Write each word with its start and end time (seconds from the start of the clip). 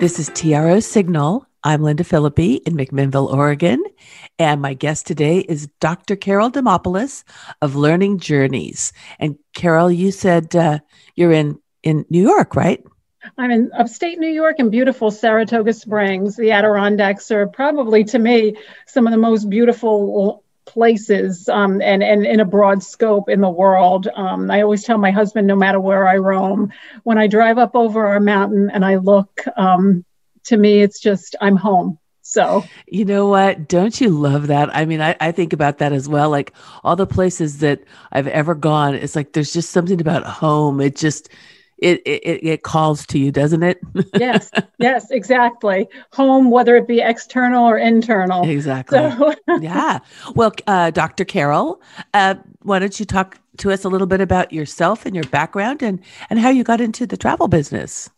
This 0.00 0.18
is 0.18 0.30
TRO 0.34 0.80
Signal. 0.80 1.46
I'm 1.62 1.82
Linda 1.82 2.04
Philippi 2.04 2.54
in 2.54 2.74
McMinnville, 2.74 3.30
Oregon. 3.30 3.84
And 4.38 4.62
my 4.62 4.72
guest 4.72 5.06
today 5.06 5.40
is 5.40 5.68
Dr. 5.78 6.16
Carol 6.16 6.50
Demopoulos 6.50 7.22
of 7.60 7.76
Learning 7.76 8.18
Journeys. 8.18 8.94
And 9.18 9.36
Carol, 9.54 9.90
you 9.90 10.10
said 10.10 10.56
uh, 10.56 10.78
you're 11.16 11.32
in, 11.32 11.58
in 11.82 12.06
New 12.08 12.22
York, 12.22 12.56
right? 12.56 12.82
I'm 13.36 13.50
in 13.50 13.70
upstate 13.72 14.18
New 14.18 14.30
York 14.30 14.58
in 14.58 14.70
beautiful 14.70 15.10
Saratoga 15.10 15.74
Springs. 15.74 16.34
The 16.34 16.52
Adirondacks 16.52 17.30
are 17.30 17.46
probably, 17.46 18.04
to 18.04 18.18
me, 18.18 18.56
some 18.86 19.06
of 19.06 19.10
the 19.10 19.18
most 19.18 19.50
beautiful 19.50 20.42
places 20.66 21.48
um, 21.48 21.80
and, 21.82 22.02
and 22.02 22.24
in 22.24 22.40
a 22.40 22.44
broad 22.44 22.82
scope 22.82 23.28
in 23.28 23.40
the 23.40 23.50
world. 23.50 24.08
Um, 24.14 24.50
I 24.50 24.62
always 24.62 24.84
tell 24.84 24.98
my 24.98 25.10
husband, 25.10 25.46
no 25.46 25.56
matter 25.56 25.80
where 25.80 26.06
I 26.06 26.16
roam, 26.16 26.72
when 27.02 27.18
I 27.18 27.26
drive 27.26 27.58
up 27.58 27.74
over 27.74 28.06
our 28.06 28.20
mountain 28.20 28.70
and 28.70 28.84
I 28.84 28.96
look, 28.96 29.42
um, 29.56 30.04
to 30.44 30.56
me, 30.56 30.82
it's 30.82 31.00
just, 31.00 31.36
I'm 31.40 31.56
home. 31.56 31.98
So, 32.22 32.62
you 32.86 33.04
know 33.04 33.26
what? 33.26 33.66
Don't 33.66 34.00
you 34.00 34.10
love 34.10 34.46
that? 34.46 34.74
I 34.74 34.84
mean, 34.84 35.00
I, 35.00 35.16
I 35.18 35.32
think 35.32 35.52
about 35.52 35.78
that 35.78 35.92
as 35.92 36.08
well. 36.08 36.30
Like 36.30 36.52
all 36.84 36.94
the 36.94 37.06
places 37.06 37.58
that 37.58 37.82
I've 38.12 38.28
ever 38.28 38.54
gone, 38.54 38.94
it's 38.94 39.16
like 39.16 39.32
there's 39.32 39.52
just 39.52 39.70
something 39.70 40.00
about 40.00 40.24
home. 40.24 40.80
It 40.80 40.94
just, 40.94 41.28
it, 41.80 42.02
it 42.04 42.46
it 42.46 42.62
calls 42.62 43.06
to 43.06 43.18
you, 43.18 43.32
doesn't 43.32 43.62
it? 43.62 43.80
yes, 44.14 44.50
yes, 44.78 45.10
exactly. 45.10 45.88
Home, 46.12 46.50
whether 46.50 46.76
it 46.76 46.86
be 46.86 47.00
external 47.00 47.64
or 47.64 47.78
internal. 47.78 48.48
Exactly. 48.48 48.98
So. 48.98 49.34
yeah. 49.60 49.98
Well, 50.34 50.52
uh, 50.66 50.90
Dr. 50.90 51.24
Carol, 51.24 51.80
uh, 52.14 52.34
why 52.62 52.78
don't 52.78 52.98
you 52.98 53.06
talk 53.06 53.38
to 53.58 53.70
us 53.70 53.84
a 53.84 53.88
little 53.88 54.06
bit 54.06 54.20
about 54.20 54.52
yourself 54.52 55.06
and 55.06 55.14
your 55.14 55.24
background 55.24 55.82
and 55.82 56.00
and 56.28 56.38
how 56.38 56.50
you 56.50 56.64
got 56.64 56.80
into 56.80 57.06
the 57.06 57.16
travel 57.16 57.48
business? 57.48 58.10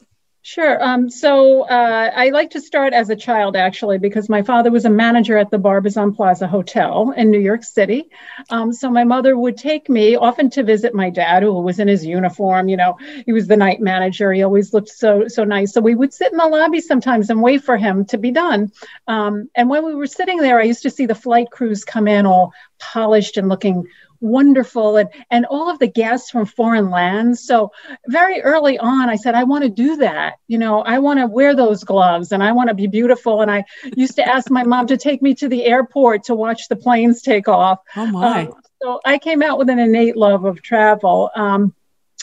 Sure. 0.45 0.83
Um, 0.83 1.09
so 1.09 1.63
uh, 1.63 2.11
I 2.13 2.31
like 2.31 2.51
to 2.51 2.61
start 2.61 2.93
as 2.93 3.11
a 3.11 3.15
child, 3.15 3.55
actually, 3.55 3.99
because 3.99 4.29
my 4.29 4.43
father 4.43 4.73
was 4.73 4.85
a 4.85 4.91
manager 4.91 5.39
at 5.39 5.53
the 5.53 5.59
Barbizon 5.59 6.13
Plaza 6.13 6.49
Hotel 6.49 7.13
in 7.17 7.31
New 7.31 7.39
York 7.39 7.63
City. 7.63 8.11
Um, 8.51 8.73
so 8.73 8.91
my 8.91 9.05
mother 9.05 9.39
would 9.39 9.57
take 9.57 9.89
me 9.89 10.17
often 10.17 10.51
to 10.51 10.65
visit 10.65 10.95
my 10.95 11.11
dad, 11.11 11.45
who 11.45 11.53
was 11.61 11.79
in 11.79 11.87
his 11.87 12.05
uniform. 12.05 12.69
You 12.69 12.77
know, 12.77 12.99
he 13.25 13.33
was 13.33 13.47
the 13.47 13.57
night 13.57 13.81
manager. 13.81 14.33
He 14.33 14.43
always 14.43 14.73
looked 14.75 14.89
so 14.89 15.29
so 15.29 15.45
nice. 15.45 15.73
So 15.73 15.81
we 15.81 15.95
would 15.95 16.13
sit 16.13 16.33
in 16.33 16.39
the 16.39 16.47
lobby 16.47 16.81
sometimes 16.81 17.31
and 17.31 17.41
wait 17.41 17.63
for 17.63 17.77
him 17.77 18.05
to 18.07 18.19
be 18.19 18.33
done. 18.33 18.73
Um, 19.07 19.49
and 19.55 19.71
when 19.71 19.87
we 19.87 19.95
were 19.95 20.09
sitting 20.09 20.39
there, 20.39 20.59
I 20.59 20.65
used 20.65 20.83
to 20.83 20.91
see 20.91 21.07
the 21.07 21.15
flight 21.15 21.53
crews 21.53 21.85
come 21.85 22.09
in 22.09 22.27
all 22.27 22.53
polished 22.81 23.37
and 23.37 23.49
looking 23.49 23.87
wonderful 24.23 24.97
and 24.97 25.09
and 25.31 25.45
all 25.47 25.69
of 25.69 25.79
the 25.79 25.87
guests 25.87 26.31
from 26.31 26.47
foreign 26.47 26.91
lands. 26.91 27.45
So 27.45 27.73
very 28.07 28.41
early 28.41 28.79
on 28.79 29.11
i 29.11 29.17
said 29.17 29.35
i 29.35 29.45
want 29.45 29.65
to 29.65 29.71
do 29.71 29.97
that 29.97 30.35
you 30.49 30.59
know 30.59 30.81
i 30.83 30.99
want 30.99 31.19
to 31.19 31.27
wear 31.27 31.55
those 31.55 31.85
gloves 31.85 32.33
and 32.33 32.43
i 32.43 32.53
want 32.53 32.69
to 32.69 32.75
be 32.75 32.87
beautiful. 32.87 33.43
And 33.43 33.51
i 33.51 33.65
used 33.97 34.17
to 34.17 34.27
ask 34.27 34.51
my 34.51 34.63
mom 34.63 34.87
to 34.87 34.97
take 34.97 35.21
me 35.23 35.35
to 35.35 35.49
the 35.49 35.65
airport 35.65 36.25
to 36.25 36.35
watch 36.35 36.69
the 36.69 36.77
planes 36.77 37.23
take 37.23 37.49
off. 37.49 37.81
Oh 37.97 38.07
my. 38.07 38.43
Um, 38.43 38.55
so 38.81 39.01
i 39.05 39.19
came 39.19 39.43
out 39.43 39.59
with 39.59 39.69
an 39.69 39.79
innate 39.79 40.17
love 40.17 40.45
of 40.45 40.63
travel. 40.63 41.31
Um, 41.35 41.75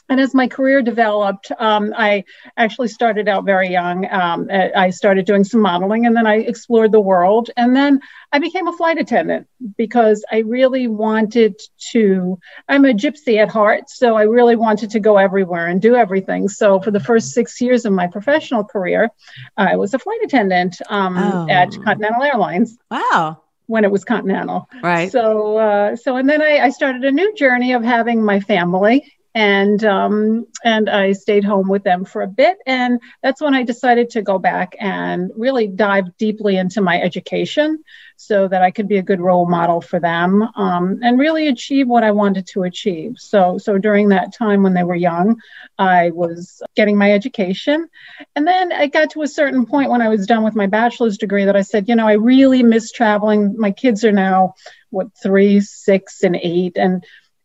and 0.10 0.20
as 0.20 0.34
my 0.34 0.48
career 0.48 0.82
developed, 0.82 1.52
um, 1.60 1.94
I 1.96 2.24
actually 2.58 2.88
started 2.88 3.28
out 3.28 3.46
very 3.46 3.70
young. 3.70 4.12
Um, 4.12 4.48
I 4.52 4.90
started 4.90 5.26
doing 5.26 5.44
some 5.44 5.62
modeling 5.62 6.08
and 6.08 6.16
then 6.16 6.26
I 6.26 6.38
explored 6.38 6.92
the 6.92 7.00
world. 7.00 7.52
And 7.56 7.76
then 7.76 8.00
I 8.32 8.40
became 8.40 8.68
a 8.68 8.74
flight 8.74 8.98
attendant 8.98 9.48
because 9.78 10.26
I 10.32 10.40
really 10.40 10.88
wanted 10.88 11.62
to. 11.92 12.40
I'm 12.68 12.86
a 12.86 12.94
gypsy 12.94 13.38
at 13.38 13.50
heart. 13.50 13.90
So 13.90 14.16
I 14.16 14.24
really 14.24 14.56
wanted 14.56 14.90
to 14.92 15.00
go 15.00 15.18
everywhere 15.18 15.68
and 15.68 15.80
do 15.80 15.96
everything. 15.96 16.50
So 16.50 16.80
for 16.80 16.90
the 16.90 17.00
first 17.00 17.32
six 17.32 17.62
years 17.62 17.86
of 17.86 17.94
my 17.94 18.08
professional 18.08 18.64
career, 18.64 19.10
I 19.58 19.76
was 19.76 19.94
a 19.94 20.00
flight 20.00 20.22
attendant 20.24 20.82
um, 20.90 21.18
oh. 21.18 21.48
at 21.50 21.72
Continental 21.84 22.24
Airlines. 22.24 22.78
Wow 22.90 23.44
when 23.68 23.84
it 23.84 23.92
was 23.92 24.04
continental 24.04 24.68
right 24.82 25.12
so 25.12 25.56
uh, 25.58 25.96
so 25.96 26.16
and 26.16 26.28
then 26.28 26.42
I, 26.42 26.58
I, 26.58 26.70
started 26.72 27.06
a 27.06 27.12
new 27.12 27.36
journey 27.36 27.74
of 27.74 27.84
having 27.84 28.24
my 28.24 28.40
family 28.40 29.14
and 29.36 29.84
um, 29.84 30.48
and 30.64 30.90
I 30.90 31.12
stayed 31.12 31.44
home 31.44 31.70
with 31.70 31.84
them 31.84 32.06
for 32.06 32.22
a 32.22 32.28
bit, 32.28 32.58
and 32.66 33.00
that's 33.22 33.42
when 33.42 33.54
I 33.54 33.64
decided 33.64 34.10
to 34.12 34.22
go 34.22 34.40
back 34.40 34.76
and 34.80 35.32
really 35.36 35.68
dive 35.68 36.18
deeply 36.18 36.58
into 36.58 36.82
my 36.82 37.00
education, 37.00 37.84
so 38.16 38.48
that 38.48 38.64
I 38.64 38.72
could 38.72 38.88
be 38.88 38.98
a 38.98 39.04
good 39.04 39.22
role 39.22 39.48
model 39.48 39.82
for 39.82 40.00
them 40.00 40.42
um, 40.56 41.00
and 41.04 41.20
really 41.20 41.48
achieve 41.48 41.88
what 41.88 42.04
I 42.04 42.12
wanted 42.12 42.48
to 42.48 42.64
achieve. 42.64 43.14
So 43.18 43.58
so 43.58 43.78
during 43.78 44.10
that 44.10 44.34
time 44.34 44.64
when 44.64 44.74
they 44.74 44.84
were 44.84 44.96
young, 44.96 45.40
I 45.78 46.10
was 46.10 46.62
getting 46.76 46.98
my 46.98 47.12
education, 47.12 47.88
and 48.36 48.48
then 48.48 48.72
I 48.72 48.88
got 48.88 49.12
to 49.12 49.22
a 49.22 49.28
certain 49.28 49.66
point 49.66 49.92
when 49.92 50.02
I 50.02 50.10
was 50.10 50.26
done 50.26 50.44
with 50.44 50.56
my 50.56 50.68
bachelor's 50.68 51.18
degree 51.18 51.46
that 51.46 51.56
I 51.56 51.62
said, 51.62 51.88
you 51.88 51.96
know, 51.96 52.08
I 52.08 52.14
really 52.14 52.64
miss 52.64 52.92
traveling. 52.92 53.56
My 53.58 53.72
kids 53.72 54.04
are 54.04 54.12
now 54.12 54.56
what 54.90 55.08
three, 55.22 55.62
six, 55.62 56.24
and 56.24 56.36
eight, 56.36 56.78
and 56.78 57.04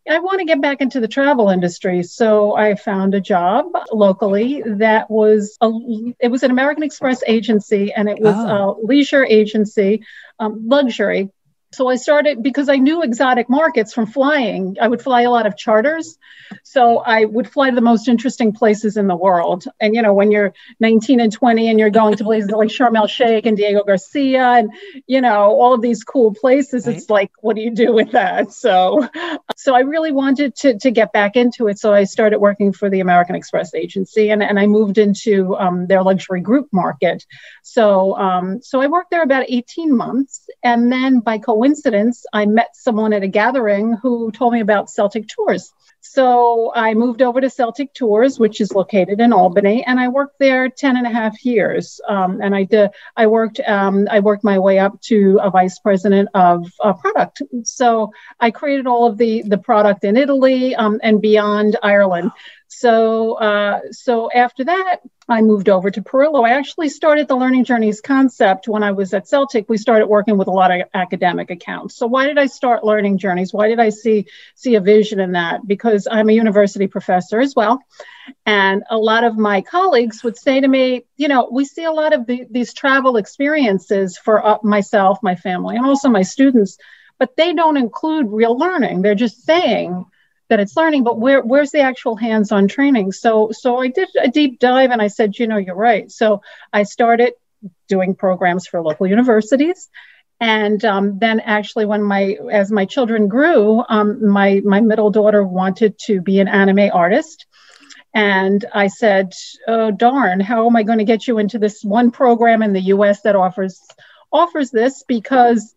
I 0.08 0.18
want 0.18 0.40
to 0.40 0.44
get 0.44 0.60
back 0.60 0.80
into 0.80 1.00
the 1.00 1.08
travel 1.08 1.48
industry. 1.48 2.02
So 2.02 2.54
I 2.56 2.74
found 2.74 3.14
a 3.14 3.20
job 3.20 3.66
locally 3.90 4.62
that 4.66 5.10
was 5.10 5.56
a, 5.60 5.70
it 6.20 6.28
was 6.28 6.42
an 6.42 6.50
American 6.50 6.82
Express 6.82 7.22
agency 7.26 7.92
and 7.92 8.08
it 8.08 8.20
was 8.20 8.34
oh. 8.36 8.78
a 8.80 8.86
leisure 8.86 9.24
agency, 9.24 10.04
um, 10.38 10.68
luxury 10.68 11.30
so 11.74 11.88
I 11.88 11.96
started 11.96 12.42
because 12.42 12.68
I 12.68 12.76
knew 12.76 13.02
exotic 13.02 13.48
markets 13.50 13.92
from 13.92 14.06
flying. 14.06 14.76
I 14.80 14.88
would 14.88 15.02
fly 15.02 15.22
a 15.22 15.30
lot 15.30 15.46
of 15.46 15.56
charters. 15.56 16.18
So 16.62 16.98
I 16.98 17.24
would 17.24 17.48
fly 17.48 17.70
to 17.70 17.74
the 17.74 17.82
most 17.82 18.08
interesting 18.08 18.52
places 18.52 18.96
in 18.96 19.06
the 19.06 19.16
world. 19.16 19.64
And, 19.80 19.94
you 19.94 20.02
know, 20.02 20.14
when 20.14 20.30
you're 20.30 20.54
19 20.80 21.20
and 21.20 21.32
20 21.32 21.68
and 21.68 21.78
you're 21.78 21.90
going 21.90 22.16
to 22.16 22.24
places 22.24 22.50
like 22.50 22.68
Sharm 22.68 22.96
el 22.96 23.06
Sheikh 23.06 23.46
and 23.46 23.56
Diego 23.56 23.82
Garcia 23.82 24.44
and, 24.44 24.72
you 25.06 25.20
know, 25.20 25.50
all 25.58 25.74
of 25.74 25.82
these 25.82 26.04
cool 26.04 26.32
places, 26.34 26.86
right. 26.86 26.96
it's 26.96 27.10
like, 27.10 27.30
what 27.40 27.56
do 27.56 27.62
you 27.62 27.70
do 27.70 27.92
with 27.92 28.12
that? 28.12 28.52
So, 28.52 29.08
so 29.56 29.74
I 29.74 29.80
really 29.80 30.12
wanted 30.12 30.54
to, 30.56 30.78
to 30.78 30.90
get 30.90 31.12
back 31.12 31.36
into 31.36 31.68
it. 31.68 31.78
So 31.78 31.92
I 31.92 32.04
started 32.04 32.38
working 32.38 32.72
for 32.72 32.88
the 32.88 33.00
American 33.00 33.34
Express 33.34 33.74
agency 33.74 34.30
and, 34.30 34.42
and 34.42 34.58
I 34.58 34.66
moved 34.66 34.98
into 34.98 35.56
um, 35.56 35.86
their 35.86 36.02
luxury 36.02 36.40
group 36.40 36.68
market. 36.72 37.26
So, 37.62 38.16
um, 38.16 38.62
so 38.62 38.80
I 38.80 38.86
worked 38.86 39.10
there 39.10 39.22
about 39.22 39.46
18 39.48 39.96
months. 39.96 40.48
And 40.62 40.90
then 40.90 41.20
by 41.20 41.38
coincidence, 41.38 41.63
coincidence, 41.64 42.26
I 42.30 42.44
met 42.44 42.76
someone 42.76 43.14
at 43.14 43.22
a 43.22 43.28
gathering 43.28 43.94
who 43.94 44.30
told 44.32 44.52
me 44.52 44.60
about 44.60 44.90
Celtic 44.90 45.26
Tours. 45.28 45.72
So 46.02 46.70
I 46.74 46.92
moved 46.92 47.22
over 47.22 47.40
to 47.40 47.48
Celtic 47.48 47.94
Tours, 47.94 48.38
which 48.38 48.60
is 48.60 48.74
located 48.74 49.18
in 49.18 49.32
Albany, 49.32 49.82
and 49.82 49.98
I 49.98 50.08
worked 50.08 50.38
there 50.38 50.68
10 50.68 50.98
and 50.98 51.06
a 51.06 51.10
half 51.10 51.42
years. 51.42 52.02
Um, 52.06 52.42
and 52.42 52.54
I 52.54 52.64
did, 52.64 52.90
I 53.16 53.26
worked, 53.28 53.60
um, 53.60 54.06
I 54.10 54.20
worked 54.20 54.44
my 54.44 54.58
way 54.58 54.78
up 54.78 55.00
to 55.12 55.38
a 55.42 55.50
vice 55.50 55.78
president 55.78 56.28
of 56.34 56.70
uh, 56.80 56.92
product. 56.92 57.40
So 57.62 58.12
I 58.38 58.50
created 58.50 58.86
all 58.86 59.06
of 59.06 59.16
the, 59.16 59.42
the 59.46 59.56
product 59.56 60.04
in 60.04 60.18
Italy 60.18 60.74
um, 60.74 61.00
and 61.02 61.22
beyond 61.22 61.78
Ireland. 61.82 62.30
So, 62.76 63.34
uh, 63.34 63.80
so 63.92 64.30
after 64.32 64.64
that, 64.64 65.00
I 65.28 65.42
moved 65.42 65.68
over 65.68 65.90
to 65.90 66.02
Perillo. 66.02 66.46
I 66.46 66.58
actually 66.58 66.88
started 66.88 67.28
the 67.28 67.36
Learning 67.36 67.64
Journeys 67.64 68.00
concept 68.00 68.66
when 68.66 68.82
I 68.82 68.92
was 68.92 69.14
at 69.14 69.28
Celtic. 69.28 69.68
We 69.68 69.78
started 69.78 70.06
working 70.06 70.36
with 70.36 70.48
a 70.48 70.50
lot 70.50 70.70
of 70.72 70.88
academic 70.92 71.50
accounts. 71.50 71.96
So 71.96 72.06
why 72.06 72.26
did 72.26 72.36
I 72.36 72.46
start 72.46 72.84
Learning 72.84 73.16
Journeys? 73.16 73.52
Why 73.52 73.68
did 73.68 73.78
I 73.78 73.90
see 73.90 74.26
see 74.56 74.74
a 74.74 74.80
vision 74.80 75.20
in 75.20 75.32
that? 75.32 75.66
Because 75.66 76.08
I'm 76.10 76.28
a 76.28 76.32
university 76.32 76.88
professor 76.88 77.40
as 77.40 77.54
well, 77.54 77.80
and 78.44 78.82
a 78.90 78.98
lot 78.98 79.22
of 79.22 79.38
my 79.38 79.62
colleagues 79.62 80.24
would 80.24 80.36
say 80.36 80.60
to 80.60 80.68
me, 80.68 81.04
you 81.16 81.28
know, 81.28 81.48
we 81.50 81.64
see 81.64 81.84
a 81.84 81.92
lot 81.92 82.12
of 82.12 82.26
the, 82.26 82.44
these 82.50 82.74
travel 82.74 83.16
experiences 83.16 84.18
for 84.18 84.44
uh, 84.44 84.58
myself, 84.62 85.20
my 85.22 85.36
family, 85.36 85.76
and 85.76 85.86
also 85.86 86.08
my 86.08 86.22
students, 86.22 86.76
but 87.18 87.36
they 87.36 87.54
don't 87.54 87.76
include 87.76 88.26
real 88.30 88.58
learning. 88.58 89.00
They're 89.00 89.14
just 89.14 89.44
saying 89.44 90.06
that 90.48 90.60
it's 90.60 90.76
learning, 90.76 91.04
but 91.04 91.18
where 91.18 91.40
where's 91.42 91.70
the 91.70 91.80
actual 91.80 92.16
hands-on 92.16 92.68
training? 92.68 93.12
So 93.12 93.50
so 93.52 93.78
I 93.78 93.88
did 93.88 94.08
a 94.20 94.28
deep 94.28 94.58
dive 94.58 94.90
and 94.90 95.00
I 95.00 95.08
said, 95.08 95.38
you 95.38 95.46
know, 95.46 95.56
you're 95.56 95.74
right. 95.74 96.10
So 96.10 96.42
I 96.72 96.82
started 96.82 97.34
doing 97.88 98.14
programs 98.14 98.66
for 98.66 98.82
local 98.82 99.06
universities. 99.06 99.88
And 100.40 100.84
um, 100.84 101.18
then 101.18 101.40
actually 101.40 101.86
when 101.86 102.02
my 102.02 102.36
as 102.52 102.70
my 102.70 102.84
children 102.84 103.28
grew, 103.28 103.82
um, 103.88 104.28
my 104.28 104.60
my 104.64 104.80
middle 104.80 105.10
daughter 105.10 105.42
wanted 105.42 105.98
to 106.06 106.20
be 106.20 106.40
an 106.40 106.48
anime 106.48 106.90
artist. 106.92 107.46
And 108.12 108.64
I 108.72 108.88
said, 108.88 109.32
oh 109.66 109.90
darn, 109.90 110.40
how 110.40 110.66
am 110.66 110.76
I 110.76 110.82
going 110.82 110.98
to 110.98 111.04
get 111.04 111.26
you 111.26 111.38
into 111.38 111.58
this 111.58 111.82
one 111.82 112.10
program 112.10 112.62
in 112.62 112.72
the 112.72 112.82
US 112.82 113.22
that 113.22 113.36
offers 113.36 113.80
offers 114.32 114.70
this? 114.70 115.02
Because 115.06 115.74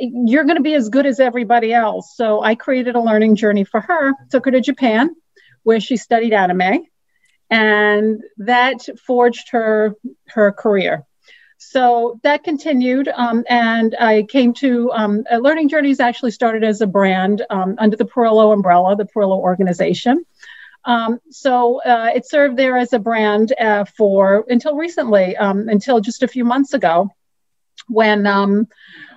you're 0.00 0.44
going 0.44 0.56
to 0.56 0.62
be 0.62 0.74
as 0.74 0.88
good 0.88 1.06
as 1.06 1.20
everybody 1.20 1.72
else. 1.72 2.16
So 2.16 2.42
I 2.42 2.54
created 2.54 2.94
a 2.94 3.00
learning 3.00 3.36
journey 3.36 3.64
for 3.64 3.80
her, 3.80 4.12
took 4.30 4.44
her 4.46 4.50
to 4.50 4.60
Japan, 4.60 5.10
where 5.62 5.80
she 5.80 5.96
studied 5.96 6.32
anime, 6.32 6.86
and 7.50 8.22
that 8.38 8.88
forged 9.06 9.50
her 9.50 9.94
her 10.28 10.52
career. 10.52 11.04
so 11.58 12.20
that 12.22 12.44
continued, 12.44 13.08
um, 13.08 13.44
and 13.48 13.96
I 13.98 14.24
came 14.24 14.52
to 14.54 14.90
um, 14.92 15.24
uh, 15.30 15.36
Learning 15.38 15.68
Journeys. 15.68 16.00
Actually, 16.00 16.32
started 16.32 16.64
as 16.64 16.80
a 16.80 16.86
brand 16.86 17.44
um, 17.48 17.76
under 17.78 17.96
the 17.96 18.04
Perillo 18.04 18.52
umbrella, 18.52 18.96
the 18.96 19.06
Perillo 19.06 19.38
organization. 19.38 20.24
Um, 20.84 21.20
so 21.30 21.80
uh, 21.82 22.10
it 22.14 22.26
served 22.26 22.58
there 22.58 22.76
as 22.76 22.92
a 22.92 22.98
brand 22.98 23.54
uh, 23.58 23.84
for 23.84 24.44
until 24.48 24.76
recently, 24.76 25.36
um, 25.36 25.68
until 25.68 26.00
just 26.00 26.22
a 26.22 26.28
few 26.28 26.44
months 26.44 26.74
ago, 26.74 27.10
when 27.88 28.26
um, 28.26 28.68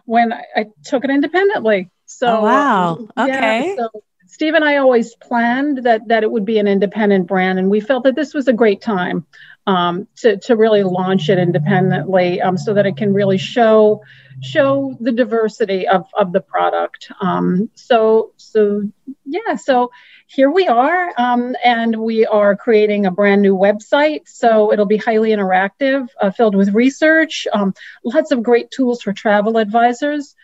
when 0.08 0.34
I, 0.34 0.44
I, 0.56 0.66
took 0.86 1.04
it 1.04 1.12
independently. 1.12 1.90
So 2.06 2.28
oh, 2.28 2.42
wow, 2.42 3.08
okay. 3.18 3.76
Yeah, 3.76 3.76
so 3.76 4.04
Steve 4.38 4.54
and 4.54 4.64
I 4.64 4.78
always 4.78 5.16
planned 5.16 5.80
that 5.86 6.10
that 6.10 6.22
it 6.22 6.30
would 6.30 6.46
be 6.46 6.60
an 6.60 6.68
independent 6.68 7.26
brand, 7.26 7.58
and 7.58 7.72
we 7.72 7.80
felt 7.80 8.04
that 8.04 8.14
this 8.16 8.36
was 8.36 8.48
a 8.48 8.54
great 8.54 8.82
time 8.82 9.26
um, 9.66 10.08
to 10.18 10.38
to 10.38 10.56
really 10.56 10.84
launch 10.84 11.28
it 11.30 11.40
independently, 11.40 12.40
um, 12.40 12.56
so 12.56 12.76
that 12.76 12.86
it 12.86 12.98
can 12.98 13.16
really 13.16 13.40
show 13.40 14.04
show 14.44 14.96
the 15.00 15.12
diversity 15.12 15.88
of 15.88 16.06
of 16.14 16.34
the 16.34 16.40
product. 16.40 17.12
Um, 17.20 17.72
so 17.74 18.34
so 18.38 18.84
yeah, 19.26 19.56
so 19.56 19.90
here 20.28 20.52
we 20.52 20.68
are, 20.68 21.12
um, 21.18 21.56
and 21.66 21.96
we 21.96 22.28
are 22.28 22.56
creating 22.56 23.08
a 23.08 23.12
brand 23.12 23.42
new 23.42 23.58
website. 23.58 24.28
So 24.28 24.72
it'll 24.72 24.86
be 24.86 24.98
highly 24.98 25.32
interactive, 25.32 26.10
uh, 26.22 26.30
filled 26.30 26.56
with 26.56 26.76
research, 26.76 27.48
um, 27.54 27.74
lots 28.06 28.30
of 28.30 28.44
great 28.44 28.70
tools 28.70 29.02
for 29.02 29.14
travel 29.14 29.58
advisors. 29.58 30.36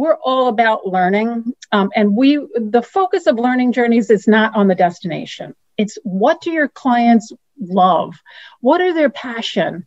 We're 0.00 0.16
all 0.16 0.48
about 0.48 0.86
learning, 0.86 1.52
um, 1.72 1.90
and 1.94 2.16
we 2.16 2.36
the 2.56 2.80
focus 2.80 3.26
of 3.26 3.36
learning 3.36 3.72
journeys 3.72 4.08
is 4.08 4.26
not 4.26 4.56
on 4.56 4.66
the 4.66 4.74
destination. 4.74 5.54
It's 5.76 5.98
what 6.04 6.40
do 6.40 6.50
your 6.50 6.68
clients 6.68 7.30
love? 7.60 8.14
What 8.62 8.80
are 8.80 8.94
their 8.94 9.10
passion? 9.10 9.86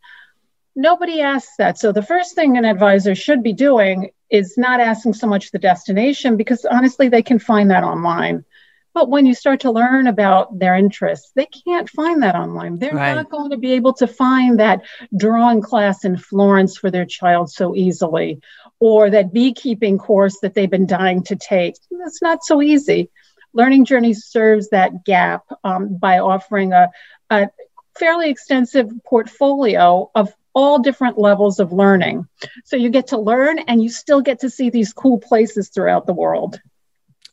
Nobody 0.76 1.22
asks 1.22 1.56
that. 1.58 1.80
So 1.80 1.92
the 1.92 2.04
first 2.04 2.36
thing 2.36 2.58
an 2.58 2.64
advisor 2.64 3.16
should 3.16 3.42
be 3.42 3.54
doing 3.54 4.12
is 4.30 4.56
not 4.56 4.80
asking 4.80 5.14
so 5.14 5.26
much 5.26 5.50
the 5.50 5.58
destination 5.58 6.38
because 6.38 6.64
honestly, 6.64 7.10
they 7.10 7.24
can 7.24 7.40
find 7.40 7.72
that 7.72 7.84
online. 7.84 8.46
But 8.94 9.10
when 9.10 9.26
you 9.26 9.34
start 9.34 9.62
to 9.62 9.72
learn 9.72 10.08
about 10.08 10.60
their 10.60 10.76
interests, 10.76 11.32
they 11.36 11.48
can't 11.48 11.90
find 11.90 12.22
that 12.22 12.36
online. 12.36 12.78
They're 12.78 12.94
right. 12.94 13.16
not 13.16 13.30
going 13.30 13.50
to 13.50 13.58
be 13.58 13.74
able 13.74 13.94
to 13.94 14.08
find 14.08 14.60
that 14.60 14.82
drawing 15.18 15.62
class 15.62 16.06
in 16.06 16.18
Florence 16.18 16.78
for 16.78 16.92
their 16.92 17.06
child 17.06 17.50
so 17.50 17.76
easily, 17.76 18.40
or 18.80 19.10
that 19.10 19.34
beekeeping 19.34 19.98
course 19.98 20.40
that 20.42 20.54
they've 20.54 20.70
been 20.70 20.86
dying 20.86 21.24
to 21.24 21.36
take. 21.36 21.76
That's 21.92 22.22
not 22.22 22.44
so 22.44 22.62
easy. 22.62 23.10
Learning 23.54 23.86
Journey 23.86 24.14
serves 24.14 24.70
that 24.70 25.06
gap 25.06 25.44
um, 25.64 25.98
by 25.98 26.20
offering 26.20 26.74
a, 26.74 26.90
a 27.30 27.50
fairly 27.98 28.30
extensive 28.30 28.92
portfolio 29.06 30.10
of 30.16 30.34
all 30.54 30.80
different 30.80 31.18
levels 31.18 31.60
of 31.60 31.74
learning. 31.74 32.28
So 32.66 32.76
you 32.76 32.90
get 32.90 33.08
to 33.08 33.18
learn 33.18 33.60
and 33.60 33.82
you 33.82 33.90
still 33.90 34.22
get 34.22 34.42
to 34.42 34.50
see 34.50 34.70
these 34.70 34.94
cool 34.94 35.20
places 35.20 35.70
throughout 35.70 36.06
the 36.06 36.14
world. 36.14 36.60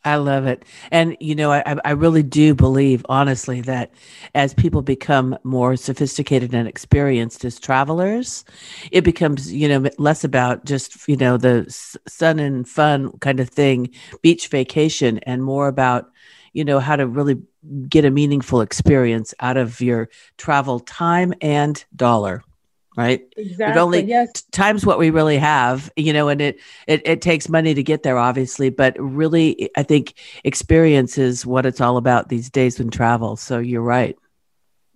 I 0.05 0.17
love 0.17 0.47
it. 0.47 0.65
And, 0.91 1.17
you 1.21 1.35
know, 1.35 1.53
I, 1.53 1.77
I 1.85 1.91
really 1.91 2.23
do 2.23 2.55
believe, 2.55 3.05
honestly, 3.09 3.61
that 3.63 3.91
as 4.35 4.55
people 4.55 4.81
become 4.81 5.37
more 5.45 5.77
sophisticated 5.77 6.55
and 6.55 6.67
experienced 6.67 7.45
as 7.45 7.61
travelers, 7.61 8.45
it 8.91 9.03
becomes, 9.03 9.53
you 9.53 9.69
know, 9.69 9.91
less 9.99 10.25
about 10.25 10.65
just, 10.65 11.07
you 11.07 11.17
know, 11.17 11.37
the 11.37 11.67
sun 12.09 12.39
and 12.39 12.67
fun 12.67 13.13
kind 13.19 13.41
of 13.41 13.51
thing, 13.51 13.91
beach 14.23 14.49
vacation, 14.49 15.19
and 15.19 15.45
more 15.45 15.69
about, 15.69 16.11
you 16.55 16.65
know, 16.65 16.81
how 16.81 16.97
to 16.97 17.07
really 17.07 17.37
get 17.89 18.07
a 18.07 18.11
meaningful 18.11 18.63
experience 18.63 19.35
out 19.41 19.59
of 19.59 19.83
your 19.83 20.09
travel 20.39 20.81
time 20.81 21.35
and 21.43 21.85
dollar 21.95 22.43
right 22.97 23.33
exactly 23.37 23.79
it 23.79 23.83
only 23.83 24.03
yes. 24.03 24.33
times 24.51 24.85
what 24.85 24.99
we 24.99 25.11
really 25.11 25.39
have 25.39 25.91
you 25.97 26.13
know 26.13 26.29
and 26.29 26.41
it, 26.41 26.59
it 26.89 27.01
it 27.05 27.23
takes 27.23 27.49
money 27.49 27.73
to 27.73 27.83
get 27.83 28.03
there 28.03 28.19
obviously 28.19 28.69
but 28.69 28.97
really 28.99 29.71
i 29.77 29.83
think 29.83 30.15
experience 30.45 31.17
is 31.17 31.47
what 31.47 31.67
it's 31.67 31.81
all 31.81 31.97
about 31.97 32.29
these 32.29 32.51
days 32.51 32.81
in 32.81 32.91
travel 32.91 33.37
so 33.37 33.59
you're 33.59 33.83
right 33.83 34.19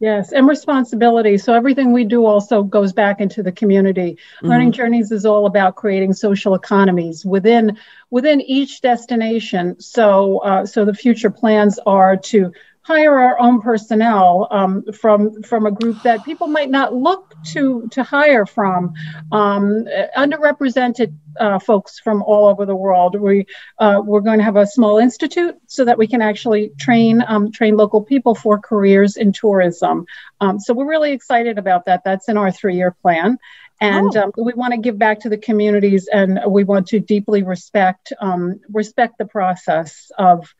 Yes, 0.00 0.32
and 0.32 0.48
responsibility. 0.48 1.38
So 1.38 1.54
everything 1.54 1.92
we 1.92 2.04
do 2.04 2.26
also 2.26 2.62
goes 2.62 2.92
back 2.92 3.20
into 3.20 3.42
the 3.42 3.52
community. 3.52 4.18
Mm-hmm. 4.36 4.48
Learning 4.48 4.72
Journeys 4.72 5.12
is 5.12 5.24
all 5.24 5.46
about 5.46 5.76
creating 5.76 6.12
social 6.12 6.54
economies 6.54 7.24
within 7.24 7.78
within 8.10 8.40
each 8.40 8.80
destination. 8.82 9.80
So 9.80 10.38
uh, 10.38 10.66
so 10.66 10.84
the 10.84 10.92
future 10.92 11.30
plans 11.30 11.78
are 11.86 12.16
to 12.16 12.52
hire 12.84 13.18
our 13.18 13.40
own 13.40 13.62
personnel 13.62 14.46
um, 14.50 14.84
from 14.92 15.42
from 15.42 15.66
a 15.66 15.70
group 15.70 16.02
that 16.02 16.24
people 16.24 16.46
might 16.46 16.70
not 16.70 16.94
look 16.94 17.34
to 17.52 17.88
to 17.90 18.02
hire 18.02 18.46
from. 18.46 18.92
Um, 19.32 19.86
underrepresented 20.16 21.14
uh, 21.40 21.58
folks 21.58 21.98
from 21.98 22.22
all 22.22 22.46
over 22.46 22.64
the 22.66 22.76
world. 22.76 23.18
We 23.18 23.46
uh, 23.78 24.02
we're 24.04 24.20
going 24.20 24.38
to 24.38 24.44
have 24.44 24.56
a 24.56 24.66
small 24.66 24.98
institute 24.98 25.56
so 25.66 25.84
that 25.84 25.98
we 25.98 26.06
can 26.06 26.22
actually 26.22 26.70
train 26.78 27.24
um, 27.26 27.50
train 27.50 27.76
local 27.76 28.02
people 28.02 28.34
for 28.34 28.58
careers 28.58 29.16
in 29.16 29.32
tourism. 29.32 30.06
Um, 30.40 30.60
so 30.60 30.74
we're 30.74 30.88
really 30.88 31.12
excited 31.12 31.58
about 31.58 31.86
that. 31.86 32.02
That's 32.04 32.28
in 32.28 32.36
our 32.36 32.52
three-year 32.52 32.96
plan. 33.02 33.38
And 33.80 34.16
oh. 34.16 34.24
um, 34.24 34.32
we 34.36 34.52
want 34.54 34.72
to 34.72 34.78
give 34.78 34.98
back 34.98 35.20
to 35.20 35.28
the 35.28 35.36
communities 35.36 36.08
and 36.12 36.38
we 36.46 36.64
want 36.64 36.86
to 36.88 37.00
deeply 37.00 37.42
respect 37.42 38.12
um, 38.20 38.60
respect 38.70 39.18
the 39.18 39.26
process 39.26 40.12
of 40.16 40.54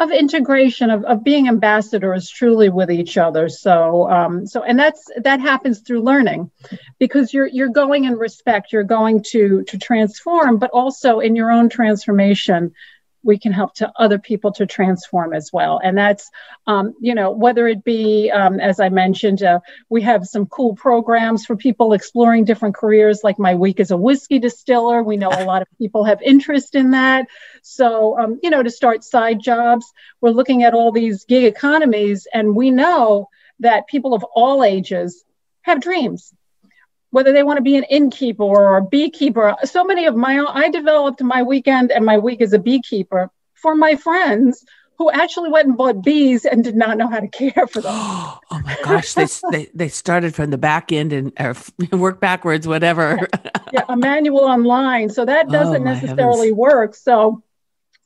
of 0.00 0.10
integration 0.10 0.88
of, 0.88 1.04
of 1.04 1.22
being 1.22 1.46
ambassadors 1.46 2.30
truly 2.30 2.70
with 2.70 2.90
each 2.90 3.18
other. 3.18 3.50
So 3.50 4.10
um, 4.10 4.46
so 4.46 4.62
and 4.62 4.78
that's 4.78 5.04
that 5.18 5.40
happens 5.40 5.80
through 5.80 6.00
learning 6.02 6.50
because 6.98 7.32
you're 7.34 7.46
you're 7.46 7.68
going 7.68 8.04
in 8.04 8.14
respect 8.14 8.72
you're 8.72 8.82
going 8.82 9.22
to 9.24 9.62
to 9.64 9.78
transform 9.78 10.58
but 10.58 10.70
also 10.70 11.20
in 11.20 11.36
your 11.36 11.52
own 11.52 11.68
transformation 11.68 12.72
we 13.22 13.38
can 13.38 13.52
help 13.52 13.74
to 13.74 13.92
other 13.96 14.18
people 14.18 14.52
to 14.52 14.66
transform 14.66 15.32
as 15.32 15.50
well. 15.52 15.80
And 15.82 15.96
that's 15.96 16.30
um, 16.66 16.94
you 17.00 17.14
know 17.14 17.30
whether 17.30 17.66
it 17.68 17.84
be 17.84 18.30
um, 18.30 18.60
as 18.60 18.80
i 18.80 18.88
mentioned 18.88 19.42
uh, 19.42 19.60
we 19.88 20.02
have 20.02 20.26
some 20.26 20.46
cool 20.46 20.74
programs 20.74 21.44
for 21.44 21.56
people 21.56 21.92
exploring 21.92 22.44
different 22.44 22.74
careers 22.74 23.20
like 23.22 23.38
my 23.38 23.54
week 23.54 23.80
as 23.80 23.90
a 23.90 23.96
whiskey 23.96 24.38
distiller. 24.38 25.02
We 25.02 25.16
know 25.16 25.30
a 25.30 25.44
lot 25.44 25.62
of 25.62 25.68
people 25.78 26.04
have 26.04 26.22
interest 26.22 26.74
in 26.74 26.92
that. 26.92 27.26
So 27.62 28.18
um, 28.18 28.40
you 28.42 28.50
know 28.50 28.62
to 28.62 28.70
start 28.70 29.04
side 29.04 29.40
jobs 29.40 29.92
we're 30.20 30.30
looking 30.30 30.62
at 30.62 30.74
all 30.74 30.92
these 30.92 31.24
gig 31.24 31.44
economies 31.44 32.26
and 32.32 32.54
we 32.54 32.70
know 32.70 33.28
that 33.60 33.86
people 33.88 34.14
of 34.14 34.24
all 34.34 34.64
ages 34.64 35.24
have 35.62 35.80
dreams 35.80 36.32
whether 37.10 37.32
they 37.32 37.42
want 37.42 37.58
to 37.58 37.62
be 37.62 37.76
an 37.76 37.84
innkeeper 37.84 38.42
or 38.42 38.76
a 38.76 38.84
beekeeper. 38.84 39.56
So 39.64 39.84
many 39.84 40.06
of 40.06 40.16
my, 40.16 40.44
I 40.48 40.70
developed 40.70 41.22
my 41.22 41.42
weekend 41.42 41.90
and 41.90 42.04
my 42.04 42.18
week 42.18 42.40
as 42.40 42.52
a 42.52 42.58
beekeeper 42.58 43.30
for 43.54 43.74
my 43.74 43.96
friends 43.96 44.64
who 45.00 45.10
actually 45.10 45.48
went 45.48 45.66
and 45.66 45.78
bought 45.78 46.04
bees 46.04 46.44
and 46.44 46.62
did 46.62 46.76
not 46.76 46.98
know 46.98 47.08
how 47.08 47.20
to 47.20 47.28
care 47.28 47.66
for 47.66 47.80
them. 47.80 47.90
oh 47.94 48.40
my 48.50 48.76
gosh, 48.84 49.14
they, 49.14 49.26
they, 49.50 49.68
they 49.74 49.88
started 49.88 50.34
from 50.34 50.50
the 50.50 50.58
back 50.58 50.92
end 50.92 51.12
and 51.12 51.32
uh, 51.40 51.54
work 51.96 52.20
backwards, 52.20 52.68
whatever. 52.68 53.18
yeah, 53.72 53.84
a 53.88 53.96
manual 53.96 54.40
online. 54.40 55.08
So 55.08 55.24
that 55.24 55.46
oh, 55.48 55.52
doesn't 55.52 55.88
oh, 55.88 55.92
necessarily 55.92 56.52
work. 56.52 56.94
So 56.94 57.42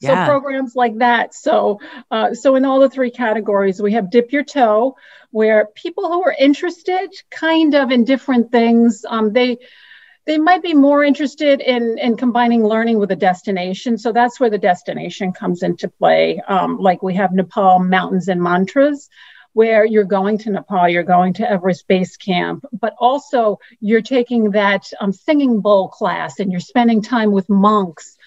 so 0.02 0.12
yeah. 0.12 0.26
programs 0.26 0.74
like 0.74 0.98
that. 0.98 1.34
So, 1.34 1.80
uh, 2.10 2.34
so 2.34 2.56
in 2.56 2.64
all 2.64 2.80
the 2.80 2.90
three 2.90 3.10
categories, 3.10 3.80
we 3.80 3.92
have 3.92 4.10
dip 4.10 4.32
your 4.32 4.44
toe, 4.44 4.96
where 5.30 5.66
people 5.74 6.12
who 6.12 6.22
are 6.24 6.34
interested, 6.38 7.10
kind 7.30 7.74
of 7.74 7.90
in 7.90 8.04
different 8.04 8.52
things, 8.52 9.04
um, 9.08 9.32
they 9.32 9.58
they 10.26 10.38
might 10.38 10.62
be 10.62 10.74
more 10.74 11.04
interested 11.04 11.60
in 11.60 11.98
in 11.98 12.16
combining 12.16 12.64
learning 12.64 12.98
with 12.98 13.10
a 13.12 13.16
destination. 13.16 13.98
So 13.98 14.12
that's 14.12 14.40
where 14.40 14.50
the 14.50 14.58
destination 14.58 15.32
comes 15.32 15.62
into 15.62 15.88
play. 15.88 16.40
Um, 16.46 16.78
like 16.78 17.02
we 17.02 17.14
have 17.14 17.32
Nepal 17.32 17.78
mountains 17.78 18.28
and 18.28 18.42
mantras. 18.42 19.08
Where 19.52 19.84
you're 19.84 20.02
going 20.02 20.38
to 20.38 20.50
Nepal, 20.50 20.88
you're 20.88 21.04
going 21.04 21.34
to 21.34 21.48
Everest 21.48 21.86
Base 21.86 22.16
Camp, 22.16 22.64
but 22.72 22.92
also 22.98 23.60
you're 23.78 24.02
taking 24.02 24.50
that 24.50 24.90
um, 24.98 25.12
singing 25.12 25.60
bowl 25.60 25.88
class 25.88 26.40
and 26.40 26.50
you're 26.50 26.58
spending 26.58 27.00
time 27.00 27.30
with 27.30 27.48
monks 27.48 28.18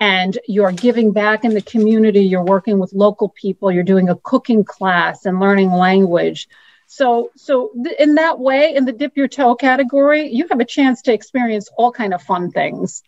and 0.00 0.38
you're 0.46 0.72
giving 0.72 1.12
back 1.12 1.44
in 1.44 1.54
the 1.54 1.62
community, 1.62 2.20
you're 2.20 2.44
working 2.44 2.78
with 2.78 2.92
local 2.92 3.28
people, 3.28 3.72
you're 3.72 3.82
doing 3.82 4.08
a 4.08 4.16
cooking 4.16 4.64
class 4.64 5.26
and 5.26 5.40
learning 5.40 5.72
language. 5.72 6.48
So, 6.86 7.30
so 7.36 7.72
th- 7.82 7.98
in 7.98 8.14
that 8.14 8.38
way, 8.38 8.74
in 8.74 8.84
the 8.84 8.92
dip 8.92 9.16
your 9.16 9.28
toe 9.28 9.54
category, 9.54 10.28
you 10.32 10.46
have 10.48 10.60
a 10.60 10.64
chance 10.64 11.02
to 11.02 11.12
experience 11.12 11.68
all 11.76 11.92
kind 11.92 12.14
of 12.14 12.22
fun 12.22 12.50
things 12.50 13.02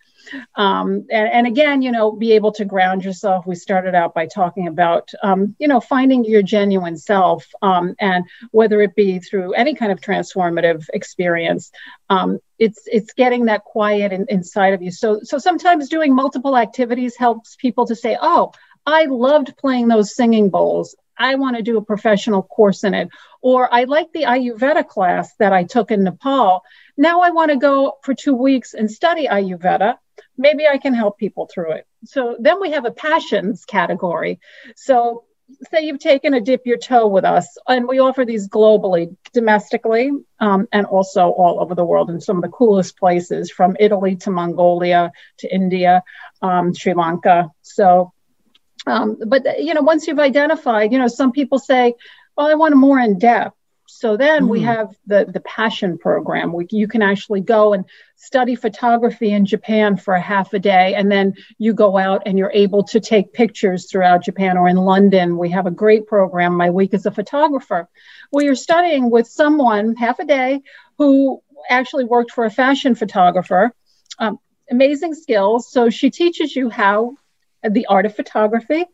um, 0.55 1.07
and, 1.11 1.29
and, 1.29 1.47
again 1.47 1.83
you 1.83 1.91
know 1.91 2.13
be 2.13 2.33
able 2.33 2.53
to 2.53 2.65
ground 2.65 3.05
yourself. 3.05 3.47
We 3.47 3.55
started 3.55 3.95
out 3.95 4.15
by 4.15 4.27
talking 4.27 4.69
about 4.69 5.11
um, 5.23 5.57
you 5.59 5.69
know 5.69 5.81
finding 5.81 6.25
your 6.25 6.43
genuine 6.43 6.97
self 6.97 7.47
um, 7.63 7.95
and 8.01 8.25
whether 8.51 8.81
it 8.81 8.95
be 8.95 9.19
through 9.19 9.53
any 9.55 9.75
kind 9.75 9.93
of 9.93 10.01
transformative 10.01 10.87
experience 10.93 11.71
um, 12.09 12.39
it's 12.59 12.83
it's 12.87 13.13
getting 13.15 13.47
that 13.47 13.65
quiet 13.65 14.13
in, 14.13 14.27
inside 14.29 14.75
of 14.75 14.83
you. 14.83 14.91
So 14.91 15.21
so 15.23 15.39
sometimes 15.39 15.89
doing 15.89 16.15
multiple 16.15 16.57
activities 16.57 17.17
helps 17.17 17.57
people 17.57 17.87
to 17.87 17.97
say 17.97 18.17
oh 18.21 18.53
i 18.87 19.05
loved 19.05 19.57
playing 19.59 19.89
those 19.89 20.15
singing 20.15 20.49
bowls 20.49 20.97
I 21.21 21.37
want 21.37 21.57
to 21.57 21.63
do 21.63 21.77
a 21.77 21.85
professional 21.85 22.43
course 22.43 22.83
in 22.83 22.95
it. 22.95 23.09
Or 23.43 23.73
I 23.73 23.85
like 23.85 24.13
the 24.13 24.25
Ayurveda 24.25 24.89
class 24.89 25.35
that 25.39 25.53
I 25.53 25.65
took 25.65 25.91
in 25.91 26.03
Nepal. 26.03 26.63
Now 26.97 27.21
I 27.21 27.31
want 27.31 27.51
to 27.53 27.57
go 27.57 27.99
for 28.03 28.15
two 28.15 28.35
weeks 28.35 28.75
and 28.75 28.91
study 28.91 29.29
Ayurveda. 29.29 29.97
Maybe 30.37 30.67
I 30.67 30.79
can 30.79 30.95
help 30.95 31.19
people 31.19 31.49
through 31.53 31.73
it. 31.73 31.87
So 32.05 32.37
then 32.41 32.61
we 32.61 32.73
have 32.73 32.87
a 32.87 32.91
passions 32.91 33.65
category. 33.65 34.41
So 34.75 35.25
say 35.71 35.85
you've 35.85 35.99
taken 35.99 36.35
a 36.35 36.41
dip 36.41 36.67
your 36.67 36.79
toe 36.79 37.07
with 37.07 37.25
us, 37.25 37.57
and 37.67 37.89
we 37.89 37.99
offer 37.99 38.25
these 38.25 38.49
globally, 38.49 39.17
domestically, 39.33 40.11
um, 40.39 40.69
and 40.73 40.87
also 40.87 41.31
all 41.31 41.61
over 41.61 41.75
the 41.75 41.85
world 41.85 42.11
in 42.11 42.21
some 42.21 42.37
of 42.37 42.43
the 42.43 42.49
coolest 42.49 42.99
places, 42.99 43.51
from 43.51 43.77
Italy 43.79 44.17
to 44.17 44.31
Mongolia 44.31 45.13
to 45.39 45.53
India, 45.53 46.03
um, 46.43 46.75
Sri 46.75 46.95
Lanka. 46.95 47.51
So, 47.63 48.13
um, 48.87 49.19
but 49.27 49.61
you 49.63 49.75
know, 49.75 49.83
once 49.83 50.07
you've 50.07 50.19
identified, 50.19 50.93
you 50.93 50.99
know, 50.99 51.09
some 51.09 51.33
people 51.33 51.59
say, 51.59 51.95
"Well, 52.37 52.47
I 52.47 52.55
want 52.55 52.75
a 52.75 52.77
more 52.77 52.99
in 52.99 53.19
depth." 53.19 53.57
So 53.87 54.17
then 54.17 54.45
mm. 54.45 54.49
we 54.49 54.63
have 54.63 54.95
the 55.07 55.27
the 55.27 55.41
passion 55.41 55.99
program. 55.99 56.53
We, 56.53 56.67
you 56.71 56.89
can 56.89 57.03
actually 57.03 57.41
go 57.41 57.73
and 57.73 57.85
study 58.17 58.55
photography 58.55 59.33
in 59.33 59.45
Japan 59.47 59.97
for 59.97 60.15
a 60.15 60.21
half 60.21 60.53
a 60.55 60.59
day, 60.59 60.95
and 60.95 61.11
then 61.11 61.35
you 61.59 61.75
go 61.75 61.99
out 61.99 62.23
and 62.27 62.39
you're 62.39 62.53
able 62.55 62.85
to 62.85 63.01
take 63.01 63.33
pictures 63.33 63.91
throughout 63.91 64.25
Japan 64.25 64.57
or 64.57 64.69
in 64.69 64.77
London. 64.77 65.37
We 65.37 65.51
have 65.51 65.67
a 65.67 65.71
great 65.71 66.07
program, 66.07 66.57
My 66.57 66.71
Week 66.71 66.95
as 66.95 67.05
a 67.05 67.11
Photographer, 67.11 67.89
where 68.31 68.45
you're 68.45 68.55
studying 68.55 69.11
with 69.11 69.27
someone 69.27 69.97
half 69.97 70.19
a 70.21 70.25
day 70.25 70.63
who 70.97 71.43
actually 71.69 72.05
worked 72.05 72.31
for 72.31 72.45
a 72.45 72.51
fashion 72.51 72.95
photographer. 72.95 73.73
Um, 74.19 74.39
amazing 74.71 75.15
skills. 75.15 75.71
So 75.71 75.91
she 75.91 76.11
teaches 76.11 76.55
you 76.55 76.71
how 76.71 77.17
the 77.69 77.87
art 77.87 78.07
of 78.07 78.15
photography. 78.15 78.85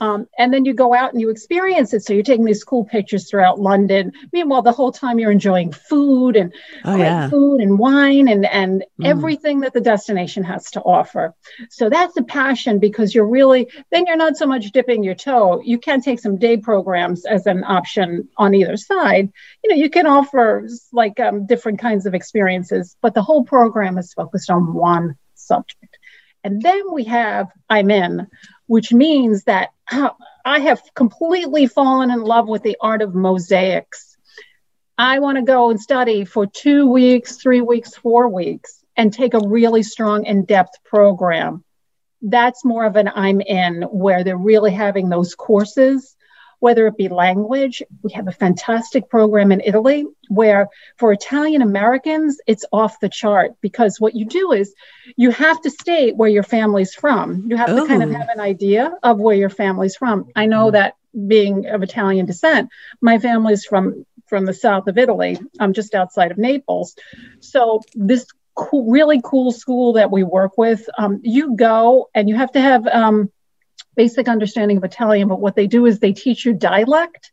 Um, 0.00 0.26
and 0.38 0.52
then 0.52 0.64
you 0.64 0.74
go 0.74 0.94
out 0.94 1.12
and 1.12 1.20
you 1.20 1.30
experience 1.30 1.92
it. 1.94 2.04
So 2.04 2.12
you're 2.12 2.22
taking 2.22 2.44
these 2.44 2.64
cool 2.64 2.84
pictures 2.84 3.30
throughout 3.30 3.60
London. 3.60 4.12
Meanwhile, 4.32 4.62
the 4.62 4.72
whole 4.72 4.92
time 4.92 5.18
you're 5.18 5.30
enjoying 5.30 5.72
food 5.72 6.36
and 6.36 6.52
oh, 6.84 6.96
yeah. 6.96 7.28
food 7.28 7.60
and 7.60 7.78
wine 7.78 8.28
and, 8.28 8.46
and 8.46 8.84
mm. 9.00 9.06
everything 9.06 9.60
that 9.60 9.72
the 9.72 9.80
destination 9.80 10.42
has 10.44 10.70
to 10.72 10.80
offer. 10.80 11.34
So 11.70 11.88
that's 11.88 12.16
a 12.16 12.22
passion 12.22 12.78
because 12.78 13.14
you're 13.14 13.28
really, 13.28 13.68
then 13.90 14.06
you're 14.06 14.16
not 14.16 14.36
so 14.36 14.46
much 14.46 14.72
dipping 14.72 15.04
your 15.04 15.14
toe. 15.14 15.62
You 15.64 15.78
can 15.78 16.00
take 16.00 16.20
some 16.20 16.38
day 16.38 16.56
programs 16.56 17.24
as 17.24 17.46
an 17.46 17.64
option 17.64 18.28
on 18.36 18.54
either 18.54 18.76
side. 18.76 19.32
You 19.62 19.70
know, 19.70 19.76
you 19.76 19.90
can 19.90 20.06
offer 20.06 20.68
like 20.92 21.20
um, 21.20 21.46
different 21.46 21.78
kinds 21.78 22.06
of 22.06 22.14
experiences, 22.14 22.96
but 23.00 23.14
the 23.14 23.22
whole 23.22 23.44
program 23.44 23.98
is 23.98 24.12
focused 24.12 24.50
on 24.50 24.74
one 24.74 25.16
subject. 25.34 25.95
And 26.46 26.62
then 26.62 26.92
we 26.92 27.02
have 27.04 27.48
I'm 27.68 27.90
in, 27.90 28.28
which 28.68 28.92
means 28.92 29.42
that 29.44 29.70
I 29.90 30.60
have 30.60 30.80
completely 30.94 31.66
fallen 31.66 32.12
in 32.12 32.20
love 32.20 32.46
with 32.46 32.62
the 32.62 32.76
art 32.80 33.02
of 33.02 33.16
mosaics. 33.16 34.16
I 34.96 35.18
want 35.18 35.38
to 35.38 35.42
go 35.42 35.70
and 35.70 35.80
study 35.80 36.24
for 36.24 36.46
two 36.46 36.86
weeks, 36.86 37.38
three 37.38 37.62
weeks, 37.62 37.96
four 37.96 38.28
weeks, 38.28 38.84
and 38.96 39.12
take 39.12 39.34
a 39.34 39.40
really 39.44 39.82
strong 39.82 40.24
in 40.24 40.44
depth 40.44 40.84
program. 40.84 41.64
That's 42.22 42.64
more 42.64 42.84
of 42.84 42.94
an 42.94 43.10
I'm 43.12 43.40
in, 43.40 43.82
where 43.82 44.22
they're 44.22 44.38
really 44.38 44.70
having 44.70 45.08
those 45.08 45.34
courses 45.34 46.15
whether 46.58 46.86
it 46.86 46.96
be 46.96 47.08
language. 47.08 47.82
We 48.02 48.12
have 48.12 48.28
a 48.28 48.32
fantastic 48.32 49.08
program 49.08 49.52
in 49.52 49.60
Italy 49.64 50.06
where 50.28 50.68
for 50.96 51.12
Italian 51.12 51.62
Americans, 51.62 52.38
it's 52.46 52.64
off 52.72 53.00
the 53.00 53.08
chart 53.08 53.52
because 53.60 54.00
what 54.00 54.14
you 54.14 54.24
do 54.24 54.52
is 54.52 54.74
you 55.16 55.30
have 55.30 55.60
to 55.62 55.70
state 55.70 56.16
where 56.16 56.28
your 56.28 56.42
family's 56.42 56.94
from. 56.94 57.46
You 57.48 57.56
have 57.56 57.70
Ooh. 57.70 57.82
to 57.82 57.86
kind 57.86 58.02
of 58.02 58.10
have 58.10 58.28
an 58.28 58.40
idea 58.40 58.92
of 59.02 59.18
where 59.18 59.36
your 59.36 59.50
family's 59.50 59.96
from. 59.96 60.28
I 60.34 60.46
know 60.46 60.70
that 60.70 60.96
being 61.26 61.66
of 61.66 61.82
Italian 61.82 62.26
descent, 62.26 62.70
my 63.00 63.18
family's 63.18 63.64
from 63.64 64.04
from 64.26 64.44
the 64.44 64.54
south 64.54 64.88
of 64.88 64.98
Italy. 64.98 65.38
I'm 65.60 65.72
just 65.72 65.94
outside 65.94 66.32
of 66.32 66.38
Naples. 66.38 66.96
So 67.40 67.82
this 67.94 68.26
cool, 68.54 68.90
really 68.90 69.20
cool 69.22 69.52
school 69.52 69.92
that 69.92 70.10
we 70.10 70.24
work 70.24 70.58
with, 70.58 70.88
um, 70.98 71.20
you 71.22 71.54
go 71.54 72.08
and 72.14 72.28
you 72.28 72.34
have 72.34 72.50
to 72.52 72.60
have 72.60 72.86
um, 72.88 73.30
basic 73.96 74.28
understanding 74.28 74.76
of 74.76 74.84
Italian, 74.84 75.28
but 75.28 75.40
what 75.40 75.56
they 75.56 75.66
do 75.66 75.86
is 75.86 75.98
they 75.98 76.12
teach 76.12 76.44
you 76.44 76.52
dialect 76.52 77.32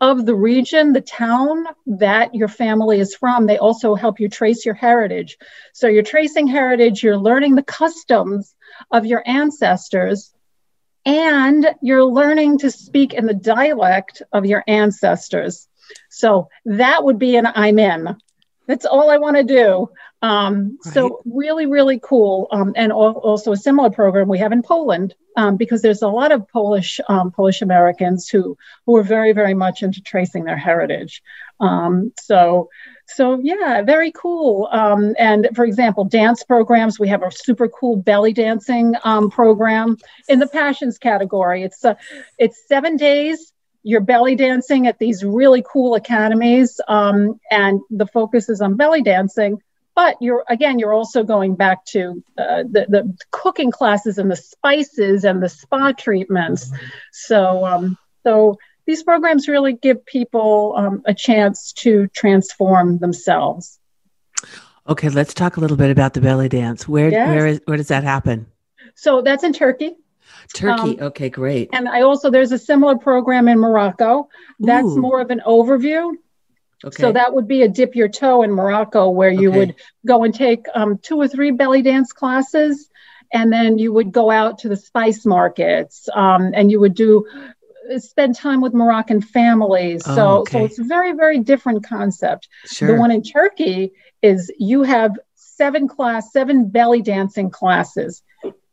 of 0.00 0.24
the 0.24 0.34
region, 0.34 0.92
the 0.92 1.00
town 1.00 1.64
that 1.86 2.34
your 2.34 2.48
family 2.48 3.00
is 3.00 3.14
from. 3.14 3.46
They 3.46 3.58
also 3.58 3.94
help 3.94 4.20
you 4.20 4.28
trace 4.28 4.64
your 4.64 4.74
heritage. 4.74 5.38
So 5.72 5.88
you're 5.88 6.02
tracing 6.02 6.46
heritage, 6.46 7.02
you're 7.02 7.16
learning 7.16 7.56
the 7.56 7.64
customs 7.64 8.54
of 8.92 9.06
your 9.06 9.22
ancestors, 9.26 10.32
and 11.04 11.66
you're 11.82 12.04
learning 12.04 12.58
to 12.58 12.70
speak 12.70 13.14
in 13.14 13.26
the 13.26 13.34
dialect 13.34 14.22
of 14.32 14.46
your 14.46 14.62
ancestors. 14.68 15.66
So 16.10 16.48
that 16.64 17.02
would 17.02 17.18
be 17.18 17.36
an 17.36 17.46
I'm 17.46 17.78
in. 17.78 18.16
That's 18.66 18.84
all 18.84 19.10
I 19.10 19.16
want 19.16 19.36
to 19.36 19.44
do. 19.44 19.88
Um, 20.20 20.78
right. 20.84 20.94
So 20.94 21.22
really, 21.24 21.66
really 21.66 22.00
cool. 22.02 22.48
Um, 22.50 22.72
and 22.76 22.90
al- 22.90 23.18
also 23.18 23.52
a 23.52 23.56
similar 23.56 23.90
program 23.90 24.28
we 24.28 24.38
have 24.38 24.52
in 24.52 24.62
Poland 24.62 25.14
um, 25.36 25.56
because 25.56 25.80
there's 25.80 26.02
a 26.02 26.08
lot 26.08 26.32
of 26.32 26.48
Polish 26.48 27.00
um, 27.08 27.30
Polish 27.30 27.62
Americans 27.62 28.28
who 28.28 28.56
who 28.86 28.96
are 28.96 29.04
very, 29.04 29.32
very 29.32 29.54
much 29.54 29.82
into 29.82 30.02
tracing 30.02 30.44
their 30.44 30.56
heritage. 30.56 31.22
Um, 31.60 32.12
so 32.20 32.68
so 33.06 33.38
yeah, 33.40 33.82
very 33.82 34.10
cool. 34.12 34.68
Um, 34.70 35.14
and 35.18 35.48
for 35.54 35.64
example, 35.64 36.04
dance 36.04 36.42
programs. 36.42 36.98
We 36.98 37.08
have 37.08 37.22
a 37.22 37.30
super 37.30 37.68
cool 37.68 37.96
belly 37.96 38.32
dancing 38.32 38.94
program 39.30 39.98
in 40.28 40.40
the 40.40 40.48
passions 40.48 40.98
category. 40.98 41.62
It's 41.62 41.84
uh, 41.84 41.94
it's 42.38 42.66
seven 42.66 42.96
days 42.96 43.52
you're 43.84 44.00
belly 44.00 44.34
dancing 44.34 44.88
at 44.88 44.98
these 44.98 45.24
really 45.24 45.64
cool 45.66 45.94
academies 45.94 46.80
um, 46.88 47.38
and 47.50 47.80
the 47.90 48.06
focus 48.06 48.48
is 48.48 48.60
on 48.60 48.76
belly 48.76 49.02
dancing 49.02 49.62
but 49.98 50.16
you're 50.20 50.44
again 50.48 50.78
you're 50.78 50.92
also 50.92 51.24
going 51.24 51.56
back 51.56 51.84
to 51.84 52.22
uh, 52.38 52.62
the, 52.62 52.86
the 52.88 53.18
cooking 53.32 53.72
classes 53.72 54.16
and 54.16 54.30
the 54.30 54.36
spices 54.36 55.24
and 55.24 55.42
the 55.42 55.48
spa 55.48 55.90
treatments 55.90 56.70
so 57.10 57.66
um, 57.66 57.98
so 58.22 58.56
these 58.86 59.02
programs 59.02 59.48
really 59.48 59.72
give 59.72 60.06
people 60.06 60.72
um, 60.76 61.02
a 61.04 61.12
chance 61.12 61.72
to 61.72 62.06
transform 62.14 62.98
themselves 62.98 63.80
okay 64.88 65.08
let's 65.08 65.34
talk 65.34 65.56
a 65.56 65.60
little 65.60 65.76
bit 65.76 65.90
about 65.90 66.14
the 66.14 66.20
belly 66.20 66.48
dance 66.48 66.86
where 66.86 67.10
yes. 67.10 67.28
where, 67.28 67.46
is, 67.48 67.60
where 67.64 67.76
does 67.76 67.88
that 67.88 68.04
happen 68.04 68.46
so 68.94 69.20
that's 69.20 69.42
in 69.42 69.52
turkey 69.52 69.96
Turkey. 70.54 70.98
Um, 70.98 71.08
okay, 71.08 71.28
great. 71.28 71.68
And 71.74 71.88
I 71.88 72.00
also 72.02 72.30
there's 72.30 72.52
a 72.52 72.58
similar 72.58 72.96
program 72.96 73.48
in 73.48 73.58
Morocco. 73.58 74.28
That's 74.58 74.86
Ooh. 74.86 74.98
more 74.98 75.20
of 75.20 75.30
an 75.30 75.42
overview. 75.46 76.14
Okay. 76.84 77.02
So 77.02 77.12
that 77.12 77.34
would 77.34 77.48
be 77.48 77.62
a 77.62 77.68
dip 77.68 77.96
your 77.96 78.08
toe 78.08 78.42
in 78.42 78.52
Morocco, 78.52 79.10
where 79.10 79.30
you 79.30 79.50
okay. 79.50 79.58
would 79.58 79.74
go 80.06 80.24
and 80.24 80.34
take 80.34 80.66
um, 80.74 80.98
two 80.98 81.16
or 81.16 81.26
three 81.26 81.50
belly 81.50 81.82
dance 81.82 82.12
classes, 82.12 82.88
and 83.32 83.52
then 83.52 83.78
you 83.78 83.92
would 83.92 84.12
go 84.12 84.30
out 84.30 84.58
to 84.58 84.68
the 84.68 84.76
spice 84.76 85.26
markets, 85.26 86.08
um, 86.14 86.52
and 86.54 86.70
you 86.70 86.78
would 86.80 86.94
do 86.94 87.26
spend 87.96 88.36
time 88.36 88.60
with 88.60 88.74
Moroccan 88.74 89.20
families. 89.20 90.02
Oh, 90.06 90.14
so 90.14 90.28
okay. 90.40 90.58
so 90.58 90.64
it's 90.64 90.78
a 90.78 90.84
very 90.84 91.12
very 91.12 91.40
different 91.40 91.84
concept. 91.84 92.48
Sure. 92.66 92.88
The 92.88 92.94
one 92.94 93.10
in 93.10 93.22
Turkey 93.22 93.92
is 94.22 94.52
you 94.58 94.82
have 94.82 95.18
seven 95.34 95.88
class 95.88 96.32
seven 96.32 96.68
belly 96.68 97.02
dancing 97.02 97.50
classes 97.50 98.22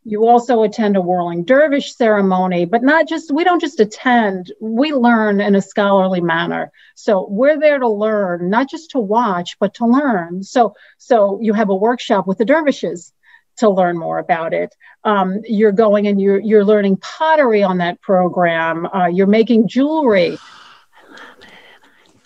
you 0.07 0.27
also 0.27 0.61
attend 0.61 0.95
a 0.95 1.01
whirling 1.01 1.43
dervish 1.43 1.95
ceremony, 1.95 2.65
but 2.65 2.83
not 2.83 3.07
just, 3.07 3.33
we 3.33 3.43
don't 3.43 3.59
just 3.59 3.79
attend, 3.79 4.53
we 4.61 4.93
learn 4.93 5.41
in 5.41 5.55
a 5.55 5.61
scholarly 5.61 6.21
manner. 6.21 6.71
So 6.93 7.25
we're 7.27 7.59
there 7.59 7.79
to 7.79 7.89
learn, 7.89 8.51
not 8.51 8.69
just 8.69 8.91
to 8.91 8.99
watch, 8.99 9.57
but 9.59 9.73
to 9.75 9.87
learn. 9.87 10.43
So, 10.43 10.75
so 10.99 11.39
you 11.41 11.53
have 11.53 11.69
a 11.69 11.75
workshop 11.75 12.27
with 12.27 12.37
the 12.37 12.45
dervishes 12.45 13.11
to 13.57 13.69
learn 13.69 13.97
more 13.97 14.19
about 14.19 14.53
it. 14.53 14.75
Um, 15.03 15.41
you're 15.43 15.71
going 15.71 16.05
and 16.05 16.21
you're, 16.21 16.39
you're 16.39 16.65
learning 16.65 16.97
pottery 16.97 17.63
on 17.63 17.79
that 17.79 17.99
program. 18.01 18.85
Uh, 18.85 19.07
you're 19.07 19.25
making 19.25 19.67
jewelry. 19.67 20.37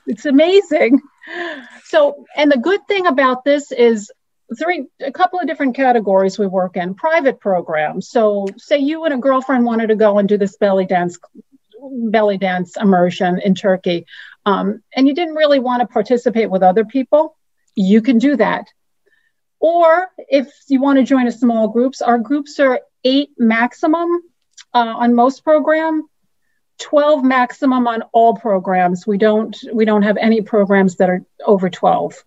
It's 0.05 0.25
amazing. 0.25 0.99
So, 1.85 2.25
and 2.35 2.51
the 2.51 2.57
good 2.57 2.81
thing 2.87 3.05
about 3.05 3.45
this 3.45 3.71
is 3.71 4.11
three 4.57 4.87
a 4.99 5.11
couple 5.11 5.39
of 5.39 5.47
different 5.47 5.75
categories 5.75 6.39
we 6.39 6.47
work 6.47 6.77
in. 6.77 6.95
Private 6.95 7.39
programs. 7.39 8.09
So 8.09 8.47
say 8.57 8.79
you 8.79 9.05
and 9.05 9.13
a 9.13 9.17
girlfriend 9.17 9.65
wanted 9.65 9.87
to 9.87 9.95
go 9.95 10.17
and 10.17 10.27
do 10.27 10.37
this 10.37 10.57
belly 10.57 10.85
dance 10.85 11.17
belly 11.81 12.37
dance 12.37 12.75
immersion 12.75 13.39
in 13.39 13.55
turkey 13.55 14.05
um, 14.45 14.81
and 14.93 15.07
you 15.07 15.15
didn't 15.15 15.35
really 15.35 15.59
want 15.59 15.81
to 15.81 15.87
participate 15.87 16.49
with 16.49 16.61
other 16.61 16.83
people 16.83 17.37
you 17.75 18.01
can 18.01 18.17
do 18.17 18.35
that. 18.35 18.65
Or 19.61 20.07
if 20.17 20.51
you 20.67 20.81
want 20.81 20.99
to 20.99 21.05
join 21.05 21.27
a 21.27 21.31
small 21.31 21.69
groups 21.69 22.01
our 22.01 22.17
groups 22.17 22.59
are 22.59 22.81
eight 23.03 23.29
maximum 23.37 24.21
uh, 24.73 24.93
on 24.97 25.15
most 25.15 25.43
program 25.43 26.03
12 26.79 27.23
maximum 27.23 27.87
on 27.87 28.03
all 28.13 28.35
programs. 28.35 29.05
We 29.05 29.17
don't 29.17 29.55
we 29.73 29.85
don't 29.85 30.03
have 30.03 30.17
any 30.17 30.41
programs 30.41 30.95
that 30.97 31.09
are 31.09 31.25
over 31.45 31.69
12 31.69 32.23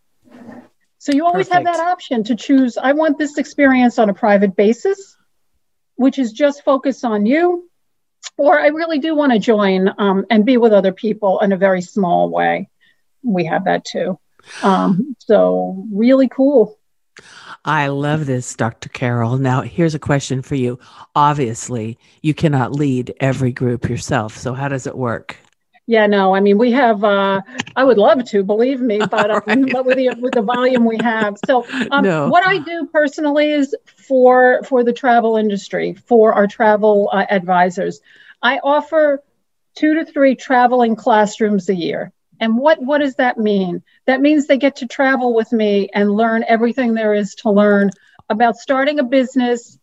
so 1.02 1.10
you 1.10 1.26
always 1.26 1.48
Perfect. 1.48 1.66
have 1.66 1.76
that 1.76 1.84
option 1.84 2.22
to 2.22 2.36
choose 2.36 2.78
I 2.78 2.92
want 2.92 3.18
this 3.18 3.36
experience 3.36 3.98
on 3.98 4.08
a 4.08 4.14
private 4.14 4.54
basis, 4.54 5.16
which 5.96 6.16
is 6.16 6.32
just 6.32 6.62
focused 6.62 7.04
on 7.04 7.26
you. 7.26 7.68
or 8.36 8.60
I 8.60 8.68
really 8.68 9.00
do 9.00 9.16
want 9.16 9.32
to 9.32 9.40
join 9.40 9.90
um, 9.98 10.24
and 10.30 10.46
be 10.46 10.58
with 10.58 10.72
other 10.72 10.92
people 10.92 11.40
in 11.40 11.50
a 11.50 11.56
very 11.56 11.82
small 11.82 12.30
way. 12.30 12.70
We 13.24 13.44
have 13.46 13.64
that 13.64 13.84
too. 13.84 14.16
Um, 14.62 15.16
so, 15.18 15.84
really 15.92 16.28
cool. 16.28 16.78
I 17.64 17.88
love 17.88 18.26
this, 18.26 18.54
Dr. 18.54 18.88
Carol. 18.88 19.38
Now, 19.38 19.62
here's 19.62 19.96
a 19.96 19.98
question 19.98 20.40
for 20.40 20.54
you. 20.54 20.78
Obviously, 21.16 21.98
you 22.22 22.32
cannot 22.32 22.76
lead 22.76 23.12
every 23.18 23.50
group 23.50 23.88
yourself. 23.88 24.36
So, 24.38 24.54
how 24.54 24.68
does 24.68 24.86
it 24.86 24.96
work? 24.96 25.36
Yeah, 25.86 26.06
no, 26.06 26.34
I 26.34 26.40
mean, 26.40 26.58
we 26.58 26.72
have, 26.72 27.02
uh, 27.02 27.42
I 27.74 27.84
would 27.84 27.98
love 27.98 28.24
to, 28.26 28.44
believe 28.44 28.80
me, 28.80 28.98
but, 29.10 29.30
um, 29.30 29.42
right. 29.46 29.72
but 29.72 29.84
with, 29.84 29.96
the, 29.96 30.14
with 30.20 30.34
the 30.34 30.42
volume 30.42 30.84
we 30.84 30.98
have. 31.02 31.36
So, 31.44 31.66
um, 31.90 32.04
no. 32.04 32.28
what 32.28 32.46
I 32.46 32.58
do 32.58 32.88
personally 32.92 33.50
is 33.50 33.74
for, 33.84 34.62
for 34.64 34.84
the 34.84 34.92
travel 34.92 35.36
industry, 35.36 35.94
for 35.94 36.34
our 36.34 36.46
travel 36.46 37.10
uh, 37.12 37.26
advisors, 37.28 38.00
I 38.40 38.58
offer 38.58 39.22
two 39.76 39.94
to 39.94 40.04
three 40.04 40.36
traveling 40.36 40.96
classrooms 40.96 41.68
a 41.68 41.74
year. 41.74 42.12
And 42.38 42.56
what, 42.56 42.80
what 42.80 42.98
does 42.98 43.16
that 43.16 43.38
mean? 43.38 43.82
That 44.06 44.20
means 44.20 44.46
they 44.46 44.58
get 44.58 44.76
to 44.76 44.86
travel 44.86 45.34
with 45.34 45.52
me 45.52 45.88
and 45.92 46.10
learn 46.10 46.44
everything 46.46 46.94
there 46.94 47.14
is 47.14 47.36
to 47.36 47.50
learn 47.50 47.90
about 48.28 48.56
starting 48.56 48.98
a 48.98 49.04
business 49.04 49.78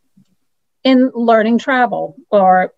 in 0.90 1.12
learning 1.14 1.60
travel. 1.60 2.16
Or 2.32 2.74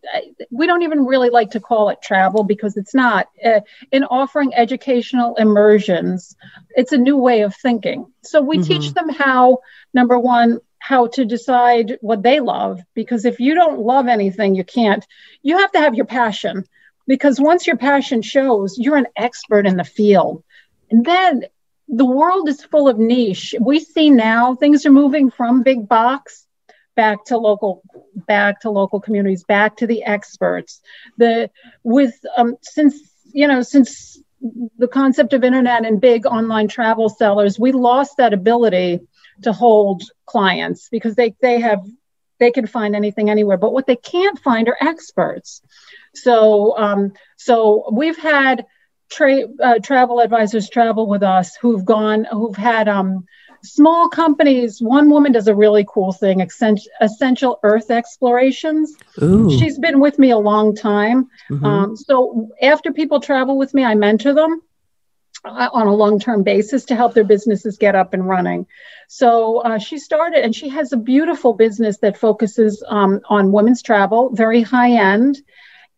we 0.50 0.68
don't 0.68 0.84
even 0.84 1.06
really 1.06 1.30
like 1.30 1.52
to 1.52 1.60
call 1.60 1.90
it 1.90 2.02
travel 2.02 2.44
because 2.44 2.76
it's 2.78 2.94
not. 2.94 3.30
Uh, 3.44 3.62
in 3.92 4.04
offering 4.04 4.54
educational 4.54 5.36
immersions, 5.36 6.36
it's 6.72 6.92
a 6.92 6.98
new 6.98 7.18
way 7.18 7.42
of 7.42 7.56
thinking. 7.56 8.12
So 8.24 8.42
we 8.42 8.58
mm-hmm. 8.58 8.68
teach 8.68 8.94
them 8.94 9.10
how, 9.10 9.60
number 9.94 10.20
one, 10.20 10.60
how 10.80 11.08
to 11.08 11.26
decide 11.26 11.98
what 12.02 12.24
they 12.24 12.40
love 12.40 12.82
because 12.96 13.26
if 13.26 13.40
you 13.40 13.54
don't 13.54 13.80
love 13.80 14.08
anything 14.08 14.56
you 14.56 14.64
can't 14.64 15.06
you 15.44 15.60
have 15.60 15.72
to 15.72 15.78
have 15.78 15.94
your 15.94 16.08
passion 16.08 16.66
because 17.08 17.40
once 17.40 17.68
your 17.68 17.78
passion 17.78 18.22
shows, 18.22 18.78
you're 18.78 18.96
an 18.96 19.08
expert 19.16 19.68
in 19.68 19.78
the 19.78 19.84
field. 19.84 20.44
And 20.90 21.06
then 21.06 21.44
the 21.88 22.06
world 22.06 22.48
is 22.48 22.64
full 22.64 22.88
of 22.88 22.98
niche. 22.98 23.54
We 23.60 23.80
see 23.80 24.10
now 24.10 24.56
things 24.56 24.86
are 24.86 24.92
moving 24.92 25.30
from 25.30 25.64
big 25.64 25.88
box 25.88 26.48
back 26.96 27.26
to 27.26 27.38
local 27.38 27.82
back 28.28 28.62
to 28.62 28.70
local 28.70 29.00
communities 29.00 29.44
back 29.44 29.78
to 29.78 29.88
the 29.88 30.04
experts. 30.04 30.82
The 31.18 31.50
with 31.84 32.14
um 32.38 32.56
since 32.62 33.00
you 33.32 33.48
know 33.48 33.62
since 33.62 34.22
the 34.78 34.88
concept 34.88 35.34
of 35.34 35.44
internet 35.44 35.86
and 35.86 36.02
big 36.02 36.26
online 36.26 36.68
travel 36.68 37.10
sellers 37.10 37.60
we 37.60 37.72
lost 37.72 38.18
that 38.18 38.34
ability 38.34 39.00
to 39.44 39.54
hold 39.54 40.04
clients 40.26 40.90
because 40.90 41.16
they 41.16 41.36
they 41.42 41.60
have 41.60 41.84
they 42.42 42.52
can 42.52 42.66
find 42.66 42.96
anything 42.96 43.30
anywhere. 43.30 43.56
But 43.56 43.72
what 43.72 43.86
they 43.86 43.96
can't 43.96 44.38
find 44.40 44.68
are 44.68 44.78
experts. 44.82 45.62
So, 46.16 46.76
um, 46.78 47.14
so 47.38 47.90
we've 47.94 48.18
had 48.18 48.66
tra- 49.10 49.48
uh, 49.64 49.80
travel 49.80 50.20
advisors 50.20 50.70
travel 50.70 51.08
with 51.08 51.24
us 51.24 51.56
who've 51.56 51.86
gone, 51.86 52.26
who've 52.26 52.58
had 52.58 52.90
um, 52.90 53.26
small 53.64 54.10
companies. 54.10 54.82
One 54.82 55.10
woman 55.10 55.32
does 55.32 55.48
a 55.48 55.56
really 55.56 55.86
cool 55.88 56.14
thing, 56.14 56.42
essential 56.42 57.60
Earth 57.64 57.92
explorations. 57.92 58.96
Ooh. 59.22 59.50
She's 59.58 59.78
been 59.78 60.00
with 60.00 60.20
me 60.20 60.32
a 60.32 60.38
long 60.38 60.76
time. 60.76 61.30
Mm-hmm. 61.50 61.66
Um, 61.66 61.98
so 61.98 62.50
after 62.62 62.92
people 62.92 63.20
travel 63.20 63.58
with 63.58 63.74
me, 63.74 63.84
I 63.84 63.96
mentor 63.96 64.34
them 64.34 64.62
uh, 65.46 65.70
on 65.72 65.88
a 65.88 65.96
long-term 65.96 66.44
basis 66.44 66.86
to 66.86 66.96
help 66.96 67.14
their 67.14 67.24
businesses 67.24 67.78
get 67.78 67.96
up 67.96 68.14
and 68.14 68.28
running. 68.28 68.68
So 69.08 69.58
uh, 69.60 69.78
she 69.78 69.98
started, 69.98 70.44
and 70.44 70.56
she 70.56 70.70
has 70.70 70.94
a 70.94 70.98
beautiful 70.98 71.54
business 71.54 71.98
that 72.00 72.18
focuses 72.18 72.84
um, 72.88 73.22
on 73.30 73.52
women's 73.52 73.82
travel, 73.82 74.30
very 74.34 74.62
high 74.62 74.92
end 74.92 75.42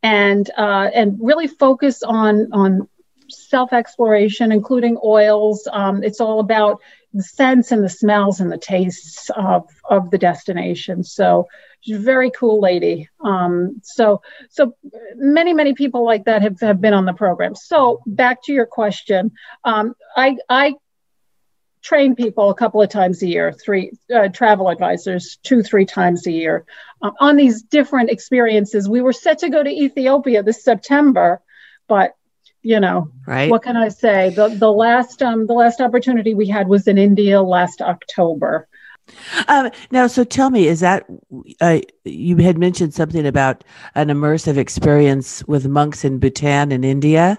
and 0.01 0.49
uh, 0.57 0.89
and 0.93 1.17
really 1.21 1.47
focus 1.47 2.03
on 2.03 2.51
on 2.51 2.87
self 3.29 3.73
exploration, 3.73 4.51
including 4.51 4.97
oils. 5.03 5.67
Um, 5.71 6.03
it's 6.03 6.19
all 6.19 6.39
about 6.39 6.81
the 7.13 7.23
scents 7.23 7.71
and 7.71 7.83
the 7.83 7.89
smells 7.89 8.39
and 8.39 8.51
the 8.51 8.57
tastes 8.57 9.29
of 9.35 9.67
of 9.89 10.11
the 10.11 10.17
destination. 10.17 11.03
So 11.03 11.47
she's 11.81 11.97
a 11.97 11.99
very 11.99 12.31
cool 12.31 12.59
lady. 12.59 13.09
Um, 13.23 13.81
so 13.83 14.21
so 14.49 14.75
many 15.15 15.53
many 15.53 15.73
people 15.73 16.03
like 16.05 16.25
that 16.25 16.41
have, 16.41 16.59
have 16.61 16.81
been 16.81 16.93
on 16.93 17.05
the 17.05 17.13
program. 17.13 17.55
So 17.55 18.01
back 18.05 18.43
to 18.43 18.53
your 18.53 18.65
question, 18.65 19.31
um, 19.63 19.95
I 20.15 20.37
I 20.49 20.75
train 21.83 22.15
people 22.15 22.49
a 22.49 22.55
couple 22.55 22.81
of 22.81 22.89
times 22.89 23.21
a 23.21 23.27
year, 23.27 23.51
three 23.51 23.91
uh, 24.15 24.29
travel 24.29 24.69
advisors, 24.69 25.37
two, 25.43 25.61
three 25.61 25.85
times 25.85 26.25
a 26.25 26.31
year 26.31 26.65
uh, 27.01 27.11
on 27.19 27.35
these 27.35 27.61
different 27.61 28.09
experiences. 28.09 28.87
We 28.87 29.01
were 29.01 29.13
set 29.13 29.39
to 29.39 29.49
go 29.49 29.61
to 29.61 29.69
Ethiopia 29.69 30.41
this 30.41 30.63
September, 30.63 31.41
but 31.87 32.15
you 32.63 32.79
know, 32.79 33.09
right. 33.27 33.49
what 33.51 33.61
can 33.61 33.77
I 33.77 33.89
say? 33.89 34.29
The, 34.29 34.47
the 34.47 34.71
last, 34.71 35.21
um, 35.21 35.45
the 35.47 35.53
last 35.53 35.81
opportunity 35.81 36.33
we 36.33 36.47
had 36.47 36.67
was 36.67 36.87
in 36.87 36.97
India 36.97 37.41
last 37.41 37.81
October. 37.81 38.67
Um, 39.49 39.69
now, 39.91 40.07
so 40.07 40.23
tell 40.23 40.49
me, 40.49 40.67
is 40.67 40.79
that 40.79 41.05
uh, 41.59 41.81
you 42.05 42.37
had 42.37 42.57
mentioned 42.57 42.93
something 42.93 43.27
about 43.27 43.63
an 43.95 44.07
immersive 44.07 44.57
experience 44.57 45.43
with 45.45 45.67
monks 45.67 46.05
in 46.05 46.19
Bhutan 46.19 46.71
in 46.71 46.83
India? 46.83 47.37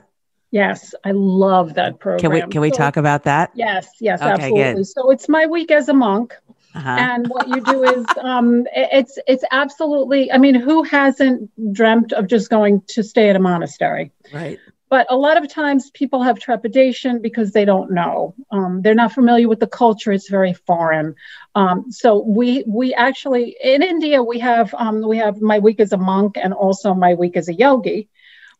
Yes, 0.50 0.94
I 1.04 1.12
love 1.12 1.74
that 1.74 1.98
program. 1.98 2.20
Can 2.20 2.32
we 2.32 2.52
can 2.52 2.60
we 2.60 2.70
so, 2.70 2.76
talk 2.76 2.96
about 2.96 3.24
that? 3.24 3.50
Yes, 3.54 3.88
yes, 3.98 4.20
okay, 4.20 4.30
absolutely. 4.30 4.74
Good. 4.74 4.86
So 4.86 5.10
it's 5.10 5.28
my 5.28 5.46
week 5.46 5.72
as 5.72 5.88
a 5.88 5.94
monk. 5.94 6.34
Uh-huh. 6.74 6.88
And 6.88 7.28
what 7.28 7.48
you 7.48 7.60
do 7.60 7.82
is, 7.82 8.06
um, 8.20 8.66
it's 8.74 9.18
it's 9.26 9.44
absolutely. 9.50 10.30
I 10.30 10.38
mean, 10.38 10.54
who 10.54 10.82
hasn't 10.84 11.50
dreamt 11.72 12.12
of 12.12 12.28
just 12.28 12.50
going 12.50 12.82
to 12.88 13.02
stay 13.02 13.30
at 13.30 13.36
a 13.36 13.40
monastery? 13.40 14.12
Right. 14.32 14.58
But 14.90 15.06
a 15.10 15.16
lot 15.16 15.42
of 15.42 15.50
times, 15.50 15.90
people 15.90 16.22
have 16.22 16.38
trepidation 16.38 17.22
because 17.22 17.52
they 17.52 17.64
don't 17.64 17.92
know. 17.92 18.34
Um, 18.50 18.82
they're 18.82 18.94
not 18.94 19.12
familiar 19.12 19.48
with 19.48 19.58
the 19.58 19.66
culture. 19.66 20.12
It's 20.12 20.28
very 20.28 20.52
foreign. 20.52 21.14
Um, 21.54 21.90
so 21.90 22.22
we 22.22 22.64
we 22.66 22.94
actually 22.94 23.56
in 23.62 23.82
India 23.82 24.22
we 24.22 24.40
have 24.40 24.74
um, 24.74 25.00
we 25.06 25.18
have 25.18 25.40
my 25.40 25.58
week 25.58 25.80
as 25.80 25.92
a 25.92 25.96
monk 25.96 26.36
and 26.36 26.52
also 26.52 26.94
my 26.94 27.14
week 27.14 27.36
as 27.36 27.48
a 27.48 27.54
yogi 27.54 28.08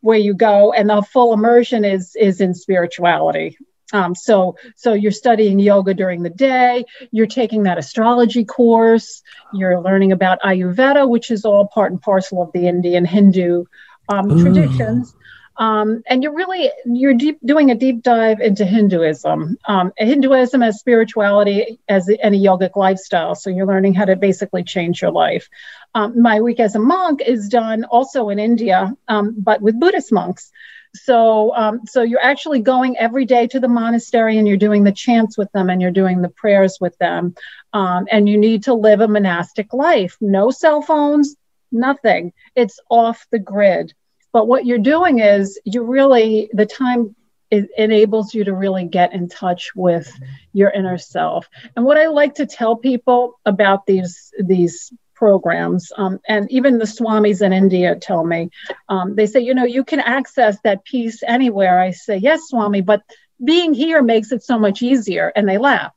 where 0.05 0.19
you 0.19 0.35
go 0.35 0.71
and 0.75 0.91
the 0.91 1.01
full 1.01 1.33
immersion 1.33 1.83
is 1.83 2.15
is 2.15 2.43
in 2.43 2.53
spirituality 2.53 3.57
um, 3.95 4.15
so 4.15 4.57
so 4.77 4.93
you're 4.93 5.11
studying 5.11 5.59
yoga 5.59 5.95
during 5.95 6.23
the 6.23 6.29
day 6.29 6.85
you're 7.11 7.27
taking 7.27 7.63
that 7.63 7.79
astrology 7.79 8.45
course 8.45 9.23
you're 9.55 9.81
learning 9.81 10.13
about 10.13 10.39
ayurveda 10.43 11.09
which 11.09 11.31
is 11.31 11.47
all 11.47 11.67
part 11.69 11.91
and 11.91 12.03
parcel 12.03 12.43
of 12.43 12.53
the 12.53 12.69
indian 12.69 13.07
hindu 13.07 13.65
um, 14.11 14.39
traditions 14.39 15.15
um, 15.57 16.03
and 16.07 16.23
you're 16.23 16.35
really 16.35 16.71
you're 16.85 17.15
deep 17.15 17.39
doing 17.45 17.71
a 17.71 17.75
deep 17.75 18.03
dive 18.03 18.41
into 18.41 18.65
Hinduism. 18.65 19.57
Um, 19.67 19.93
Hinduism 19.97 20.63
as 20.63 20.79
spirituality 20.79 21.79
as 21.89 22.11
any 22.21 22.43
yogic 22.43 22.77
lifestyle. 22.77 23.35
So 23.35 23.51
you're 23.51 23.67
learning 23.67 23.95
how 23.95 24.07
to 24.07 24.17
basically 24.17 24.65
change 24.65 25.01
your 25.01 25.13
life. 25.13 25.49
Um, 25.95 26.21
my 26.21 26.41
week 26.41 26.59
as 26.59 26.75
a 26.75 26.81
monk 26.81 27.21
is 27.25 27.49
done 27.49 27.85
also 27.85 28.29
in 28.31 28.39
India, 28.39 28.93
um, 29.07 29.35
but 29.39 29.63
with 29.63 29.79
Buddhist 29.79 30.13
monks. 30.13 30.51
So, 30.97 31.55
um, 31.57 31.81
so 31.87 32.03
you're 32.03 32.23
actually 32.23 32.61
going 32.61 32.97
every 32.97 33.25
day 33.25 33.49
to 33.49 33.59
the 33.59 33.69
monastery 33.69 34.39
and 34.39 34.47
you're 34.47 34.57
doing 34.57 34.85
the 34.85 34.93
chants 34.93 35.37
with 35.37 35.51
them 35.53 35.69
and 35.69 35.83
you're 35.83 35.91
doing 35.91 36.23
the 36.23 36.29
prayers 36.29 36.79
with 36.81 36.97
them. 36.99 37.35
Um, 37.73 38.07
and 38.11 38.29
you 38.29 38.39
need 38.39 38.65
to 38.65 38.75
live 38.75 39.01
a 39.01 39.09
monastic 39.09 39.73
life. 39.73 40.17
No 40.21 40.51
cell 40.51 40.83
phones, 40.83 41.35
nothing. 41.73 42.33
It's 42.55 42.79
off 42.89 43.27
the 43.33 43.41
grid. 43.41 43.93
But 44.35 44.49
what 44.49 44.67
you're 44.67 44.79
doing 44.79 45.21
is 45.21 45.61
you 45.65 45.85
really, 45.85 46.51
the 46.53 46.67
time 46.67 47.15
it 47.53 47.69
enables 47.79 48.35
you 48.35 48.43
to 48.43 48.53
really 48.53 48.85
get 48.85 49.13
in 49.13 49.29
touch 49.29 49.71
with 49.77 50.13
your 50.53 50.71
inner 50.71 50.99
self. 50.99 51.49
And 51.77 51.85
what 51.85 51.97
I 51.97 52.09
like 52.09 52.35
to 52.35 52.45
tell 52.45 52.75
people 52.75 53.39
about 53.47 53.87
these 53.87 54.33
these 54.41 54.93
programs, 55.15 55.93
um, 55.97 56.19
and 56.29 56.51
even 56.51 56.79
the 56.79 56.85
swamis 56.85 57.43
in 57.43 57.53
India 57.53 57.95
tell 57.95 58.25
me, 58.25 58.51
um, 58.89 59.15
they 59.15 59.27
say, 59.27 59.39
you 59.39 59.55
know, 59.55 59.65
you 59.65 59.85
can 59.85 60.01
access 60.01 60.59
that 60.65 60.85
peace 60.85 61.23
anywhere. 61.25 61.79
I 61.79 61.93
say, 61.93 62.17
yes, 62.17 62.41
swami, 62.49 62.81
but 62.81 63.03
being 63.45 63.73
here 63.73 64.03
makes 64.03 64.33
it 64.33 64.43
so 64.43 64.59
much 64.59 64.83
easier. 64.83 65.33
And 65.37 65.49
they 65.49 65.59
laugh. 65.59 65.93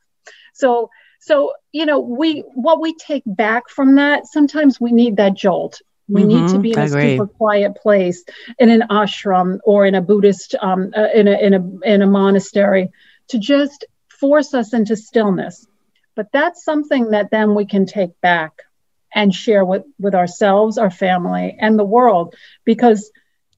So 0.54 0.92
so 1.20 1.54
you 1.72 1.86
know 1.86 2.00
we 2.00 2.42
what 2.54 2.80
we 2.80 2.94
take 2.96 3.24
back 3.26 3.70
from 3.70 3.96
that 3.96 4.28
sometimes 4.28 4.80
we 4.80 4.92
need 4.92 5.18
that 5.18 5.34
jolt 5.34 5.82
we 6.08 6.22
mm-hmm, 6.22 6.46
need 6.46 6.52
to 6.54 6.60
be 6.60 6.72
in 6.72 6.80
a 6.80 6.90
super 6.90 7.28
quiet 7.28 7.76
place 7.76 8.24
in 8.60 8.70
an 8.70 8.84
ashram 8.90 9.60
or 9.64 9.86
in 9.86 9.96
a 9.96 10.02
Buddhist, 10.02 10.56
um, 10.62 10.94
uh, 10.96 11.08
in, 11.14 11.28
a, 11.28 11.38
in, 11.38 11.54
a, 11.54 11.80
in 11.84 12.02
a 12.02 12.08
monastery 12.08 12.90
to 13.30 13.40
just 13.40 13.86
force 14.08 14.54
us 14.54 14.74
into 14.74 14.96
stillness. 14.96 15.68
But 16.16 16.32
that's 16.32 16.64
something 16.64 17.12
that 17.12 17.30
then 17.30 17.56
we 17.56 17.66
can 17.66 17.86
take 17.86 18.20
back 18.22 18.54
and 19.14 19.34
share 19.34 19.64
with, 19.64 19.84
with 20.00 20.16
ourselves, 20.16 20.78
our 20.78 20.90
family, 20.90 21.56
and 21.60 21.78
the 21.78 21.84
world. 21.84 22.36
Because 22.66 23.12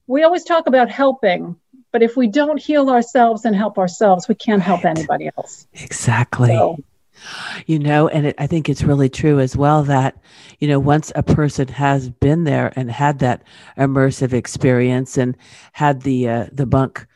we 0.06 0.24
always 0.24 0.44
talk 0.44 0.66
about 0.66 0.90
helping, 0.90 1.56
but 1.92 2.02
if 2.02 2.16
we 2.16 2.26
don't 2.26 2.60
heal 2.60 2.90
ourselves 2.90 3.44
and 3.44 3.54
help 3.54 3.78
ourselves, 3.78 4.28
we 4.28 4.34
can't 4.34 4.62
help 4.62 4.84
anybody 4.84 5.30
else. 5.36 5.66
Exactly. 5.72 6.48
So, 6.48 6.78
You 7.66 7.78
know, 7.78 8.08
and 8.08 8.26
it, 8.26 8.34
I 8.38 8.46
think 8.46 8.68
it's 8.68 8.82
really 8.82 9.08
true 9.08 9.40
as 9.40 9.56
well 9.56 9.82
that, 9.84 10.16
you 10.58 10.68
know, 10.68 10.78
once 10.78 11.12
a 11.14 11.22
person 11.22 11.68
has 11.68 12.08
been 12.08 12.44
there 12.44 12.72
and 12.76 12.90
had 12.90 13.18
that 13.20 13.42
immersive 13.76 14.32
experience 14.32 15.18
and 15.18 15.36
had 15.72 16.02
the 16.02 16.28
uh, 16.28 16.46
the 16.52 16.66
bunk 16.66 17.06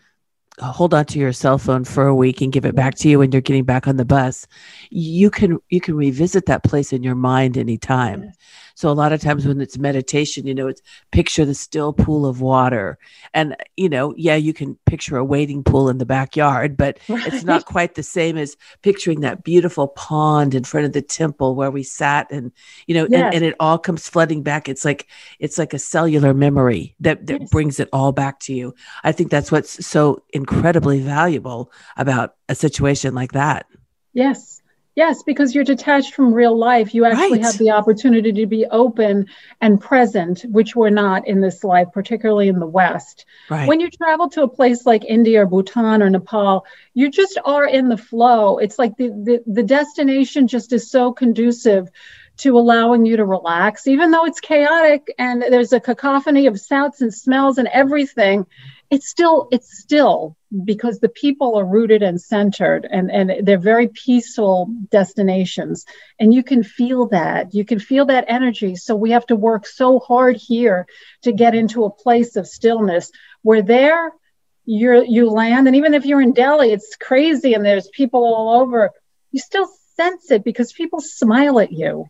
hold 0.61 0.95
on 0.95 1.05
to 1.05 1.19
your 1.19 1.33
cell 1.33 1.59
phone 1.59 1.85
for 1.85 2.07
a 2.07 2.15
week 2.15 2.41
and 2.41 2.53
give 2.53 2.65
it 2.65 2.77
back 2.77 2.95
to 2.95 3.09
you 3.09 3.19
when 3.19 3.33
you're 3.33 3.41
getting 3.41 3.65
back 3.65 3.89
on 3.89 3.97
the 3.97 4.05
bus, 4.05 4.47
you 4.91 5.31
can 5.31 5.59
you 5.69 5.81
can 5.81 5.97
revisit 5.97 6.47
that 6.47 6.63
place 6.65 6.93
in 6.93 7.03
your 7.03 7.17
mind 7.17 7.59
anytime. 7.59 8.31
So 8.75 8.91
a 8.91 8.93
lot 8.93 9.13
of 9.13 9.21
times 9.21 9.47
when 9.47 9.61
it's 9.61 9.79
meditation, 9.79 10.47
you 10.47 10.55
know, 10.55 10.67
it's 10.67 10.83
picture 11.13 11.45
the 11.45 11.55
still 11.55 11.93
pool 11.93 12.27
of 12.27 12.41
water. 12.41 12.99
And, 13.33 13.57
you 13.77 13.89
know, 13.89 14.15
yeah, 14.17 14.35
you 14.35 14.53
can 14.53 14.77
picture 14.85 15.17
a 15.17 15.25
wading 15.25 15.63
pool 15.63 15.89
in 15.89 15.99
the 15.99 16.07
backyard, 16.07 16.77
but 16.77 16.99
right. 17.09 17.33
it's 17.33 17.45
not 17.45 17.67
quite 17.67 17.95
the 17.95 18.03
same 18.03 18.37
as 18.37 18.57
picturing 18.83 19.21
that 19.21 19.45
beautiful 19.45 19.89
pond 19.89 20.55
in 20.55 20.65
front 20.65 20.87
of 20.87 20.93
the 20.93 21.03
temple 21.03 21.55
where 21.55 21.71
we 21.71 21.85
sat 21.85 22.31
and, 22.31 22.51
you 22.87 22.95
know, 22.95 23.07
yes. 23.09 23.23
and, 23.23 23.35
and, 23.37 23.45
it 23.45 23.55
all 23.61 23.79
comes 23.79 24.09
flooding 24.09 24.43
back. 24.43 24.69
It's 24.69 24.85
like, 24.85 25.07
it's 25.39 25.59
like 25.59 25.73
a 25.73 25.79
cellular 25.79 26.35
memory 26.35 26.97
that, 27.01 27.27
that 27.27 27.43
yes. 27.43 27.51
brings 27.51 27.79
it 27.79 27.89
all 27.93 28.11
back 28.11 28.41
to 28.41 28.55
you. 28.55 28.75
I 29.05 29.13
think 29.13 29.31
that's 29.31 29.53
what's 29.53 29.87
so 29.87 30.23
incredibly 30.33 31.01
valuable 31.01 31.71
about 31.97 32.35
a 32.49 32.55
situation 32.55 33.15
like 33.15 33.33
that. 33.33 33.67
Yes. 34.13 34.63
Yes, 34.97 35.25
because 35.25 35.55
you're 35.55 35.65
detached 35.65 36.15
from 36.15 36.33
real 36.33 36.57
life. 36.57 36.95
You 36.95 37.05
actually 37.05 37.39
right. 37.39 37.43
have 37.43 37.59
the 37.59 37.71
opportunity 37.71 38.33
to 38.33 38.47
be 38.47 38.65
open 38.67 39.27
and 39.61 39.81
present, 39.81 40.43
which 40.43 40.77
we're 40.77 40.91
not 40.91 41.27
in 41.27 41.41
this 41.41 41.65
life, 41.65 41.89
particularly 41.93 42.47
in 42.47 42.61
the 42.61 42.67
West. 42.67 43.27
Right. 43.51 43.67
When 43.67 43.81
you 43.81 43.91
travel 43.91 44.29
to 44.31 44.45
a 44.45 44.49
place 44.49 44.87
like 44.87 45.05
India 45.05 45.43
or 45.43 45.47
Bhutan 45.47 46.01
or 46.01 46.11
Nepal, 46.11 46.65
you 46.95 47.11
just 47.11 47.39
are 47.45 47.67
in 47.67 47.89
the 47.89 47.97
flow. 47.97 48.59
It's 48.59 48.79
like 48.79 48.97
the, 48.97 49.09
the, 49.09 49.43
the 49.47 49.65
destination 49.65 50.47
just 50.47 50.73
is 50.73 50.89
so 50.89 51.13
conducive 51.13 51.91
to 52.37 52.59
allowing 52.59 53.07
you 53.07 53.17
to 53.17 53.25
relax, 53.25 53.87
even 53.87 54.11
though 54.11 54.27
it's 54.27 54.41
chaotic 54.41 55.13
and 55.19 55.43
there's 55.43 55.73
a 55.73 55.81
cacophony 55.81 56.47
of 56.47 56.59
sounds 56.61 57.01
and 57.01 57.15
smells 57.15 57.59
and 57.59 57.69
everything 57.69 58.47
it's 58.91 59.09
still 59.09 59.49
it's 59.51 59.79
still 59.79 60.37
because 60.65 61.01
the 61.01 61.09
people 61.09 61.59
are 61.59 61.65
rooted 61.65 62.03
and 62.03 62.21
centered 62.21 62.87
and 62.91 63.11
and 63.11 63.47
they're 63.47 63.59
very 63.59 63.89
peaceful 63.89 64.69
destinations. 64.91 65.85
And 66.19 66.33
you 66.33 66.43
can 66.43 66.63
feel 66.63 67.09
that. 67.09 67.55
You 67.55 67.65
can 67.65 67.79
feel 67.79 68.07
that 68.07 68.27
energy. 68.29 68.77
So 68.77 68.95
we 68.95 69.11
have 69.13 69.27
to 69.27 69.37
work 69.37 69.67
so 69.67 69.99
hard 69.99 70.37
here 70.37 70.87
to 71.23 71.33
get 71.33 71.55
into 71.55 71.85
a 71.85 71.91
place 71.91 72.37
of 72.37 72.47
stillness 72.47 73.11
where 73.43 73.63
there 73.63 74.13
you're 74.65 75.05
you 75.05 75.31
land. 75.31 75.67
And 75.67 75.77
even 75.77 75.95
if 75.95 76.07
you're 76.07 76.23
in 76.23 76.33
delhi 76.33 76.73
it's 76.73 76.97
crazy 76.97 77.55
and 77.55 77.65
there's 77.65 77.89
people 77.89 78.25
all 78.25 78.61
over. 78.61 78.91
You 79.33 79.41
still 79.41 79.69
sense 79.97 80.31
it 80.31 80.45
because 80.45 80.73
people 80.73 81.01
smile 81.01 81.59
at 81.59 81.73
you 81.73 82.07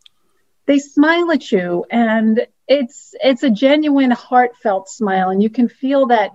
they 0.67 0.79
smile 0.79 1.31
at 1.31 1.53
you 1.53 1.85
and 1.91 2.47
it's 2.67 3.15
it's 3.23 3.43
a 3.43 3.51
genuine 3.51 4.11
heartfelt 4.11 4.89
smile 4.89 5.29
and 5.29 5.43
you 5.43 5.51
can 5.51 5.69
feel 5.69 6.07
that 6.07 6.31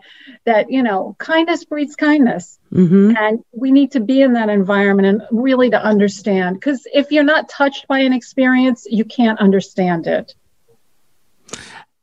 that 0.45 0.71
you 0.71 0.83
know 0.83 1.15
kindness 1.17 1.65
breeds 1.65 1.95
kindness. 1.95 2.59
Mm-hmm. 2.71 3.15
and 3.17 3.43
we 3.51 3.71
need 3.71 3.93
to 3.93 3.99
be 3.99 4.21
in 4.21 4.33
that 4.33 4.47
environment 4.47 5.07
and 5.07 5.21
really 5.31 5.71
to 5.71 5.83
understand 5.83 6.55
because 6.55 6.85
if 6.93 7.11
you're 7.11 7.23
not 7.23 7.49
touched 7.49 7.87
by 7.87 7.99
an 7.99 8.13
experience 8.13 8.85
you 8.87 9.03
can't 9.03 9.39
understand 9.39 10.05
it. 10.05 10.35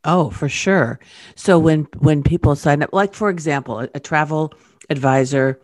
Oh 0.02 0.30
for 0.30 0.48
sure. 0.48 0.98
So 1.36 1.58
when 1.58 1.84
when 1.98 2.24
people 2.24 2.56
sign 2.56 2.82
up 2.82 2.92
like 2.92 3.14
for 3.14 3.30
example 3.30 3.80
a, 3.80 3.88
a 3.94 4.00
travel 4.00 4.52
advisor 4.90 5.60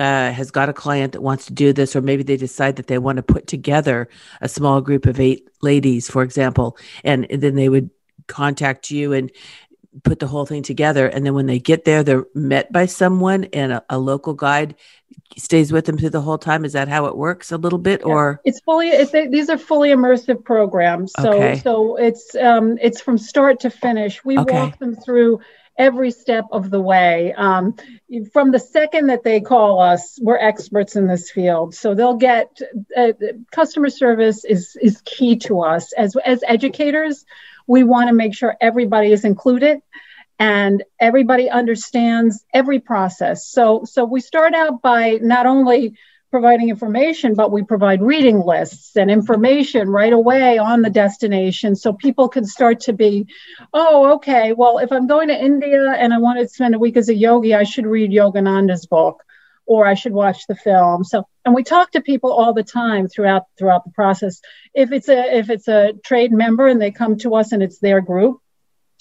uh, 0.00 0.32
has 0.32 0.50
got 0.50 0.68
a 0.68 0.72
client 0.72 1.12
that 1.12 1.20
wants 1.20 1.46
to 1.46 1.52
do 1.52 1.72
this, 1.72 1.94
or 1.94 2.00
maybe 2.00 2.22
they 2.22 2.36
decide 2.36 2.76
that 2.76 2.86
they 2.86 2.98
want 2.98 3.16
to 3.16 3.22
put 3.22 3.46
together 3.46 4.08
a 4.40 4.48
small 4.48 4.80
group 4.80 5.06
of 5.06 5.20
eight 5.20 5.48
ladies, 5.62 6.10
for 6.10 6.22
example, 6.22 6.76
and, 7.04 7.26
and 7.30 7.42
then 7.42 7.54
they 7.54 7.68
would 7.68 7.90
contact 8.26 8.90
you 8.90 9.12
and 9.12 9.30
put 10.02 10.18
the 10.18 10.26
whole 10.26 10.46
thing 10.46 10.62
together. 10.62 11.06
And 11.06 11.24
then 11.24 11.34
when 11.34 11.46
they 11.46 11.60
get 11.60 11.84
there, 11.84 12.02
they're 12.02 12.26
met 12.34 12.72
by 12.72 12.86
someone 12.86 13.44
and 13.52 13.72
a, 13.72 13.84
a 13.88 13.98
local 13.98 14.34
guide 14.34 14.74
stays 15.36 15.72
with 15.72 15.84
them 15.84 15.98
through 15.98 16.10
the 16.10 16.20
whole 16.20 16.38
time. 16.38 16.64
Is 16.64 16.72
that 16.72 16.88
how 16.88 17.06
it 17.06 17.16
works 17.16 17.52
a 17.52 17.56
little 17.56 17.78
bit 17.78 18.04
or 18.04 18.40
it's 18.44 18.60
fully, 18.60 18.88
it's, 18.88 19.12
these 19.12 19.48
are 19.48 19.58
fully 19.58 19.90
immersive 19.90 20.42
programs. 20.44 21.12
So, 21.20 21.34
okay. 21.34 21.58
so 21.60 21.96
it's, 21.96 22.34
um, 22.34 22.76
it's 22.82 23.00
from 23.00 23.18
start 23.18 23.60
to 23.60 23.70
finish. 23.70 24.24
We 24.24 24.36
okay. 24.38 24.54
walk 24.54 24.78
them 24.80 24.96
through 24.96 25.40
every 25.76 26.10
step 26.10 26.44
of 26.52 26.70
the 26.70 26.80
way. 26.80 27.32
Um, 27.34 27.76
from 28.32 28.50
the 28.52 28.58
second 28.58 29.08
that 29.08 29.24
they 29.24 29.40
call 29.40 29.80
us, 29.80 30.18
we're 30.20 30.38
experts 30.38 30.96
in 30.96 31.06
this 31.06 31.30
field. 31.30 31.74
So 31.74 31.94
they'll 31.94 32.16
get 32.16 32.60
uh, 32.96 33.12
customer 33.50 33.90
service 33.90 34.44
is 34.44 34.76
is 34.80 35.02
key 35.04 35.36
to 35.36 35.60
us 35.60 35.92
as 35.92 36.16
as 36.24 36.42
educators. 36.46 37.24
We 37.66 37.82
want 37.82 38.08
to 38.08 38.14
make 38.14 38.34
sure 38.34 38.56
everybody 38.60 39.12
is 39.12 39.24
included 39.24 39.80
and 40.38 40.82
everybody 41.00 41.48
understands 41.48 42.44
every 42.52 42.80
process. 42.80 43.46
So 43.46 43.84
so 43.84 44.04
we 44.04 44.20
start 44.20 44.54
out 44.54 44.82
by 44.82 45.18
not 45.22 45.46
only 45.46 45.96
providing 46.34 46.68
information, 46.68 47.34
but 47.34 47.52
we 47.52 47.62
provide 47.62 48.02
reading 48.02 48.40
lists 48.40 48.96
and 48.96 49.08
information 49.08 49.88
right 49.88 50.12
away 50.12 50.58
on 50.58 50.82
the 50.82 50.90
destination 50.90 51.76
so 51.76 51.92
people 51.92 52.28
can 52.28 52.44
start 52.44 52.80
to 52.80 52.92
be, 52.92 53.28
oh, 53.72 54.14
okay, 54.14 54.52
well, 54.52 54.78
if 54.78 54.90
I'm 54.90 55.06
going 55.06 55.28
to 55.28 55.40
India 55.40 55.92
and 55.92 56.12
I 56.12 56.18
want 56.18 56.40
to 56.40 56.48
spend 56.48 56.74
a 56.74 56.78
week 56.80 56.96
as 56.96 57.08
a 57.08 57.14
yogi, 57.14 57.54
I 57.54 57.62
should 57.62 57.86
read 57.86 58.10
Yogananda's 58.10 58.84
book 58.84 59.22
or 59.64 59.86
I 59.86 59.94
should 59.94 60.12
watch 60.12 60.48
the 60.48 60.56
film. 60.56 61.04
So, 61.04 61.22
and 61.44 61.54
we 61.54 61.62
talk 61.62 61.92
to 61.92 62.00
people 62.00 62.32
all 62.32 62.52
the 62.52 62.64
time 62.64 63.06
throughout 63.06 63.44
throughout 63.56 63.84
the 63.84 63.92
process. 63.92 64.40
If 64.74 64.90
it's 64.90 65.08
a 65.08 65.36
if 65.38 65.50
it's 65.50 65.68
a 65.68 65.92
trade 66.04 66.32
member 66.32 66.66
and 66.66 66.82
they 66.82 66.90
come 66.90 67.16
to 67.18 67.36
us 67.36 67.52
and 67.52 67.62
it's 67.62 67.78
their 67.78 68.00
group, 68.00 68.40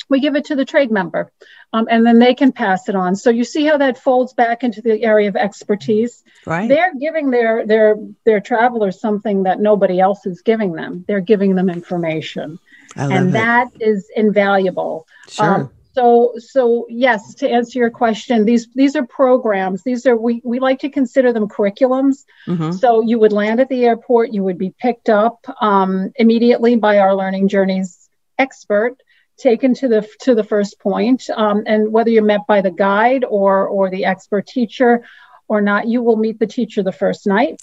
we 0.09 0.19
give 0.19 0.35
it 0.35 0.45
to 0.45 0.55
the 0.55 0.65
trade 0.65 0.91
member 0.91 1.31
um, 1.73 1.87
and 1.89 2.05
then 2.05 2.19
they 2.19 2.33
can 2.33 2.51
pass 2.51 2.87
it 2.87 2.95
on. 2.95 3.15
So 3.15 3.29
you 3.29 3.43
see 3.43 3.65
how 3.65 3.77
that 3.77 3.97
folds 3.97 4.33
back 4.33 4.63
into 4.63 4.81
the 4.81 5.03
area 5.03 5.27
of 5.27 5.35
expertise? 5.35 6.23
Right. 6.45 6.69
They're 6.69 6.93
giving 6.95 7.31
their 7.31 7.65
their 7.65 7.95
their 8.25 8.39
travelers 8.39 8.99
something 8.99 9.43
that 9.43 9.59
nobody 9.59 9.99
else 9.99 10.25
is 10.25 10.41
giving 10.41 10.73
them. 10.73 11.03
They're 11.07 11.19
giving 11.19 11.55
them 11.55 11.69
information. 11.69 12.59
And 12.95 13.29
it. 13.29 13.31
that 13.31 13.69
is 13.79 14.09
invaluable. 14.15 15.07
Sure. 15.27 15.45
Um, 15.45 15.71
so 15.95 16.33
so 16.37 16.87
yes 16.89 17.35
to 17.35 17.49
answer 17.49 17.77
your 17.77 17.91
question 17.91 18.45
these 18.45 18.67
these 18.73 18.95
are 18.95 19.05
programs. 19.05 19.83
These 19.83 20.05
are 20.05 20.17
we, 20.17 20.41
we 20.43 20.59
like 20.59 20.79
to 20.79 20.89
consider 20.89 21.33
them 21.33 21.47
curriculums. 21.47 22.25
Mm-hmm. 22.47 22.71
so 22.71 23.01
you 23.01 23.19
would 23.19 23.31
land 23.31 23.59
at 23.59 23.69
the 23.69 23.85
airport 23.85 24.33
you 24.33 24.43
would 24.43 24.57
be 24.57 24.73
picked 24.79 25.09
up 25.09 25.45
um, 25.61 26.11
immediately 26.15 26.75
by 26.75 26.99
our 26.99 27.15
learning 27.15 27.47
journeys 27.47 28.09
expert 28.37 28.97
taken 29.37 29.73
to 29.75 29.87
the 29.87 30.07
to 30.21 30.35
the 30.35 30.43
first 30.43 30.79
point, 30.79 31.29
um, 31.29 31.63
and 31.65 31.91
whether 31.91 32.09
you're 32.09 32.23
met 32.23 32.47
by 32.47 32.61
the 32.61 32.71
guide 32.71 33.25
or 33.27 33.67
or 33.67 33.89
the 33.89 34.05
expert 34.05 34.47
teacher 34.47 35.03
or 35.47 35.61
not, 35.61 35.87
you 35.87 36.01
will 36.01 36.17
meet 36.17 36.39
the 36.39 36.47
teacher 36.47 36.83
the 36.83 36.91
first 36.91 37.27
night. 37.27 37.61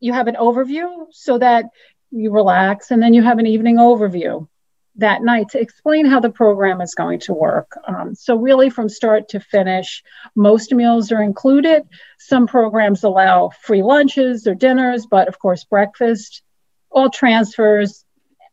You 0.00 0.12
have 0.12 0.28
an 0.28 0.36
overview 0.36 1.06
so 1.10 1.38
that 1.38 1.66
you 2.10 2.30
relax, 2.30 2.90
and 2.90 3.02
then 3.02 3.14
you 3.14 3.22
have 3.22 3.38
an 3.38 3.46
evening 3.46 3.76
overview 3.76 4.48
that 4.96 5.22
night 5.22 5.50
to 5.50 5.60
explain 5.60 6.06
how 6.06 6.20
the 6.20 6.30
program 6.30 6.80
is 6.80 6.94
going 6.94 7.20
to 7.20 7.34
work. 7.34 7.78
Um, 7.86 8.14
so, 8.14 8.36
really, 8.36 8.70
from 8.70 8.88
start 8.88 9.28
to 9.30 9.40
finish, 9.40 10.02
most 10.34 10.72
meals 10.72 11.12
are 11.12 11.22
included. 11.22 11.82
Some 12.18 12.46
programs 12.46 13.04
allow 13.04 13.50
free 13.62 13.82
lunches 13.82 14.46
or 14.46 14.54
dinners, 14.54 15.06
but 15.06 15.28
of 15.28 15.38
course, 15.38 15.64
breakfast, 15.64 16.42
all 16.90 17.10
transfers, 17.10 18.04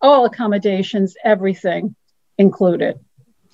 all 0.01 0.25
accommodations, 0.25 1.15
everything 1.23 1.95
included. 2.38 3.00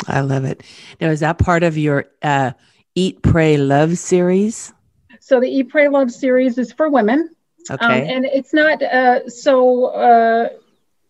I 0.08 0.22
love 0.22 0.46
it. 0.46 0.64
Now, 1.02 1.10
is 1.10 1.20
that 1.20 1.38
part 1.38 1.64
of 1.64 1.78
your 1.78 2.06
uh, 2.22 2.52
Eat, 2.96 3.22
Pray, 3.22 3.58
Love 3.58 3.98
series? 3.98 4.74
So, 5.20 5.40
the 5.40 5.48
Eat, 5.48 5.70
Pray, 5.70 5.90
Love 5.90 6.12
series 6.12 6.58
is 6.58 6.72
for 6.72 6.90
women. 6.90 7.30
Okay. 7.70 7.86
Um, 7.86 7.92
and 7.92 8.26
it's 8.26 8.54
not 8.54 8.82
uh, 8.82 9.30
so. 9.30 9.86
Uh, 9.86 10.50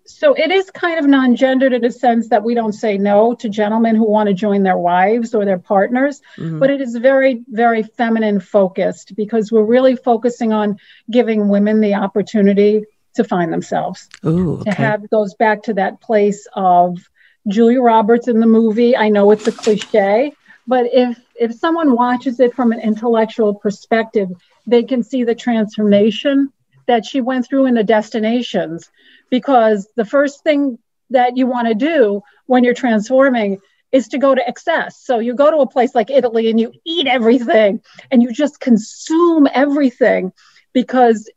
so 0.05 0.33
it 0.33 0.49
is 0.49 0.71
kind 0.71 0.97
of 0.97 1.05
non-gendered 1.05 1.71
in 1.71 1.85
a 1.85 1.91
sense 1.91 2.29
that 2.29 2.43
we 2.43 2.55
don't 2.55 2.73
say 2.73 2.97
no 2.97 3.35
to 3.35 3.47
gentlemen 3.47 3.95
who 3.95 4.09
want 4.09 4.27
to 4.27 4.33
join 4.33 4.63
their 4.63 4.77
wives 4.77 5.35
or 5.35 5.45
their 5.45 5.59
partners, 5.59 6.19
mm-hmm. 6.35 6.57
but 6.57 6.71
it 6.71 6.81
is 6.81 6.95
very, 6.95 7.43
very 7.47 7.83
feminine 7.83 8.39
focused 8.39 9.15
because 9.15 9.51
we're 9.51 9.63
really 9.63 9.95
focusing 9.95 10.51
on 10.51 10.79
giving 11.11 11.47
women 11.47 11.79
the 11.79 11.93
opportunity 11.93 12.85
to 13.13 13.23
find 13.23 13.53
themselves. 13.53 14.09
Ooh, 14.25 14.61
okay. 14.61 14.71
To 14.71 14.75
have 14.77 15.09
goes 15.11 15.35
back 15.35 15.61
to 15.63 15.75
that 15.75 16.01
place 16.01 16.47
of 16.53 16.97
Julia 17.47 17.81
Roberts 17.81 18.27
in 18.27 18.39
the 18.39 18.45
movie. 18.45 18.95
I 18.95 19.09
know 19.09 19.31
it's 19.31 19.47
a 19.47 19.51
cliche, 19.51 20.33
but 20.67 20.85
if 20.91 21.19
if 21.35 21.53
someone 21.53 21.95
watches 21.95 22.39
it 22.39 22.53
from 22.53 22.71
an 22.71 22.79
intellectual 22.79 23.55
perspective, 23.55 24.29
they 24.67 24.83
can 24.83 25.03
see 25.03 25.23
the 25.23 25.35
transformation 25.35 26.51
that 26.87 27.05
she 27.05 27.21
went 27.21 27.47
through 27.47 27.65
in 27.65 27.75
the 27.75 27.83
destinations 27.83 28.89
because 29.29 29.87
the 29.95 30.05
first 30.05 30.43
thing 30.43 30.77
that 31.11 31.37
you 31.37 31.47
want 31.47 31.67
to 31.67 31.75
do 31.75 32.21
when 32.45 32.63
you're 32.63 32.73
transforming 32.73 33.59
is 33.91 34.07
to 34.09 34.17
go 34.17 34.35
to 34.35 34.47
excess. 34.47 34.99
So 35.03 35.19
you 35.19 35.33
go 35.33 35.49
to 35.49 35.57
a 35.57 35.69
place 35.69 35.95
like 35.95 36.11
Italy 36.11 36.49
and 36.49 36.59
you 36.59 36.71
eat 36.85 37.07
everything 37.07 37.81
and 38.11 38.21
you 38.21 38.31
just 38.31 38.59
consume 38.59 39.47
everything 39.51 40.31
because 40.73 41.29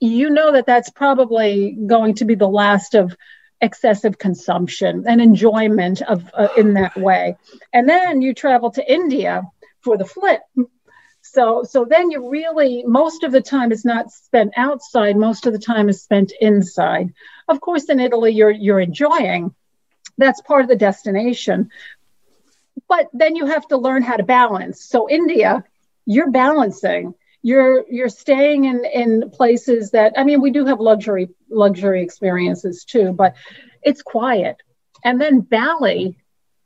you 0.00 0.30
know 0.30 0.52
that 0.52 0.66
that's 0.66 0.90
probably 0.90 1.76
going 1.86 2.14
to 2.14 2.24
be 2.24 2.34
the 2.34 2.48
last 2.48 2.94
of 2.94 3.16
excessive 3.64 4.18
consumption 4.18 5.04
and 5.08 5.20
enjoyment 5.20 6.02
of 6.02 6.30
uh, 6.34 6.48
in 6.56 6.74
that 6.74 6.96
way. 6.96 7.36
And 7.72 7.88
then 7.88 8.20
you 8.20 8.34
travel 8.34 8.70
to 8.72 8.92
India 8.92 9.42
for 9.80 9.96
the 9.96 10.04
flip. 10.04 10.42
So 11.22 11.64
so 11.64 11.86
then 11.86 12.10
you 12.10 12.30
really 12.30 12.84
most 12.86 13.24
of 13.24 13.32
the 13.32 13.40
time 13.40 13.72
is 13.72 13.84
not 13.84 14.12
spent 14.12 14.52
outside, 14.56 15.16
most 15.16 15.46
of 15.46 15.52
the 15.54 15.58
time 15.58 15.88
is 15.88 16.02
spent 16.02 16.32
inside. 16.40 17.14
Of 17.48 17.60
course 17.60 17.86
in 17.88 18.00
Italy 18.00 18.32
you're 18.32 18.50
you're 18.50 18.80
enjoying. 18.80 19.54
That's 20.18 20.42
part 20.42 20.62
of 20.62 20.68
the 20.68 20.76
destination. 20.76 21.70
But 22.86 23.08
then 23.14 23.34
you 23.34 23.46
have 23.46 23.66
to 23.68 23.78
learn 23.78 24.02
how 24.02 24.16
to 24.16 24.24
balance. 24.24 24.84
So 24.84 25.08
India, 25.08 25.64
you're 26.04 26.30
balancing 26.30 27.14
you're 27.44 27.84
you're 27.88 28.08
staying 28.08 28.64
in 28.64 28.84
in 28.86 29.30
places 29.30 29.90
that 29.90 30.14
i 30.16 30.24
mean 30.24 30.40
we 30.40 30.50
do 30.50 30.64
have 30.64 30.80
luxury 30.80 31.28
luxury 31.50 32.02
experiences 32.02 32.84
too 32.84 33.12
but 33.12 33.34
it's 33.84 34.02
quiet. 34.02 34.56
And 35.04 35.20
then 35.20 35.40
bali 35.40 36.16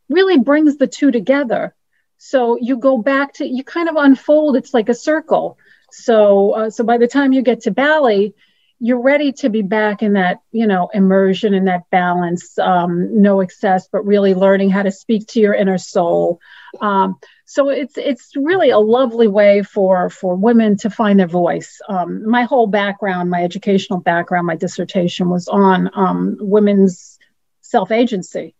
really 0.08 0.38
brings 0.38 0.76
the 0.76 0.86
two 0.86 1.10
together. 1.10 1.74
So 2.16 2.56
you 2.60 2.78
go 2.78 2.98
back 2.98 3.34
to 3.34 3.46
you 3.46 3.64
kind 3.64 3.88
of 3.88 3.96
unfold 3.96 4.56
it's 4.56 4.72
like 4.72 4.88
a 4.88 4.94
circle. 4.94 5.58
So 5.90 6.52
uh, 6.52 6.70
so 6.70 6.84
by 6.84 6.98
the 6.98 7.08
time 7.08 7.32
you 7.32 7.42
get 7.42 7.62
to 7.62 7.70
bali 7.70 8.34
you're 8.80 9.02
ready 9.02 9.32
to 9.32 9.48
be 9.48 9.62
back 9.62 10.02
in 10.02 10.12
that 10.12 10.40
you 10.52 10.66
know 10.66 10.88
immersion 10.94 11.54
and 11.54 11.68
that 11.68 11.88
balance 11.90 12.58
um, 12.58 13.20
no 13.20 13.40
excess 13.40 13.88
but 13.90 14.06
really 14.06 14.34
learning 14.34 14.70
how 14.70 14.82
to 14.82 14.92
speak 14.92 15.26
to 15.26 15.40
your 15.40 15.54
inner 15.54 15.78
soul 15.78 16.40
um, 16.80 17.18
so 17.44 17.70
it's 17.70 17.96
it's 17.96 18.32
really 18.36 18.70
a 18.70 18.78
lovely 18.78 19.26
way 19.26 19.62
for 19.62 20.10
for 20.10 20.36
women 20.36 20.76
to 20.78 20.90
find 20.90 21.18
their 21.18 21.26
voice. 21.26 21.80
Um, 21.88 22.28
my 22.28 22.42
whole 22.42 22.66
background, 22.66 23.30
my 23.30 23.42
educational 23.42 24.00
background, 24.00 24.46
my 24.46 24.56
dissertation 24.56 25.30
was 25.30 25.48
on 25.48 25.90
um, 25.94 26.36
women's 26.40 27.18
self 27.62 27.90
agency. 27.90 28.54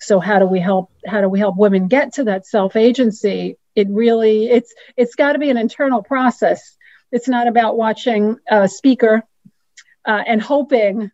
So 0.00 0.20
how 0.20 0.38
do 0.38 0.46
we 0.46 0.60
help 0.60 0.92
how 1.04 1.20
do 1.20 1.28
we 1.28 1.40
help 1.40 1.56
women 1.56 1.88
get 1.88 2.14
to 2.14 2.24
that 2.24 2.46
self 2.46 2.76
agency? 2.76 3.58
It 3.74 3.88
really 3.90 4.48
it's 4.48 4.72
it's 4.96 5.16
got 5.16 5.32
to 5.32 5.40
be 5.40 5.50
an 5.50 5.56
internal 5.56 6.02
process. 6.02 6.76
It's 7.10 7.28
not 7.28 7.48
about 7.48 7.76
watching 7.76 8.36
a 8.48 8.68
speaker 8.68 9.24
uh, 10.08 10.24
and 10.26 10.42
hoping. 10.42 11.12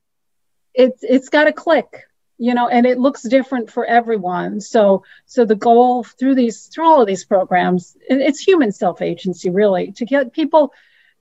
It's 0.72 1.04
it's 1.04 1.28
got 1.28 1.44
to 1.44 1.52
click 1.52 2.04
you 2.38 2.54
know 2.54 2.68
and 2.68 2.86
it 2.86 2.98
looks 2.98 3.22
different 3.22 3.70
for 3.70 3.84
everyone 3.84 4.60
so 4.60 5.04
so 5.26 5.44
the 5.44 5.54
goal 5.54 6.02
through 6.02 6.34
these 6.34 6.66
through 6.66 6.86
all 6.86 7.00
of 7.00 7.06
these 7.06 7.24
programs 7.24 7.96
it's 8.08 8.40
human 8.40 8.72
self-agency 8.72 9.50
really 9.50 9.92
to 9.92 10.04
get 10.04 10.32
people 10.32 10.72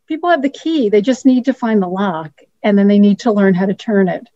people 0.07 0.29
have 0.29 0.41
the 0.41 0.49
key 0.49 0.89
they 0.89 1.01
just 1.01 1.25
need 1.25 1.45
to 1.45 1.53
find 1.53 1.81
the 1.81 1.88
lock 1.88 2.41
and 2.63 2.77
then 2.77 2.88
they 2.88 2.99
need 2.99 3.19
to 3.19 3.31
learn 3.31 3.53
how 3.53 3.65
to 3.65 3.73
turn 3.73 4.07
it 4.07 4.27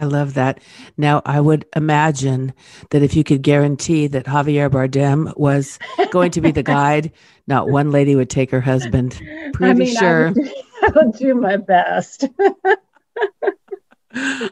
I 0.00 0.06
love 0.06 0.34
that. 0.34 0.60
Now, 0.96 1.22
I 1.24 1.40
would 1.40 1.66
imagine 1.76 2.52
that 2.90 3.04
if 3.04 3.14
you 3.14 3.22
could 3.22 3.42
guarantee 3.42 4.08
that 4.08 4.26
Javier 4.26 4.68
Bardem 4.68 5.32
was 5.36 5.78
going 6.10 6.32
to 6.32 6.40
be 6.40 6.50
the 6.50 6.64
guide, 6.64 7.12
not 7.46 7.68
one 7.68 7.92
lady 7.92 8.16
would 8.16 8.28
take 8.28 8.50
her 8.50 8.60
husband. 8.60 9.12
Pretty 9.52 9.70
I 9.70 9.74
mean, 9.74 9.96
sure. 9.96 10.26
I 10.26 10.30
would, 10.32 10.50
I 10.82 10.90
would 10.94 11.12
do 11.12 11.34
my 11.34 11.56
best. 11.56 12.28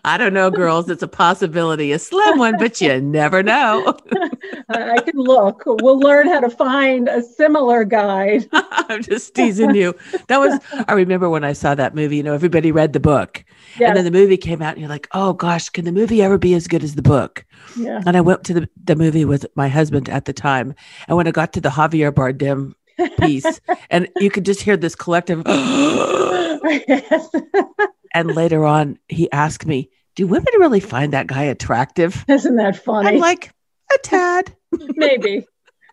I 0.04 0.16
don't 0.18 0.35
know, 0.35 0.50
girls. 0.50 0.90
It's 0.90 1.02
a 1.02 1.08
possibility, 1.08 1.92
a 1.92 1.98
slim 1.98 2.38
one, 2.38 2.58
but 2.58 2.80
you 2.80 3.00
never 3.00 3.42
know. 3.42 3.96
I 4.68 5.00
can 5.00 5.16
look. 5.16 5.62
We'll 5.66 6.00
learn 6.00 6.26
how 6.26 6.40
to 6.40 6.50
find 6.50 7.08
a 7.08 7.22
similar 7.22 7.85
guide. 7.85 8.48
I'm 8.52 9.02
just 9.02 9.35
teasing 9.35 9.74
you. 9.74 9.94
That 10.26 10.38
was, 10.38 10.58
I 10.88 10.94
remember 10.94 11.30
when 11.30 11.44
I 11.44 11.52
saw 11.52 11.74
that 11.74 11.94
movie, 11.94 12.16
you 12.16 12.22
know, 12.22 12.35
everybody 12.35 12.72
read 12.72 12.92
the 12.92 13.00
book. 13.00 13.44
Yes. 13.78 13.88
And 13.88 13.96
then 13.96 14.04
the 14.04 14.11
movie 14.11 14.37
came 14.37 14.62
out, 14.62 14.72
and 14.72 14.80
you're 14.80 14.88
like, 14.88 15.08
oh 15.12 15.32
gosh, 15.32 15.68
can 15.68 15.85
the 15.85 15.92
movie 15.92 16.22
ever 16.22 16.38
be 16.38 16.54
as 16.54 16.66
good 16.66 16.82
as 16.82 16.96
the 16.96 17.02
book? 17.02 17.44
Yeah. 17.76 18.02
And 18.04 18.16
I 18.16 18.20
went 18.20 18.44
to 18.44 18.54
the, 18.54 18.68
the 18.85 18.96
movie 18.96 19.24
with 19.24 19.46
my 19.54 19.68
husband 19.68 20.08
at 20.08 20.24
the 20.24 20.32
time. 20.32 20.74
And 21.06 21.16
when 21.16 21.28
I 21.28 21.30
got 21.30 21.52
to 21.52 21.61
the 21.61 21.70
Javier 21.70 22.11
Bardem 22.11 22.74
piece, 23.20 23.61
and 23.90 24.09
you 24.16 24.31
could 24.31 24.44
just 24.44 24.62
hear 24.62 24.76
this 24.76 24.94
collective. 24.94 25.42
yes 25.46 27.28
and 28.14 28.35
later 28.35 28.64
on, 28.64 28.98
he 29.09 29.31
asked 29.33 29.66
me, 29.66 29.90
"Do 30.16 30.26
women 30.26 30.52
really 30.59 30.81
find 30.81 31.12
that 31.12 31.26
guy 31.26 31.44
attractive?" 31.44 32.24
Isn't 32.28 32.57
that 32.57 32.76
funny? 32.76 33.09
I'm 33.09 33.18
like, 33.18 33.52
a 33.94 33.98
tad, 33.98 34.55
maybe. 34.72 35.46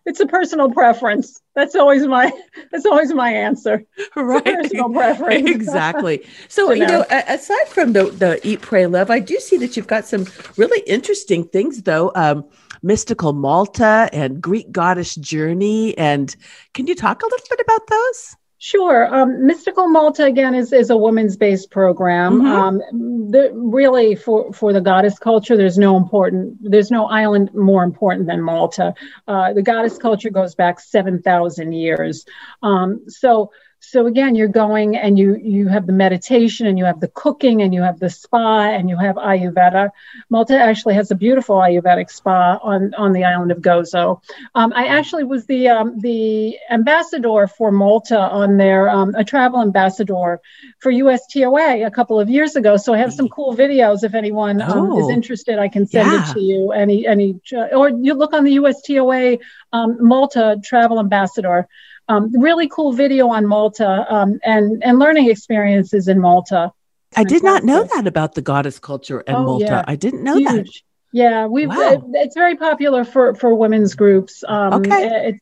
It's 0.05 0.19
a 0.19 0.25
personal 0.25 0.71
preference. 0.71 1.39
That's 1.55 1.75
always 1.75 2.07
my 2.07 2.31
that's 2.71 2.85
always 2.85 3.13
my 3.13 3.31
answer. 3.31 3.85
Right. 4.15 4.43
personal 4.43 4.89
preference. 4.89 5.49
exactly. 5.51 6.25
So, 6.47 6.71
you 6.71 6.87
know, 6.87 7.05
aside 7.09 7.67
from 7.67 7.93
the 7.93 8.05
the 8.05 8.39
eat, 8.47 8.61
pray, 8.61 8.87
love, 8.87 9.11
I 9.11 9.19
do 9.19 9.39
see 9.39 9.57
that 9.57 9.75
you've 9.77 9.87
got 9.87 10.05
some 10.05 10.25
really 10.57 10.79
interesting 10.87 11.43
things 11.43 11.83
though. 11.83 12.11
Um, 12.15 12.45
mystical 12.81 13.33
Malta 13.33 14.09
and 14.13 14.41
Greek 14.41 14.71
goddess 14.71 15.15
journey. 15.15 15.97
And 15.97 16.35
can 16.73 16.87
you 16.87 16.95
talk 16.95 17.21
a 17.21 17.25
little 17.25 17.47
bit 17.49 17.59
about 17.59 17.87
those? 17.87 18.35
Sure. 18.61 19.07
Um, 19.15 19.45
Mystical 19.45 19.87
Malta 19.87 20.25
again 20.25 20.53
is, 20.53 20.73
is 20.73 20.89
a 20.89 20.97
women's 20.97 21.37
based 21.37 21.71
program. 21.71 22.41
Mm-hmm. 22.41 22.45
Um, 22.45 23.31
the, 23.31 23.51
really, 23.53 24.15
for, 24.15 24.51
for 24.51 24.73
the 24.73 24.81
goddess 24.81 25.17
culture, 25.17 25.55
there's 25.55 25.77
no 25.77 25.95
important 25.95 26.57
there's 26.61 26.91
no 26.91 27.05
island 27.07 27.53
more 27.53 27.85
important 27.85 28.27
than 28.27 28.41
Malta. 28.41 28.93
Uh, 29.29 29.53
the 29.53 29.61
goddess 29.61 29.97
culture 29.97 30.29
goes 30.29 30.55
back 30.55 30.81
seven 30.81 31.21
thousand 31.21 31.71
years. 31.71 32.25
Um, 32.61 33.05
so 33.07 33.51
so 33.79 34.05
again 34.05 34.35
you're 34.35 34.47
going 34.47 34.97
and 34.97 35.17
you 35.17 35.35
you 35.41 35.67
have 35.67 35.87
the 35.87 35.93
meditation 35.93 36.67
and 36.67 36.77
you 36.77 36.85
have 36.85 36.99
the 36.99 37.07
cooking 37.07 37.61
and 37.61 37.73
you 37.73 37.81
have 37.81 37.99
the 37.99 38.09
spa 38.09 38.61
and 38.61 38.89
you 38.89 38.97
have 38.97 39.15
ayurveda. 39.15 39.89
Malta 40.29 40.59
actually 40.59 40.95
has 40.95 41.11
a 41.11 41.15
beautiful 41.15 41.55
ayurvedic 41.57 42.09
spa 42.11 42.59
on 42.61 42.93
on 42.95 43.13
the 43.13 43.23
island 43.23 43.51
of 43.51 43.59
gozo. 43.59 44.21
Um, 44.53 44.73
i 44.75 44.87
actually 44.87 45.23
was 45.23 45.45
the 45.45 45.69
um, 45.69 45.99
the 45.99 46.57
ambassador 46.69 47.47
for 47.47 47.71
malta 47.71 48.19
on 48.19 48.57
their 48.57 48.89
um, 48.89 49.15
a 49.15 49.23
travel 49.23 49.61
ambassador 49.61 50.41
for 50.79 50.91
ustoa 50.91 51.85
a 51.85 51.91
couple 51.91 52.19
of 52.19 52.29
years 52.29 52.55
ago. 52.55 52.77
So 52.77 52.93
i 52.93 52.97
have 52.97 53.13
some 53.13 53.29
cool 53.29 53.55
videos 53.55 54.03
if 54.03 54.13
anyone 54.13 54.61
um, 54.61 54.91
oh, 54.91 54.99
is 54.99 55.09
interested 55.09 55.57
i 55.57 55.69
can 55.69 55.87
send 55.87 56.11
yeah. 56.11 56.29
it 56.29 56.33
to 56.33 56.39
you. 56.41 56.71
Any 56.71 57.07
any 57.07 57.39
or 57.71 57.89
you 57.89 58.13
look 58.13 58.33
on 58.33 58.43
the 58.43 58.57
ustoa 58.57 59.39
um, 59.71 59.97
malta 59.99 60.59
travel 60.63 60.99
ambassador 60.99 61.67
um, 62.09 62.31
really 62.37 62.67
cool 62.67 62.91
video 62.91 63.29
on 63.29 63.45
Malta 63.45 64.05
um, 64.09 64.39
and 64.43 64.83
and 64.83 64.99
learning 64.99 65.29
experiences 65.29 66.07
in 66.07 66.19
Malta. 66.19 66.73
I 67.15 67.23
did 67.23 67.43
not 67.43 67.63
know 67.63 67.83
that 67.95 68.07
about 68.07 68.35
the 68.35 68.41
goddess 68.41 68.79
culture 68.79 69.21
in 69.21 69.35
oh, 69.35 69.43
Malta. 69.43 69.65
Yeah. 69.65 69.83
I 69.87 69.95
didn't 69.95 70.23
know 70.23 70.37
Huge. 70.37 70.47
that. 70.47 70.67
Yeah, 71.11 71.47
we 71.47 71.65
wow. 71.65 71.75
it, 71.79 72.01
it's 72.13 72.35
very 72.35 72.55
popular 72.55 73.03
for 73.03 73.33
for 73.35 73.53
women's 73.55 73.95
groups. 73.95 74.43
Um, 74.47 74.73
okay. 74.73 75.29
It, 75.29 75.35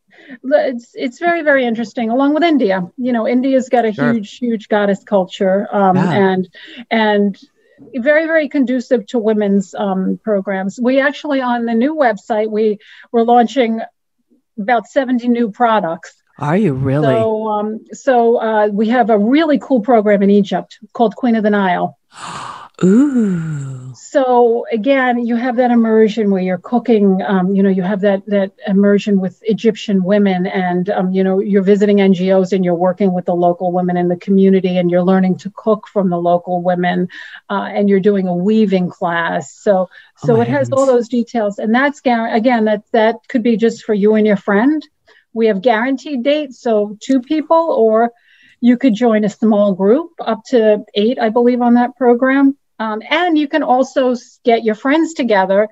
it's 0.44 0.92
it's 0.94 1.20
very 1.20 1.42
very 1.42 1.66
interesting 1.66 2.10
along 2.10 2.34
with 2.34 2.44
India. 2.44 2.90
You 2.98 3.12
know, 3.14 3.28
India's 3.28 3.70
got 3.70 3.86
a 3.86 3.94
sure. 3.94 4.14
huge 4.14 4.38
huge 4.38 4.68
goddess 4.68 5.04
culture 5.04 5.68
um, 5.72 5.96
wow. 5.96 6.12
and 6.12 6.50
and 6.90 7.38
very 7.96 8.26
very 8.26 8.50
conducive 8.50 9.06
to 9.08 9.20
women's 9.20 9.76
um, 9.76 10.20
programs. 10.24 10.80
We 10.82 11.00
actually 11.02 11.42
on 11.42 11.66
the 11.66 11.74
new 11.74 11.96
website 11.96 12.50
we 12.50 12.80
we're 13.12 13.24
launching 13.24 13.82
about 14.60 14.88
70 14.88 15.28
new 15.28 15.52
products 15.52 16.17
are 16.40 16.58
you 16.58 16.74
really? 16.74 17.08
So, 17.08 17.48
um, 17.48 17.86
so 17.94 18.42
uh, 18.42 18.68
we 18.68 18.90
have 18.90 19.10
a 19.10 19.18
really 19.18 19.60
cool 19.60 19.82
program 19.82 20.22
in 20.22 20.30
Egypt 20.30 20.80
called 20.94 21.16
Queen 21.16 21.36
of 21.36 21.44
the 21.44 21.50
Nile. 21.50 21.98
Ooh. 22.84 23.92
So 23.96 24.68
again, 24.72 25.26
you 25.26 25.36
have 25.36 25.56
that 25.56 25.72
immersion 25.72 26.30
where 26.30 26.44
you're 26.44 26.60
cooking. 26.60 27.24
Um, 27.24 27.56
you 27.56 27.64
know, 27.64 27.70
you 27.70 27.82
have 27.82 28.02
that 28.02 28.24
that 28.28 28.52
immersion 28.68 29.20
with 29.20 29.40
Egyptian 29.42 30.04
women, 30.04 30.46
and 30.46 30.88
um, 30.92 31.12
you 31.12 31.24
know, 31.24 31.40
you're 31.40 31.64
visiting 31.64 31.98
NGOs 31.98 32.54
and 32.54 32.64
you're 32.64 32.76
working 32.76 33.14
with 33.14 33.26
the 33.26 33.34
local 33.34 33.72
women 33.72 33.98
in 33.98 34.10
the 34.10 34.16
community, 34.16 34.78
and 34.78 34.92
you're 34.92 35.04
learning 35.04 35.40
to 35.40 35.52
cook 35.56 35.88
from 35.88 36.12
the 36.12 36.20
local 36.20 36.62
women, 36.62 37.10
uh, 37.50 37.68
and 37.74 37.90
you're 37.90 38.00
doing 38.00 38.28
a 38.28 38.36
weaving 38.36 38.92
class. 38.92 39.52
So, 39.52 39.90
so 40.18 40.38
oh 40.38 40.42
it 40.42 40.48
has 40.48 40.72
all 40.72 40.86
those 40.86 41.10
details, 41.10 41.58
and 41.58 41.74
that's 41.74 42.00
again 42.06 42.66
that 42.66 42.84
that 42.92 43.16
could 43.28 43.42
be 43.42 43.58
just 43.58 43.84
for 43.84 43.96
you 43.96 44.14
and 44.14 44.28
your 44.28 44.38
friend 44.38 44.88
we 45.38 45.48
have 45.48 45.62
guaranteed 45.62 46.24
dates, 46.24 46.60
so 46.60 46.98
two 47.00 47.22
people, 47.22 47.72
or 47.72 48.12
you 48.60 48.76
could 48.76 48.96
join 48.96 49.24
a 49.24 49.30
small 49.30 49.74
group 49.74 50.14
up 50.20 50.42
to 50.48 50.84
eight, 50.96 51.20
I 51.20 51.30
believe, 51.30 51.62
on 51.62 51.76
that 51.76 51.96
program. 51.96 52.58
Um, 52.80 53.02
and 53.08 53.38
you 53.38 53.48
can 53.48 53.62
also 53.62 54.16
get 54.44 54.64
your 54.64 54.74
friends 54.76 55.14
together 55.14 55.70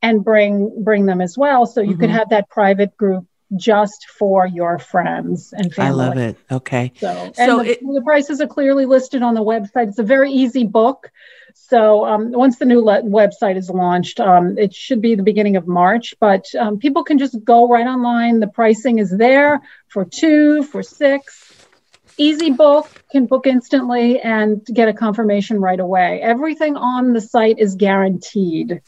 and 0.00 0.24
bring 0.24 0.82
bring 0.82 1.04
them 1.04 1.20
as 1.20 1.36
well. 1.36 1.66
So 1.66 1.80
you 1.82 1.90
mm-hmm. 1.90 2.00
could 2.00 2.10
have 2.10 2.30
that 2.30 2.48
private 2.48 2.96
group 2.96 3.26
just 3.54 4.06
for 4.18 4.46
your 4.46 4.78
friends 4.78 5.52
and 5.56 5.72
family. 5.72 6.04
I 6.04 6.06
love 6.08 6.16
it. 6.16 6.36
Okay. 6.50 6.92
So, 6.96 7.32
so 7.34 7.58
the, 7.58 7.70
it, 7.70 7.80
the, 7.80 8.02
prices 8.04 8.40
are 8.40 8.46
clearly 8.46 8.86
listed 8.86 9.22
on 9.22 9.34
the 9.34 9.42
website. 9.42 9.88
It's 9.88 9.98
a 9.98 10.02
very 10.02 10.32
easy 10.32 10.64
book. 10.64 11.10
So 11.54 12.04
um, 12.04 12.32
once 12.32 12.58
the 12.58 12.64
new 12.64 12.80
le- 12.80 13.02
website 13.02 13.56
is 13.56 13.70
launched, 13.70 14.20
um, 14.20 14.58
it 14.58 14.74
should 14.74 15.00
be 15.00 15.14
the 15.14 15.22
beginning 15.22 15.56
of 15.56 15.66
March, 15.66 16.14
but 16.20 16.44
um, 16.58 16.78
people 16.78 17.04
can 17.04 17.18
just 17.18 17.42
go 17.44 17.68
right 17.68 17.86
online. 17.86 18.40
The 18.40 18.48
pricing 18.48 18.98
is 18.98 19.10
there 19.10 19.60
for 19.88 20.04
two, 20.04 20.62
for 20.64 20.82
six. 20.82 21.52
easy 22.18 22.50
book, 22.50 22.88
can 23.10 23.26
book 23.26 23.46
instantly 23.46 24.20
and 24.20 24.64
get 24.64 24.88
a 24.88 24.92
confirmation 24.92 25.60
right 25.60 25.80
away. 25.80 26.20
Everything 26.22 26.76
on 26.76 27.12
the 27.12 27.20
site 27.20 27.58
is 27.58 27.74
guaranteed. 27.74 28.80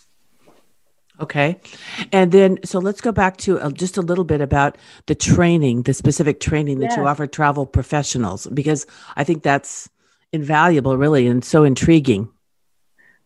Okay. 1.20 1.61
And 2.12 2.31
then, 2.31 2.59
so 2.64 2.78
let's 2.78 3.00
go 3.00 3.11
back 3.11 3.37
to 3.38 3.59
uh, 3.59 3.70
just 3.70 3.96
a 3.96 4.02
little 4.02 4.24
bit 4.24 4.40
about 4.40 4.78
the 5.07 5.14
training, 5.14 5.83
the 5.83 5.94
specific 5.94 6.38
training 6.38 6.78
that 6.78 6.96
you 6.96 7.07
offer 7.07 7.26
travel 7.26 7.66
professionals, 7.66 8.46
because 8.46 8.87
I 9.16 9.24
think 9.24 9.42
that's 9.42 9.88
invaluable, 10.33 10.96
really, 10.96 11.26
and 11.26 11.44
so 11.44 11.64
intriguing. 11.64 12.28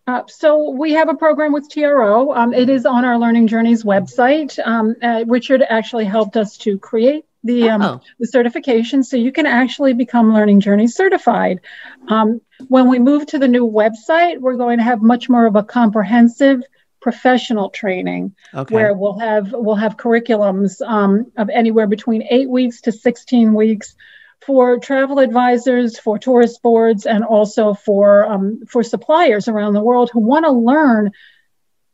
Uh, 0.07 0.23
so 0.27 0.71
we 0.71 0.93
have 0.93 1.09
a 1.09 1.15
program 1.15 1.53
with 1.53 1.69
TRO. 1.71 2.35
Um, 2.35 2.53
it 2.53 2.69
is 2.69 2.87
on 2.87 3.05
our 3.05 3.19
Learning 3.19 3.47
Journeys 3.47 3.85
website. 3.85 4.59
Um, 4.67 4.97
uh, 5.01 5.25
Richard 5.29 5.63
actually 5.69 6.07
helped 6.07 6.37
us 6.37 6.57
to 6.59 6.79
create 6.79 7.25
the 7.45 7.69
um, 7.69 7.83
oh. 7.83 8.01
the 8.19 8.27
certification, 8.27 9.05
so 9.05 9.17
you 9.17 9.33
can 9.33 9.47
actually 9.47 9.95
become 9.95 10.33
Learning 10.33 10.61
Journeys 10.61 10.95
certified. 10.95 11.61
Um, 12.09 12.41
when 12.69 12.89
we 12.89 12.99
move 12.99 13.27
to 13.27 13.39
the 13.39 13.49
new 13.49 13.69
website, 13.69 14.41
we're 14.41 14.57
going 14.57 14.79
to 14.79 14.85
have 14.85 15.03
much 15.03 15.29
more 15.29 15.47
of 15.47 15.57
a 15.57 15.63
comprehensive 15.63 16.63
professional 17.03 17.69
training 17.69 18.35
okay. 18.55 18.75
where 18.75 18.95
we'll 18.95 19.19
have 19.19 19.53
we'll 19.53 19.75
have 19.75 19.97
curriculums 19.97 20.81
um, 20.81 21.31
of 21.37 21.51
anywhere 21.51 21.89
between 21.89 22.23
eight 22.31 22.49
weeks 22.49 22.81
to 22.83 22.93
16 22.93 23.53
weeks 23.53 23.95
for 24.41 24.79
travel 24.79 25.19
advisors 25.19 25.99
for 25.99 26.19
tourist 26.19 26.63
boards 26.63 27.05
and 27.05 27.25
also 27.25 27.75
for 27.75 28.25
um, 28.25 28.63
for 28.67 28.83
suppliers 28.83 29.49
around 29.49 29.75
the 29.75 29.83
world 29.83 30.11
who 30.13 30.21
want 30.21 30.45
to 30.45 30.53
learn 30.53 31.11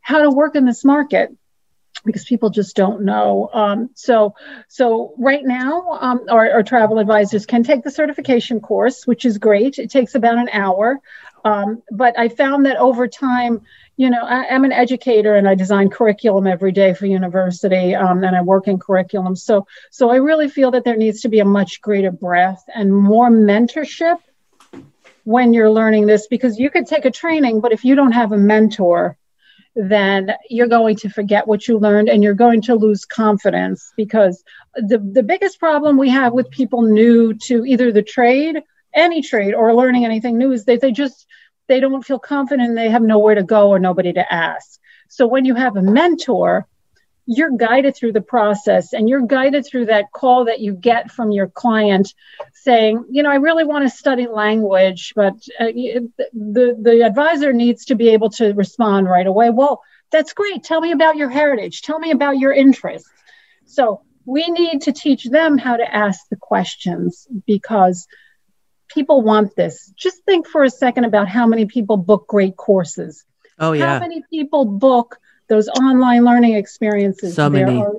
how 0.01 0.21
to 0.21 0.29
work 0.29 0.55
in 0.55 0.65
this 0.65 0.85
market 0.85 1.31
because 2.05 2.23
people 2.23 2.49
just 2.49 2.75
don't 2.75 3.01
know. 3.01 3.49
Um, 3.51 3.89
so, 3.93 4.33
so 4.67 5.13
right 5.17 5.43
now, 5.43 5.97
um, 5.99 6.25
our, 6.29 6.49
our, 6.51 6.63
travel 6.63 6.99
advisors 6.99 7.45
can 7.45 7.63
take 7.63 7.83
the 7.83 7.91
certification 7.91 8.61
course, 8.61 9.05
which 9.05 9.25
is 9.25 9.37
great. 9.37 9.79
It 9.79 9.91
takes 9.91 10.15
about 10.15 10.37
an 10.37 10.49
hour, 10.51 10.99
um, 11.43 11.83
but 11.91 12.17
I 12.17 12.29
found 12.29 12.65
that 12.65 12.77
over 12.77 13.07
time, 13.07 13.61
you 13.99 14.09
know, 14.09 14.23
I, 14.23 14.45
am 14.45 14.63
an 14.63 14.71
educator 14.71 15.35
and 15.35 15.45
I 15.45 15.55
design 15.55 15.89
curriculum 15.89 16.47
every 16.47 16.71
day 16.71 16.93
for 16.93 17.05
university, 17.05 17.93
um, 17.93 18.23
and 18.23 18.33
I 18.33 18.41
work 18.41 18.69
in 18.69 18.79
curriculum. 18.79 19.35
So, 19.35 19.67
so 19.91 20.09
I 20.09 20.15
really 20.15 20.47
feel 20.47 20.71
that 20.71 20.85
there 20.85 20.95
needs 20.95 21.19
to 21.23 21.27
be 21.27 21.41
a 21.41 21.45
much 21.45 21.81
greater 21.81 22.09
breadth 22.09 22.63
and 22.73 22.95
more 22.95 23.29
mentorship 23.29 24.19
when 25.25 25.51
you're 25.51 25.69
learning 25.69 26.05
this, 26.05 26.27
because 26.27 26.57
you 26.57 26.69
could 26.69 26.87
take 26.87 27.03
a 27.03 27.11
training, 27.11 27.59
but 27.59 27.73
if 27.73 27.83
you 27.83 27.93
don't 27.93 28.13
have 28.13 28.31
a 28.31 28.37
mentor, 28.37 29.17
then 29.75 30.31
you're 30.49 30.67
going 30.67 30.95
to 30.95 31.09
forget 31.09 31.45
what 31.45 31.67
you 31.67 31.77
learned 31.77 32.07
and 32.07 32.23
you're 32.23 32.33
going 32.33 32.61
to 32.61 32.75
lose 32.75 33.03
confidence 33.03 33.91
because 33.97 34.45
the, 34.75 34.97
the 34.97 35.23
biggest 35.23 35.59
problem 35.59 35.97
we 35.97 36.07
have 36.07 36.31
with 36.31 36.49
people 36.51 36.83
new 36.83 37.33
to 37.33 37.65
either 37.65 37.91
the 37.91 38.01
trade 38.01 38.63
any 38.93 39.21
trade 39.21 39.53
or 39.53 39.75
learning 39.75 40.05
anything 40.05 40.37
new 40.37 40.51
is 40.51 40.65
that 40.65 40.81
they 40.81 40.91
just 40.91 41.27
they 41.69 41.79
don't 41.79 42.03
feel 42.05 42.19
confident 42.19 42.75
they 42.75 42.89
have 42.89 43.01
nowhere 43.01 43.35
to 43.35 43.43
go 43.43 43.69
or 43.69 43.79
nobody 43.79 44.11
to 44.11 44.33
ask. 44.33 44.79
So 45.07 45.25
when 45.27 45.45
you 45.45 45.55
have 45.55 45.77
a 45.77 45.81
mentor, 45.81 46.67
you're 47.25 47.55
guided 47.55 47.95
through 47.95 48.11
the 48.11 48.21
process 48.21 48.91
and 48.91 49.07
you're 49.07 49.25
guided 49.25 49.65
through 49.65 49.85
that 49.85 50.11
call 50.11 50.45
that 50.45 50.59
you 50.59 50.73
get 50.73 51.11
from 51.11 51.31
your 51.31 51.47
client 51.47 52.13
saying, 52.53 53.05
you 53.11 53.21
know, 53.21 53.29
I 53.29 53.35
really 53.35 53.63
want 53.63 53.85
to 53.85 53.95
study 53.95 54.27
language, 54.27 55.13
but 55.15 55.35
uh, 55.59 55.67
the, 56.33 56.75
the 56.81 57.03
advisor 57.05 57.53
needs 57.53 57.85
to 57.85 57.95
be 57.95 58.09
able 58.09 58.31
to 58.31 58.53
respond 58.53 59.07
right 59.07 59.27
away. 59.27 59.51
Well, 59.51 59.83
that's 60.11 60.33
great. 60.33 60.63
Tell 60.63 60.81
me 60.81 60.91
about 60.91 61.17
your 61.17 61.29
heritage. 61.29 61.83
Tell 61.83 61.99
me 61.99 62.09
about 62.09 62.39
your 62.39 62.51
interests. 62.51 63.09
So 63.65 64.01
we 64.25 64.49
need 64.49 64.81
to 64.83 64.91
teach 64.91 65.25
them 65.25 65.59
how 65.59 65.77
to 65.77 65.95
ask 65.95 66.27
the 66.29 66.35
questions 66.35 67.27
because 67.45 68.07
people 68.89 69.21
want 69.21 69.55
this. 69.55 69.91
Just 69.95 70.23
think 70.25 70.47
for 70.47 70.63
a 70.63 70.69
second 70.69 71.05
about 71.05 71.27
how 71.27 71.47
many 71.47 71.65
people 71.65 71.97
book 71.97 72.27
great 72.27 72.57
courses. 72.57 73.23
Oh, 73.57 73.71
yeah. 73.73 73.93
How 73.93 73.99
many 73.99 74.23
people 74.29 74.65
book 74.65 75.17
those 75.47 75.67
online 75.69 76.23
learning 76.25 76.55
experiences? 76.55 77.35
So 77.35 77.49
many. 77.49 77.79
Are, 77.79 77.93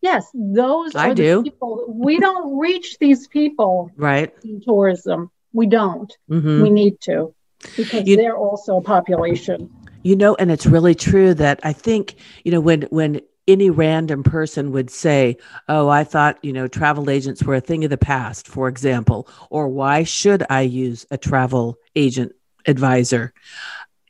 yes, 0.00 0.26
those 0.34 0.94
I 0.94 1.14
do. 1.14 1.42
people. 1.42 1.86
We 1.88 2.18
don't 2.18 2.58
reach 2.58 2.98
these 2.98 3.26
people 3.28 3.90
right 3.96 4.32
in 4.44 4.60
tourism. 4.60 5.30
We 5.52 5.66
don't. 5.66 6.12
Mm-hmm. 6.30 6.62
We 6.62 6.70
need 6.70 7.00
to 7.02 7.34
because 7.76 8.06
you, 8.06 8.16
they're 8.16 8.36
also 8.36 8.78
a 8.78 8.82
population. 8.82 9.70
You 10.02 10.16
know, 10.16 10.34
and 10.34 10.50
it's 10.50 10.66
really 10.66 10.94
true 10.94 11.34
that 11.34 11.60
I 11.62 11.72
think, 11.72 12.16
you 12.44 12.52
know, 12.52 12.60
when 12.60 12.82
when 12.82 13.20
any 13.52 13.70
random 13.70 14.22
person 14.22 14.72
would 14.72 14.90
say, 14.90 15.36
Oh, 15.68 15.88
I 15.88 16.04
thought, 16.04 16.38
you 16.42 16.52
know, 16.52 16.68
travel 16.68 17.10
agents 17.10 17.42
were 17.42 17.54
a 17.54 17.60
thing 17.60 17.84
of 17.84 17.90
the 17.90 17.98
past, 17.98 18.48
for 18.48 18.68
example, 18.68 19.28
or 19.50 19.68
why 19.68 20.02
should 20.04 20.44
I 20.50 20.62
use 20.62 21.06
a 21.10 21.18
travel 21.18 21.78
agent 21.94 22.32
advisor? 22.66 23.32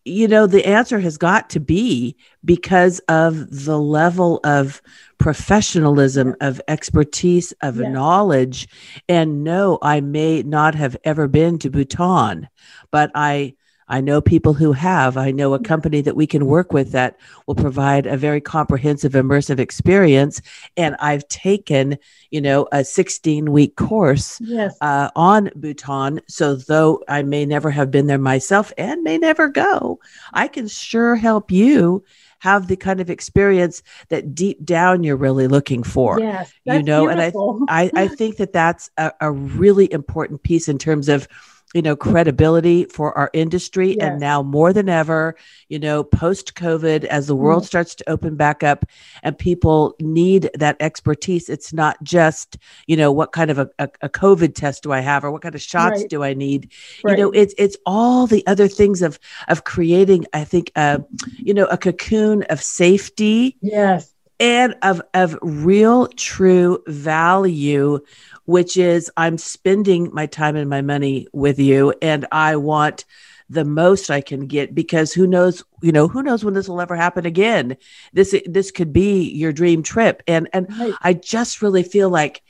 You 0.05 0.27
know, 0.27 0.47
the 0.47 0.67
answer 0.67 0.99
has 0.99 1.17
got 1.17 1.51
to 1.51 1.61
be 1.61 2.17
because 2.45 2.99
of 3.09 3.65
the 3.65 3.79
level 3.79 4.41
of 4.43 4.83
professionalism, 5.19 6.35
of 6.41 6.61
expertise, 6.67 7.53
of 7.63 7.79
yeah. 7.79 7.89
knowledge. 7.89 8.69
And 9.09 9.45
no, 9.45 9.79
I 9.81 10.01
may 10.01 10.43
not 10.43 10.75
have 10.75 10.97
ever 11.05 11.29
been 11.29 11.59
to 11.61 11.71
Bhutan, 11.71 12.49
but 12.91 13.13
I 13.15 13.55
I 13.93 14.01
know 14.01 14.23
people 14.23 14.55
who 14.55 14.73
have. 14.73 15.19
I 15.19 15.33
know 15.33 15.53
a 15.53 15.59
company 15.59 16.01
that 16.01 16.17
we 16.17 16.27
can 16.27 16.47
work 16.47 16.73
with 16.73 16.93
that 16.93 17.19
will 17.47 17.55
provide 17.55 18.07
a 18.07 18.17
very 18.17 18.41
comprehensive, 18.41 19.13
immersive 19.13 19.59
experience. 19.59 20.41
And 20.79 20.97
I've 20.99 21.29
taken, 21.29 21.99
you 22.31 22.41
know, 22.41 22.67
a 22.73 22.85
16 22.85 23.53
week 23.53 23.77
course 23.77 24.41
yes. 24.41 24.79
uh, 24.81 25.11
on 25.15 25.51
Bhutan. 25.55 26.23
So, 26.27 26.57
though 26.57 27.05
I 27.07 27.23
may 27.23 27.45
never 27.45 27.71
have 27.71 27.91
been 27.91 28.07
there 28.07 28.17
myself 28.17 28.73
and 28.79 29.03
may 29.03 29.19
never 29.19 29.49
go, 29.49 30.01
I 30.33 30.49
can 30.49 30.69
sure 30.69 31.15
help 31.15 31.51
you 31.51 32.03
have 32.39 32.69
the 32.69 32.77
kind 32.77 33.01
of 33.01 33.11
experience 33.11 33.83
that 34.09 34.35
deep 34.35 34.65
down 34.65 35.05
you're 35.05 35.17
really 35.17 35.49
looking 35.49 35.83
for. 35.83 36.19
Yes, 36.19 36.51
you 36.65 36.83
know, 36.83 37.07
beautiful. 37.07 37.59
and 37.61 37.71
I, 37.71 37.83
I, 37.85 38.05
I 38.05 38.09
think 38.09 38.39
that 38.39 38.55
that's 38.55 38.91
a, 38.97 39.13
a 39.21 39.31
really 39.31 39.93
important 39.93 40.43
piece 40.43 40.67
in 40.67 40.79
terms 40.79 41.11
of 41.11 41.29
you 41.75 41.83
know 41.83 41.97
credibility 41.97 42.85
for 42.85 43.17
our 43.17 43.31
industry 43.33 43.97
yes. 43.97 43.99
and 44.01 44.21
now 44.21 44.43
more 44.43 44.73
than 44.73 44.89
ever 44.89 45.35
you 45.69 45.79
know 45.79 46.05
post 46.05 46.55
covid 46.55 47.05
as 47.05 47.27
the 47.27 47.37
world 47.37 47.63
mm 47.63 47.73
starts 47.73 47.95
to 47.95 48.11
open 48.11 48.35
back 48.35 48.63
up 48.63 48.85
and 49.23 49.39
people 49.39 49.95
need 50.01 50.51
that 50.55 50.77
expertise 50.81 51.49
it's 51.49 51.73
not 51.73 52.03
just 52.03 52.59
you 52.87 52.97
know 52.97 53.13
what 53.13 53.31
kind 53.33 53.51
of 53.51 53.59
a, 53.59 53.71
a, 53.79 53.89
a 54.03 54.09
covid 54.09 54.55
test 54.55 54.83
do 54.83 54.93
i 54.93 55.01
have 55.01 55.25
or 55.25 55.31
what 55.31 55.43
kind 55.43 55.55
of 55.55 55.63
shots 55.63 56.01
right. 56.01 56.11
do 56.11 56.23
i 56.23 56.35
need 56.35 56.71
right. 57.05 57.17
you 57.17 57.23
know 57.23 57.31
it's 57.31 57.55
it's 57.57 57.77
all 57.87 58.27
the 58.27 58.45
other 58.47 58.69
things 58.69 59.01
of 59.01 59.19
of 59.49 59.65
creating 59.65 60.27
i 60.33 60.43
think 60.45 60.73
uh 60.77 60.99
you 61.37 61.55
know 61.55 61.67
a 61.67 61.79
cocoon 61.79 62.43
of 62.45 62.61
safety 62.61 63.57
yes 63.63 64.12
and 64.43 64.75
of 64.83 65.01
of 65.15 65.39
real 65.41 66.09
true 66.09 66.83
value 66.87 68.01
which 68.45 68.77
is 68.77 69.11
I'm 69.17 69.39
spending 69.39 70.13
my 70.13 70.27
time 70.27 70.57
and 70.57 70.69
my 70.69 70.83
money 70.83 71.29
with 71.33 71.59
you 71.59 71.95
and 72.03 72.27
I 72.33 72.57
want 72.57 73.05
the 73.49 73.65
most 73.65 74.11
I 74.11 74.21
can 74.21 74.47
get 74.47 74.75
because 74.75 75.13
who 75.13 75.27
knows, 75.27 75.63
you 75.83 75.93
know, 75.93 76.09
who 76.09 76.23
knows 76.23 76.45
when 76.45 76.55
this 76.55 76.69
will 76.69 76.81
ever 76.81 76.97
happen 76.97 77.27
again. 77.27 77.77
This 78.13 78.35
this 78.47 78.71
could 78.71 78.93
be 78.93 79.31
your 79.31 79.53
dream 79.53 79.83
trip. 79.83 80.23
And 80.27 80.49
and 80.53 80.67
right. 80.79 80.95
I 81.03 81.13
just 81.13 81.63
really 81.63 81.83
feel 81.83 82.09
like 82.09 82.43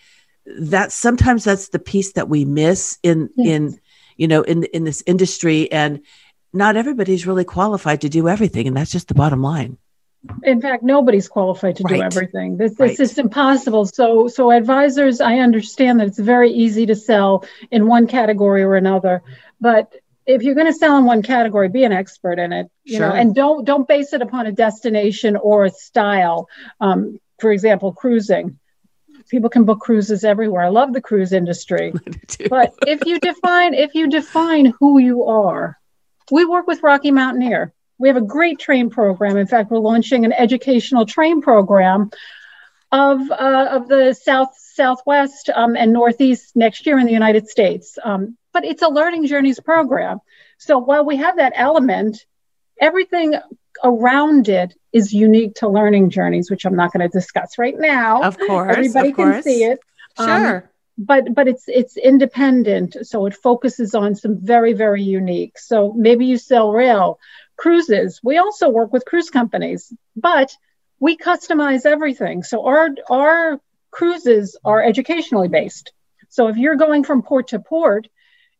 that 0.46 0.92
sometimes 0.92 1.44
that's 1.44 1.68
the 1.68 1.78
piece 1.78 2.12
that 2.12 2.28
we 2.28 2.44
miss 2.44 2.98
in 3.02 3.30
yes. 3.36 3.48
in 3.48 3.80
you 4.16 4.28
know 4.28 4.42
in 4.42 4.64
in 4.64 4.84
this 4.84 5.02
industry 5.06 5.70
and 5.70 6.00
not 6.52 6.76
everybody's 6.76 7.26
really 7.26 7.44
qualified 7.44 8.00
to 8.00 8.08
do 8.08 8.28
everything 8.28 8.66
and 8.66 8.76
that's 8.76 8.90
just 8.90 9.08
the 9.08 9.14
bottom 9.14 9.42
line 9.42 9.78
in 10.42 10.60
fact 10.60 10.82
nobody's 10.82 11.28
qualified 11.28 11.76
to 11.76 11.84
right. 11.84 11.96
do 11.96 12.02
everything. 12.02 12.56
This, 12.56 12.72
this 12.72 12.78
right. 12.78 13.00
is 13.00 13.18
impossible. 13.18 13.86
So 13.86 14.28
so 14.28 14.50
advisors 14.50 15.20
i 15.20 15.38
understand 15.38 16.00
that 16.00 16.08
it's 16.08 16.18
very 16.18 16.50
easy 16.52 16.86
to 16.86 16.94
sell 16.94 17.44
in 17.70 17.86
one 17.86 18.06
category 18.06 18.62
or 18.62 18.76
another. 18.76 19.22
But 19.60 19.94
if 20.24 20.42
you're 20.42 20.54
going 20.54 20.68
to 20.68 20.78
sell 20.78 20.96
in 20.98 21.04
one 21.04 21.22
category 21.22 21.68
be 21.68 21.84
an 21.84 21.92
expert 21.92 22.38
in 22.38 22.52
it 22.52 22.70
you 22.84 22.98
sure. 22.98 23.08
know 23.08 23.14
and 23.14 23.34
don't 23.34 23.64
don't 23.64 23.88
base 23.88 24.12
it 24.12 24.22
upon 24.22 24.46
a 24.46 24.52
destination 24.52 25.36
or 25.36 25.64
a 25.64 25.70
style. 25.70 26.48
Um, 26.80 27.18
for 27.38 27.52
example 27.52 27.92
cruising. 27.92 28.58
People 29.28 29.50
can 29.50 29.64
book 29.64 29.80
cruises 29.80 30.24
everywhere. 30.24 30.62
I 30.62 30.68
love 30.68 30.92
the 30.92 31.00
cruise 31.00 31.32
industry. 31.32 31.92
But 32.50 32.74
if 32.86 33.06
you 33.06 33.18
define 33.18 33.74
if 33.74 33.94
you 33.94 34.08
define 34.08 34.66
who 34.78 34.98
you 34.98 35.24
are 35.24 35.78
we 36.30 36.44
work 36.44 36.66
with 36.66 36.82
rocky 36.82 37.10
mountaineer 37.10 37.72
we 38.02 38.08
have 38.08 38.16
a 38.16 38.20
great 38.20 38.58
train 38.58 38.90
program. 38.90 39.36
In 39.36 39.46
fact, 39.46 39.70
we're 39.70 39.78
launching 39.78 40.24
an 40.24 40.32
educational 40.32 41.06
train 41.06 41.40
program 41.40 42.10
of, 42.90 43.30
uh, 43.30 43.68
of 43.70 43.86
the 43.86 44.12
South, 44.12 44.48
Southwest 44.58 45.48
um, 45.54 45.76
and 45.76 45.92
Northeast 45.92 46.56
next 46.56 46.84
year 46.84 46.98
in 46.98 47.06
the 47.06 47.12
United 47.12 47.48
States. 47.48 47.98
Um, 48.02 48.36
but 48.52 48.64
it's 48.64 48.82
a 48.82 48.88
learning 48.88 49.28
journeys 49.28 49.60
program. 49.60 50.18
So 50.58 50.78
while 50.78 51.04
we 51.04 51.18
have 51.18 51.36
that 51.36 51.52
element, 51.54 52.26
everything 52.80 53.36
around 53.84 54.48
it 54.48 54.74
is 54.92 55.12
unique 55.12 55.54
to 55.56 55.68
learning 55.68 56.10
journeys, 56.10 56.50
which 56.50 56.64
I'm 56.64 56.74
not 56.74 56.92
going 56.92 57.08
to 57.08 57.18
discuss 57.18 57.56
right 57.56 57.78
now. 57.78 58.24
Of 58.24 58.36
course. 58.36 58.76
Everybody 58.76 59.10
of 59.10 59.14
course. 59.14 59.34
can 59.36 59.42
see 59.44 59.62
it. 59.62 59.78
Um, 60.18 60.26
sure. 60.26 60.56
Um, 60.56 60.62
but 60.98 61.34
but 61.34 61.48
it's 61.48 61.64
it's 61.68 61.96
independent 61.96 62.98
so 63.02 63.24
it 63.24 63.34
focuses 63.34 63.94
on 63.94 64.14
some 64.14 64.38
very 64.38 64.74
very 64.74 65.02
unique 65.02 65.58
so 65.58 65.94
maybe 65.96 66.26
you 66.26 66.36
sell 66.36 66.70
rail 66.70 67.18
cruises. 67.62 68.20
We 68.24 68.38
also 68.38 68.68
work 68.68 68.92
with 68.92 69.04
cruise 69.04 69.30
companies 69.30 69.92
but 70.16 70.56
we 70.98 71.16
customize 71.16 71.86
everything. 71.86 72.42
So 72.42 72.66
our 72.66 72.88
our 73.08 73.60
cruises 73.92 74.58
are 74.64 74.82
educationally 74.82 75.48
based. 75.48 75.92
So 76.28 76.48
if 76.48 76.56
you're 76.56 76.82
going 76.86 77.04
from 77.04 77.22
port 77.22 77.48
to 77.48 77.60
port 77.60 78.08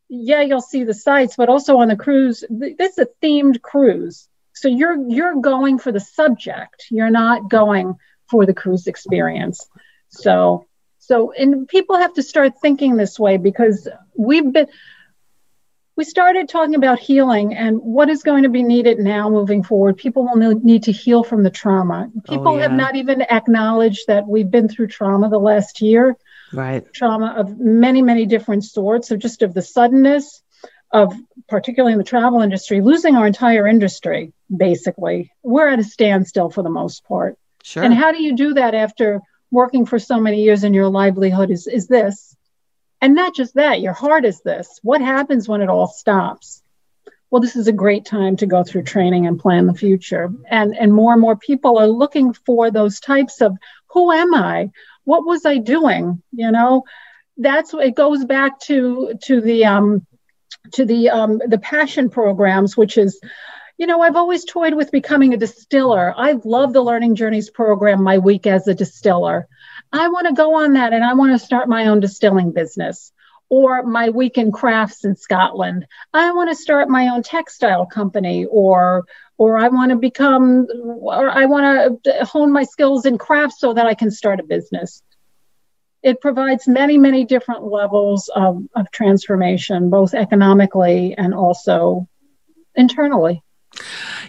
yeah 0.09 0.43
you'll 0.43 0.71
see 0.73 0.85
the 0.85 0.95
sites 0.95 1.35
but 1.37 1.49
also 1.49 1.79
on 1.79 1.89
the 1.89 1.97
cruise 1.97 2.45
this 2.49 2.93
is 2.93 3.07
a 3.07 3.09
themed 3.21 3.61
cruise. 3.61 4.29
So 4.55 4.69
you're 4.69 4.99
you're 5.17 5.41
going 5.41 5.81
for 5.81 5.91
the 5.91 6.07
subject. 6.21 6.87
You're 6.91 7.17
not 7.25 7.51
going 7.51 7.97
for 8.31 8.47
the 8.47 8.55
cruise 8.55 8.87
experience. 8.87 9.69
So 10.11 10.67
so, 11.03 11.33
and 11.33 11.67
people 11.67 11.97
have 11.99 12.15
to 12.15 12.23
start 12.23 12.61
thinking 12.63 12.97
this 12.97 13.19
way 13.19 13.37
because 13.37 13.89
we've 14.17 14.53
been, 14.53 14.69
we 15.97 16.05
started 16.05 16.49
talking 16.49 16.75
about 16.75 16.99
healing 16.99 17.55
and 17.55 17.77
what 17.79 18.09
is 18.09 18.23
going 18.23 18.45
to 18.45 18.49
be 18.49 18.63
needed 18.63 18.99
now 18.99 19.29
moving 19.29 19.63
forward. 19.63 19.97
People 19.97 20.25
will 20.25 20.61
need 20.61 20.85
to 20.85 20.93
heal 20.93 21.23
from 21.23 21.43
the 21.43 21.51
trauma. 21.51 22.11
Oh, 22.17 22.21
people 22.21 22.49
oh, 22.49 22.57
yeah. 22.57 22.63
have 22.63 22.73
not 22.73 22.97
even 22.97 23.23
acknowledged 23.23 24.07
that 24.07 24.27
we've 24.27 24.51
been 24.51 24.69
through 24.69 24.87
trauma 24.89 25.29
the 25.29 25.39
last 25.39 25.83
year. 25.83 26.17
Right. 26.53 26.91
Trauma 26.93 27.35
of 27.37 27.59
many, 27.59 28.03
many 28.03 28.27
different 28.27 28.65
sorts, 28.65 29.11
of 29.11 29.19
just 29.19 29.43
of 29.43 29.53
the 29.53 29.63
suddenness 29.63 30.43
of, 30.91 31.15
particularly 31.49 31.93
in 31.93 31.99
the 31.99 32.05
travel 32.05 32.41
industry, 32.41 32.81
losing 32.81 33.17
our 33.17 33.27
entire 33.27 33.67
industry, 33.67 34.33
basically. 34.55 35.31
We're 35.43 35.69
at 35.69 35.79
a 35.79 35.85
standstill 35.85 36.51
for 36.51 36.63
the 36.63 36.71
most 36.71 37.05
part. 37.05 37.39
Sure. 37.63 37.83
And 37.83 37.95
how 37.95 38.13
do 38.13 38.23
you 38.23 38.35
do 38.35 38.55
that 38.55 38.75
after 38.75 39.21
working 39.51 39.87
for 39.87 39.99
so 39.99 40.19
many 40.19 40.43
years 40.43 40.65
and 40.65 40.75
your 40.75 40.89
livelihood 40.89 41.51
is, 41.51 41.67
is 41.67 41.87
this. 41.87 42.35
And 43.03 43.17
not 43.17 43.35
just 43.35 43.55
that, 43.55 43.81
your 43.81 43.93
heart 43.93 44.25
is 44.25 44.41
this. 44.43 44.79
What 44.83 45.01
happens 45.01 45.49
when 45.49 45.61
it 45.61 45.69
all 45.69 45.89
stops? 45.89 46.63
Well, 47.31 47.43
this 47.43 47.57
is 47.57 47.67
a 47.67 47.73
great 47.73 48.05
time 48.05 48.37
to 48.37 48.47
go 48.47 48.63
through 48.63 48.85
training 48.85 49.27
and 49.27 49.41
plan 49.41 49.67
the 49.67 49.75
future. 49.75 50.33
And, 50.49 50.77
and 50.79 50.95
more 50.95 51.13
and 51.13 51.21
more 51.21 51.35
people 51.35 51.79
are 51.79 51.89
looking 51.89 52.33
for 52.33 52.71
those 52.71 53.01
types 53.01 53.41
of 53.41 53.57
who 53.89 54.13
am 54.13 54.35
I? 54.35 54.71
What 55.03 55.27
was 55.27 55.45
I 55.45 55.59
doing? 55.59 56.23
You 56.31 56.53
know, 56.53 56.85
that's 57.37 57.75
it 57.75 57.97
goes 57.97 58.25
back 58.25 58.61
to 58.61 59.15
to 59.25 59.41
the 59.41 59.65
um 59.65 60.07
to 60.75 60.85
the 60.85 61.11
um 61.11 61.41
the 61.45 61.59
passion 61.59 62.09
programs, 62.09 62.77
which 62.77 62.97
is 62.99 63.21
you 63.79 63.87
know, 63.87 64.01
I've 64.01 64.17
always 64.17 64.45
toyed 64.45 64.75
with 64.75 64.93
becoming 64.93 65.35
a 65.35 65.39
distiller. 65.39 66.15
I 66.17 66.39
love 66.45 66.73
the 66.73 66.83
Learning 66.83 67.17
Journeys 67.17 67.51
program, 67.51 68.03
my 68.05 68.19
week 68.19 68.47
as 68.47 68.69
a 68.69 68.75
distiller. 68.75 69.49
I 69.93 70.09
want 70.09 70.27
to 70.27 70.33
go 70.33 70.57
on 70.57 70.73
that 70.75 70.93
and 70.93 71.05
I 71.05 71.15
want 71.15 71.33
to 71.33 71.45
start 71.45 71.69
my 71.69 71.87
own 71.87 72.01
distilling 72.01 72.53
business 72.53 73.13
or 73.49 73.83
my 73.83 74.09
weekend 74.09 74.55
crafts 74.55 75.05
in 75.05 75.15
Scotland. 75.15 75.87
I 76.15 76.33
want 76.33 76.49
to 76.49 76.57
start 76.57 76.89
my 76.89 77.09
own 77.09 77.23
textile 77.23 77.85
company 77.85 78.47
or 78.47 79.05
or 79.37 79.59
I 79.59 79.69
want 79.69 79.91
to 79.91 79.97
become 79.97 80.67
or 81.01 81.29
I 81.29 81.45
want 81.45 82.05
to 82.05 82.25
hone 82.25 82.51
my 82.53 82.65
skills 82.65 83.05
in 83.05 83.19
crafts 83.19 83.61
so 83.61 83.75
that 83.75 83.85
I 83.85 83.95
can 83.95 84.11
start 84.11 84.41
a 84.41 84.45
business. 84.45 85.03
It 86.03 86.21
provides 86.21 86.67
many, 86.67 86.97
many 86.97 87.25
different 87.25 87.65
levels 87.65 88.31
of, 88.35 88.63
of 88.75 88.91
transformation, 88.91 89.91
both 89.91 90.15
economically 90.15 91.15
and 91.17 91.35
also 91.35 92.09
internally. 92.75 93.43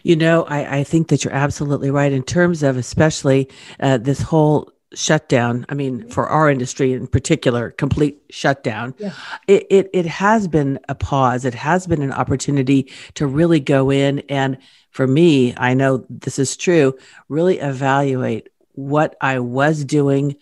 You 0.03 0.16
know, 0.18 0.43
I, 0.43 0.80
I 0.80 0.84
think 0.84 1.07
that 1.07 1.24
you're 1.24 1.34
absolutely 1.34 1.91
right 1.91 2.11
in 2.11 2.24
terms 2.24 2.61
of 2.61 2.76
especially 2.76 3.49
uh, 3.80 3.97
this 3.97 4.22
whole 4.22 4.72
shutdown. 4.93 5.65
I 5.69 5.73
mean, 5.73 6.07
for 6.09 6.27
our 6.27 6.49
industry 6.49 6.93
in 6.93 7.07
particular, 7.07 7.71
complete 7.71 8.21
shutdown. 8.29 8.95
Yeah. 8.97 9.13
It, 9.47 9.67
it 9.69 9.89
it 9.93 10.05
has 10.05 10.47
been 10.47 10.79
a 10.89 10.95
pause. 10.95 11.45
It 11.45 11.55
has 11.55 11.87
been 11.87 12.01
an 12.01 12.11
opportunity 12.11 12.91
to 13.15 13.27
really 13.27 13.59
go 13.59 13.89
in 13.89 14.19
and, 14.29 14.57
for 14.91 15.07
me, 15.07 15.55
I 15.57 15.73
know 15.73 16.05
this 16.09 16.37
is 16.37 16.55
true. 16.55 16.95
Really 17.27 17.59
evaluate 17.59 18.49
what 18.73 19.15
I 19.21 19.39
was 19.39 19.83
doing 19.85 20.35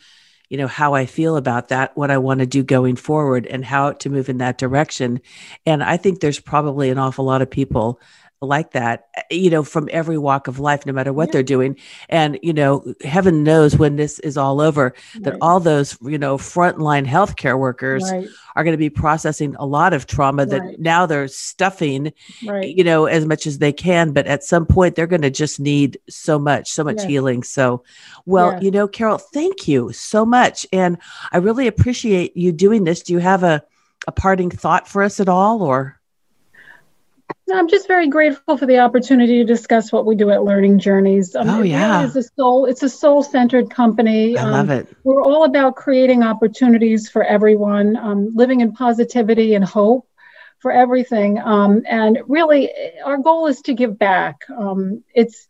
you 0.51 0.57
know 0.57 0.67
how 0.67 0.93
i 0.93 1.05
feel 1.05 1.37
about 1.37 1.69
that 1.69 1.95
what 1.95 2.11
i 2.11 2.17
want 2.17 2.41
to 2.41 2.45
do 2.45 2.61
going 2.61 2.97
forward 2.97 3.47
and 3.47 3.63
how 3.63 3.93
to 3.93 4.09
move 4.09 4.27
in 4.27 4.39
that 4.39 4.57
direction 4.57 5.21
and 5.65 5.81
i 5.81 5.95
think 5.95 6.19
there's 6.19 6.41
probably 6.41 6.89
an 6.89 6.97
awful 6.97 7.23
lot 7.23 7.41
of 7.41 7.49
people 7.49 8.01
like 8.41 8.71
that, 8.71 9.07
eh, 9.15 9.21
you 9.31 9.49
know, 9.49 9.63
from 9.63 9.87
every 9.91 10.17
walk 10.17 10.47
of 10.47 10.59
life, 10.59 10.85
no 10.85 10.93
matter 10.93 11.13
what 11.13 11.29
yeah. 11.29 11.33
they're 11.33 11.43
doing. 11.43 11.77
And, 12.09 12.39
you 12.41 12.53
know, 12.53 12.93
heaven 13.03 13.43
knows 13.43 13.77
when 13.77 13.95
this 13.95 14.19
is 14.19 14.35
all 14.37 14.59
over 14.59 14.93
that 15.19 15.37
all 15.41 15.59
those, 15.59 15.97
you 16.01 16.17
know, 16.17 16.37
frontline 16.37 17.05
healthcare 17.05 17.57
workers 17.57 18.03
right. 18.11 18.27
are 18.55 18.63
going 18.63 18.73
to 18.73 18.77
be 18.77 18.89
processing 18.89 19.55
a 19.59 19.65
lot 19.65 19.93
of 19.93 20.07
trauma 20.07 20.45
that 20.45 20.61
right. 20.61 20.79
now 20.79 21.05
they're 21.05 21.27
stuffing, 21.27 22.11
you 22.41 22.83
know, 22.83 23.05
as 23.05 23.25
much 23.25 23.45
as 23.45 23.59
they 23.59 23.71
can. 23.71 24.11
But 24.11 24.25
at 24.25 24.43
some 24.43 24.65
point, 24.65 24.95
they're 24.95 25.07
going 25.07 25.21
to 25.21 25.29
just 25.29 25.59
need 25.59 25.99
so 26.09 26.39
much, 26.39 26.71
so 26.71 26.83
much 26.83 26.97
yes. 26.97 27.05
healing. 27.05 27.43
So, 27.43 27.83
well, 28.25 28.53
yes. 28.53 28.63
you 28.63 28.71
know, 28.71 28.87
Carol, 28.87 29.19
thank 29.19 29.67
you 29.67 29.91
so 29.93 30.25
much. 30.25 30.65
And 30.73 30.97
I 31.31 31.37
really 31.37 31.67
appreciate 31.67 32.35
you 32.35 32.51
doing 32.51 32.83
this. 32.83 33.03
Do 33.03 33.13
you 33.13 33.19
have 33.19 33.43
a, 33.43 33.63
a 34.07 34.11
parting 34.11 34.49
thought 34.49 34.87
for 34.87 35.03
us 35.03 35.19
at 35.19 35.29
all 35.29 35.61
or? 35.61 36.00
I'm 37.53 37.67
just 37.67 37.87
very 37.87 38.07
grateful 38.07 38.57
for 38.57 38.65
the 38.65 38.79
opportunity 38.79 39.39
to 39.39 39.43
discuss 39.43 39.91
what 39.91 40.05
we 40.05 40.15
do 40.15 40.29
at 40.29 40.43
Learning 40.43 40.79
Journeys. 40.79 41.35
Um, 41.35 41.49
oh 41.49 41.61
yeah, 41.61 42.05
it's 42.05 42.15
a 42.15 42.23
soul. 42.23 42.65
It's 42.65 42.83
a 42.83 42.89
soul-centered 42.89 43.69
company. 43.69 44.37
I 44.37 44.43
um, 44.43 44.51
love 44.51 44.69
it. 44.69 44.87
We're 45.03 45.21
all 45.23 45.43
about 45.43 45.75
creating 45.75 46.23
opportunities 46.23 47.09
for 47.09 47.23
everyone, 47.23 47.97
um, 47.97 48.31
living 48.35 48.61
in 48.61 48.71
positivity 48.71 49.55
and 49.55 49.65
hope 49.65 50.07
for 50.59 50.71
everything. 50.71 51.39
Um, 51.39 51.83
and 51.89 52.19
really, 52.27 52.71
our 53.03 53.17
goal 53.17 53.47
is 53.47 53.61
to 53.63 53.73
give 53.73 53.99
back. 53.99 54.41
Um, 54.49 55.03
it's 55.13 55.47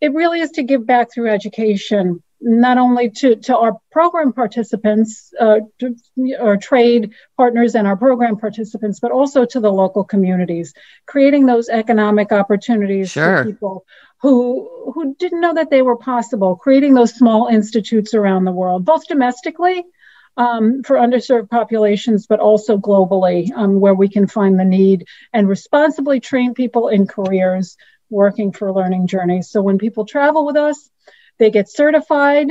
it 0.00 0.12
really 0.12 0.40
is 0.40 0.50
to 0.52 0.62
give 0.64 0.84
back 0.84 1.12
through 1.12 1.30
education 1.30 2.22
not 2.40 2.78
only 2.78 3.10
to, 3.10 3.36
to 3.36 3.56
our 3.56 3.78
program 3.90 4.32
participants 4.32 5.32
uh, 5.40 5.60
to, 5.78 5.96
or 6.38 6.56
trade 6.56 7.12
partners 7.36 7.74
and 7.74 7.86
our 7.86 7.96
program 7.96 8.36
participants, 8.36 9.00
but 9.00 9.12
also 9.12 9.44
to 9.44 9.60
the 9.60 9.72
local 9.72 10.04
communities, 10.04 10.74
creating 11.06 11.46
those 11.46 11.68
economic 11.68 12.32
opportunities 12.32 13.10
sure. 13.10 13.38
for 13.38 13.44
people 13.44 13.86
who 14.20 14.92
who 14.94 15.14
didn't 15.16 15.40
know 15.40 15.54
that 15.54 15.70
they 15.70 15.82
were 15.82 15.96
possible, 15.96 16.56
creating 16.56 16.94
those 16.94 17.14
small 17.14 17.48
institutes 17.48 18.14
around 18.14 18.44
the 18.44 18.52
world, 18.52 18.84
both 18.84 19.06
domestically 19.06 19.84
um, 20.36 20.82
for 20.82 20.96
underserved 20.96 21.50
populations, 21.50 22.26
but 22.26 22.40
also 22.40 22.76
globally, 22.76 23.52
um, 23.54 23.80
where 23.80 23.94
we 23.94 24.08
can 24.08 24.26
find 24.26 24.58
the 24.58 24.64
need 24.64 25.06
and 25.32 25.48
responsibly 25.48 26.20
train 26.20 26.54
people 26.54 26.88
in 26.88 27.06
careers 27.06 27.76
working 28.10 28.52
for 28.52 28.72
learning 28.72 29.06
journeys. 29.06 29.50
So 29.50 29.62
when 29.62 29.78
people 29.78 30.04
travel 30.04 30.46
with 30.46 30.56
us, 30.56 30.90
they 31.38 31.50
get 31.50 31.68
certified. 31.68 32.48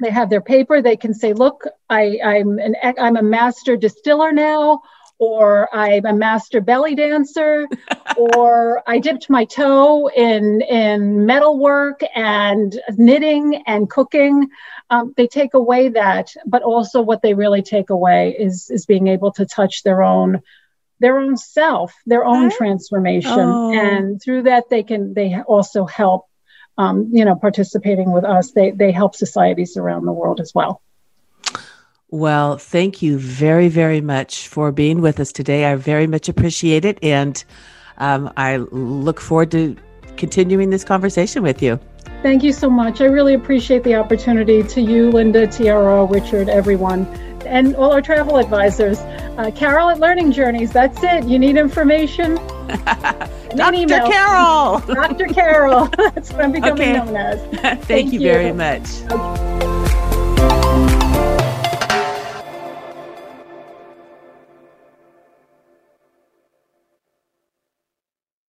They 0.00 0.10
have 0.10 0.30
their 0.30 0.40
paper. 0.40 0.82
They 0.82 0.96
can 0.96 1.14
say, 1.14 1.32
"Look, 1.32 1.64
I, 1.88 2.18
I'm 2.24 2.58
an 2.58 2.74
I'm 2.98 3.16
a 3.16 3.22
master 3.22 3.76
distiller 3.76 4.32
now." 4.32 4.82
or 5.18 5.74
I'm 5.74 6.04
a 6.04 6.12
master 6.12 6.60
belly 6.60 6.94
dancer, 6.94 7.66
or 8.16 8.82
I 8.86 8.98
dipped 8.98 9.30
my 9.30 9.44
toe 9.44 10.08
in 10.08 10.60
in 10.62 11.26
metalwork 11.26 12.00
and 12.14 12.78
knitting 12.96 13.62
and 13.66 13.88
cooking. 13.88 14.48
Um, 14.90 15.14
they 15.16 15.26
take 15.26 15.54
away 15.54 15.88
that, 15.90 16.34
but 16.46 16.62
also 16.62 17.00
what 17.00 17.22
they 17.22 17.34
really 17.34 17.62
take 17.62 17.90
away 17.90 18.36
is 18.38 18.70
is 18.70 18.86
being 18.86 19.06
able 19.08 19.32
to 19.32 19.46
touch 19.46 19.82
their 19.82 20.02
own 20.02 20.42
their 21.00 21.18
own 21.18 21.36
self, 21.36 21.94
their 22.06 22.24
own 22.24 22.50
transformation, 22.50 23.32
oh. 23.32 23.72
and 23.72 24.22
through 24.22 24.42
that 24.42 24.68
they 24.70 24.82
can 24.82 25.14
they 25.14 25.40
also 25.46 25.84
help 25.84 26.26
um, 26.78 27.08
you 27.12 27.24
know, 27.24 27.36
participating 27.36 28.12
with 28.12 28.24
us, 28.24 28.52
they, 28.52 28.70
they 28.70 28.92
help 28.92 29.14
societies 29.14 29.76
around 29.76 30.06
the 30.06 30.12
world 30.12 30.40
as 30.40 30.52
well. 30.54 30.80
Well, 32.10 32.58
thank 32.58 33.02
you 33.02 33.18
very, 33.18 33.68
very 33.68 34.00
much 34.00 34.48
for 34.48 34.70
being 34.70 35.00
with 35.00 35.18
us 35.18 35.32
today. 35.32 35.64
I 35.64 35.74
very 35.74 36.06
much 36.06 36.28
appreciate 36.28 36.84
it. 36.84 36.98
And 37.02 37.42
um, 37.98 38.32
I 38.36 38.58
look 38.58 39.20
forward 39.20 39.50
to 39.52 39.76
continuing 40.16 40.70
this 40.70 40.84
conversation 40.84 41.42
with 41.42 41.62
you. 41.62 41.78
Thank 42.22 42.42
you 42.42 42.52
so 42.52 42.70
much. 42.70 43.00
I 43.00 43.06
really 43.06 43.34
appreciate 43.34 43.82
the 43.82 43.96
opportunity 43.96 44.62
to 44.62 44.80
you, 44.80 45.10
Linda, 45.10 45.46
TRO, 45.46 46.06
Richard, 46.06 46.48
everyone, 46.48 47.06
and 47.44 47.74
all 47.76 47.92
our 47.92 48.00
travel 48.00 48.38
advisors. 48.38 48.98
Uh, 49.36 49.50
Carol 49.54 49.90
at 49.90 49.98
Learning 49.98 50.32
Journeys, 50.32 50.72
that's 50.72 51.02
it. 51.02 51.24
You 51.24 51.38
need 51.38 51.56
information? 51.56 52.38
Dr. 53.56 53.86
Carol. 53.86 54.80
Dr. 54.80 55.26
Carol. 55.26 55.86
That's 55.96 56.32
what 56.32 56.44
I'm 56.44 56.52
becoming 56.52 56.80
okay. 56.80 56.92
known 56.92 57.16
as. 57.16 57.40
Thank, 57.60 57.84
Thank 57.84 58.12
you, 58.12 58.20
you, 58.20 58.32
very 58.32 58.52
much. 58.52 59.02
Okay. 59.10 59.53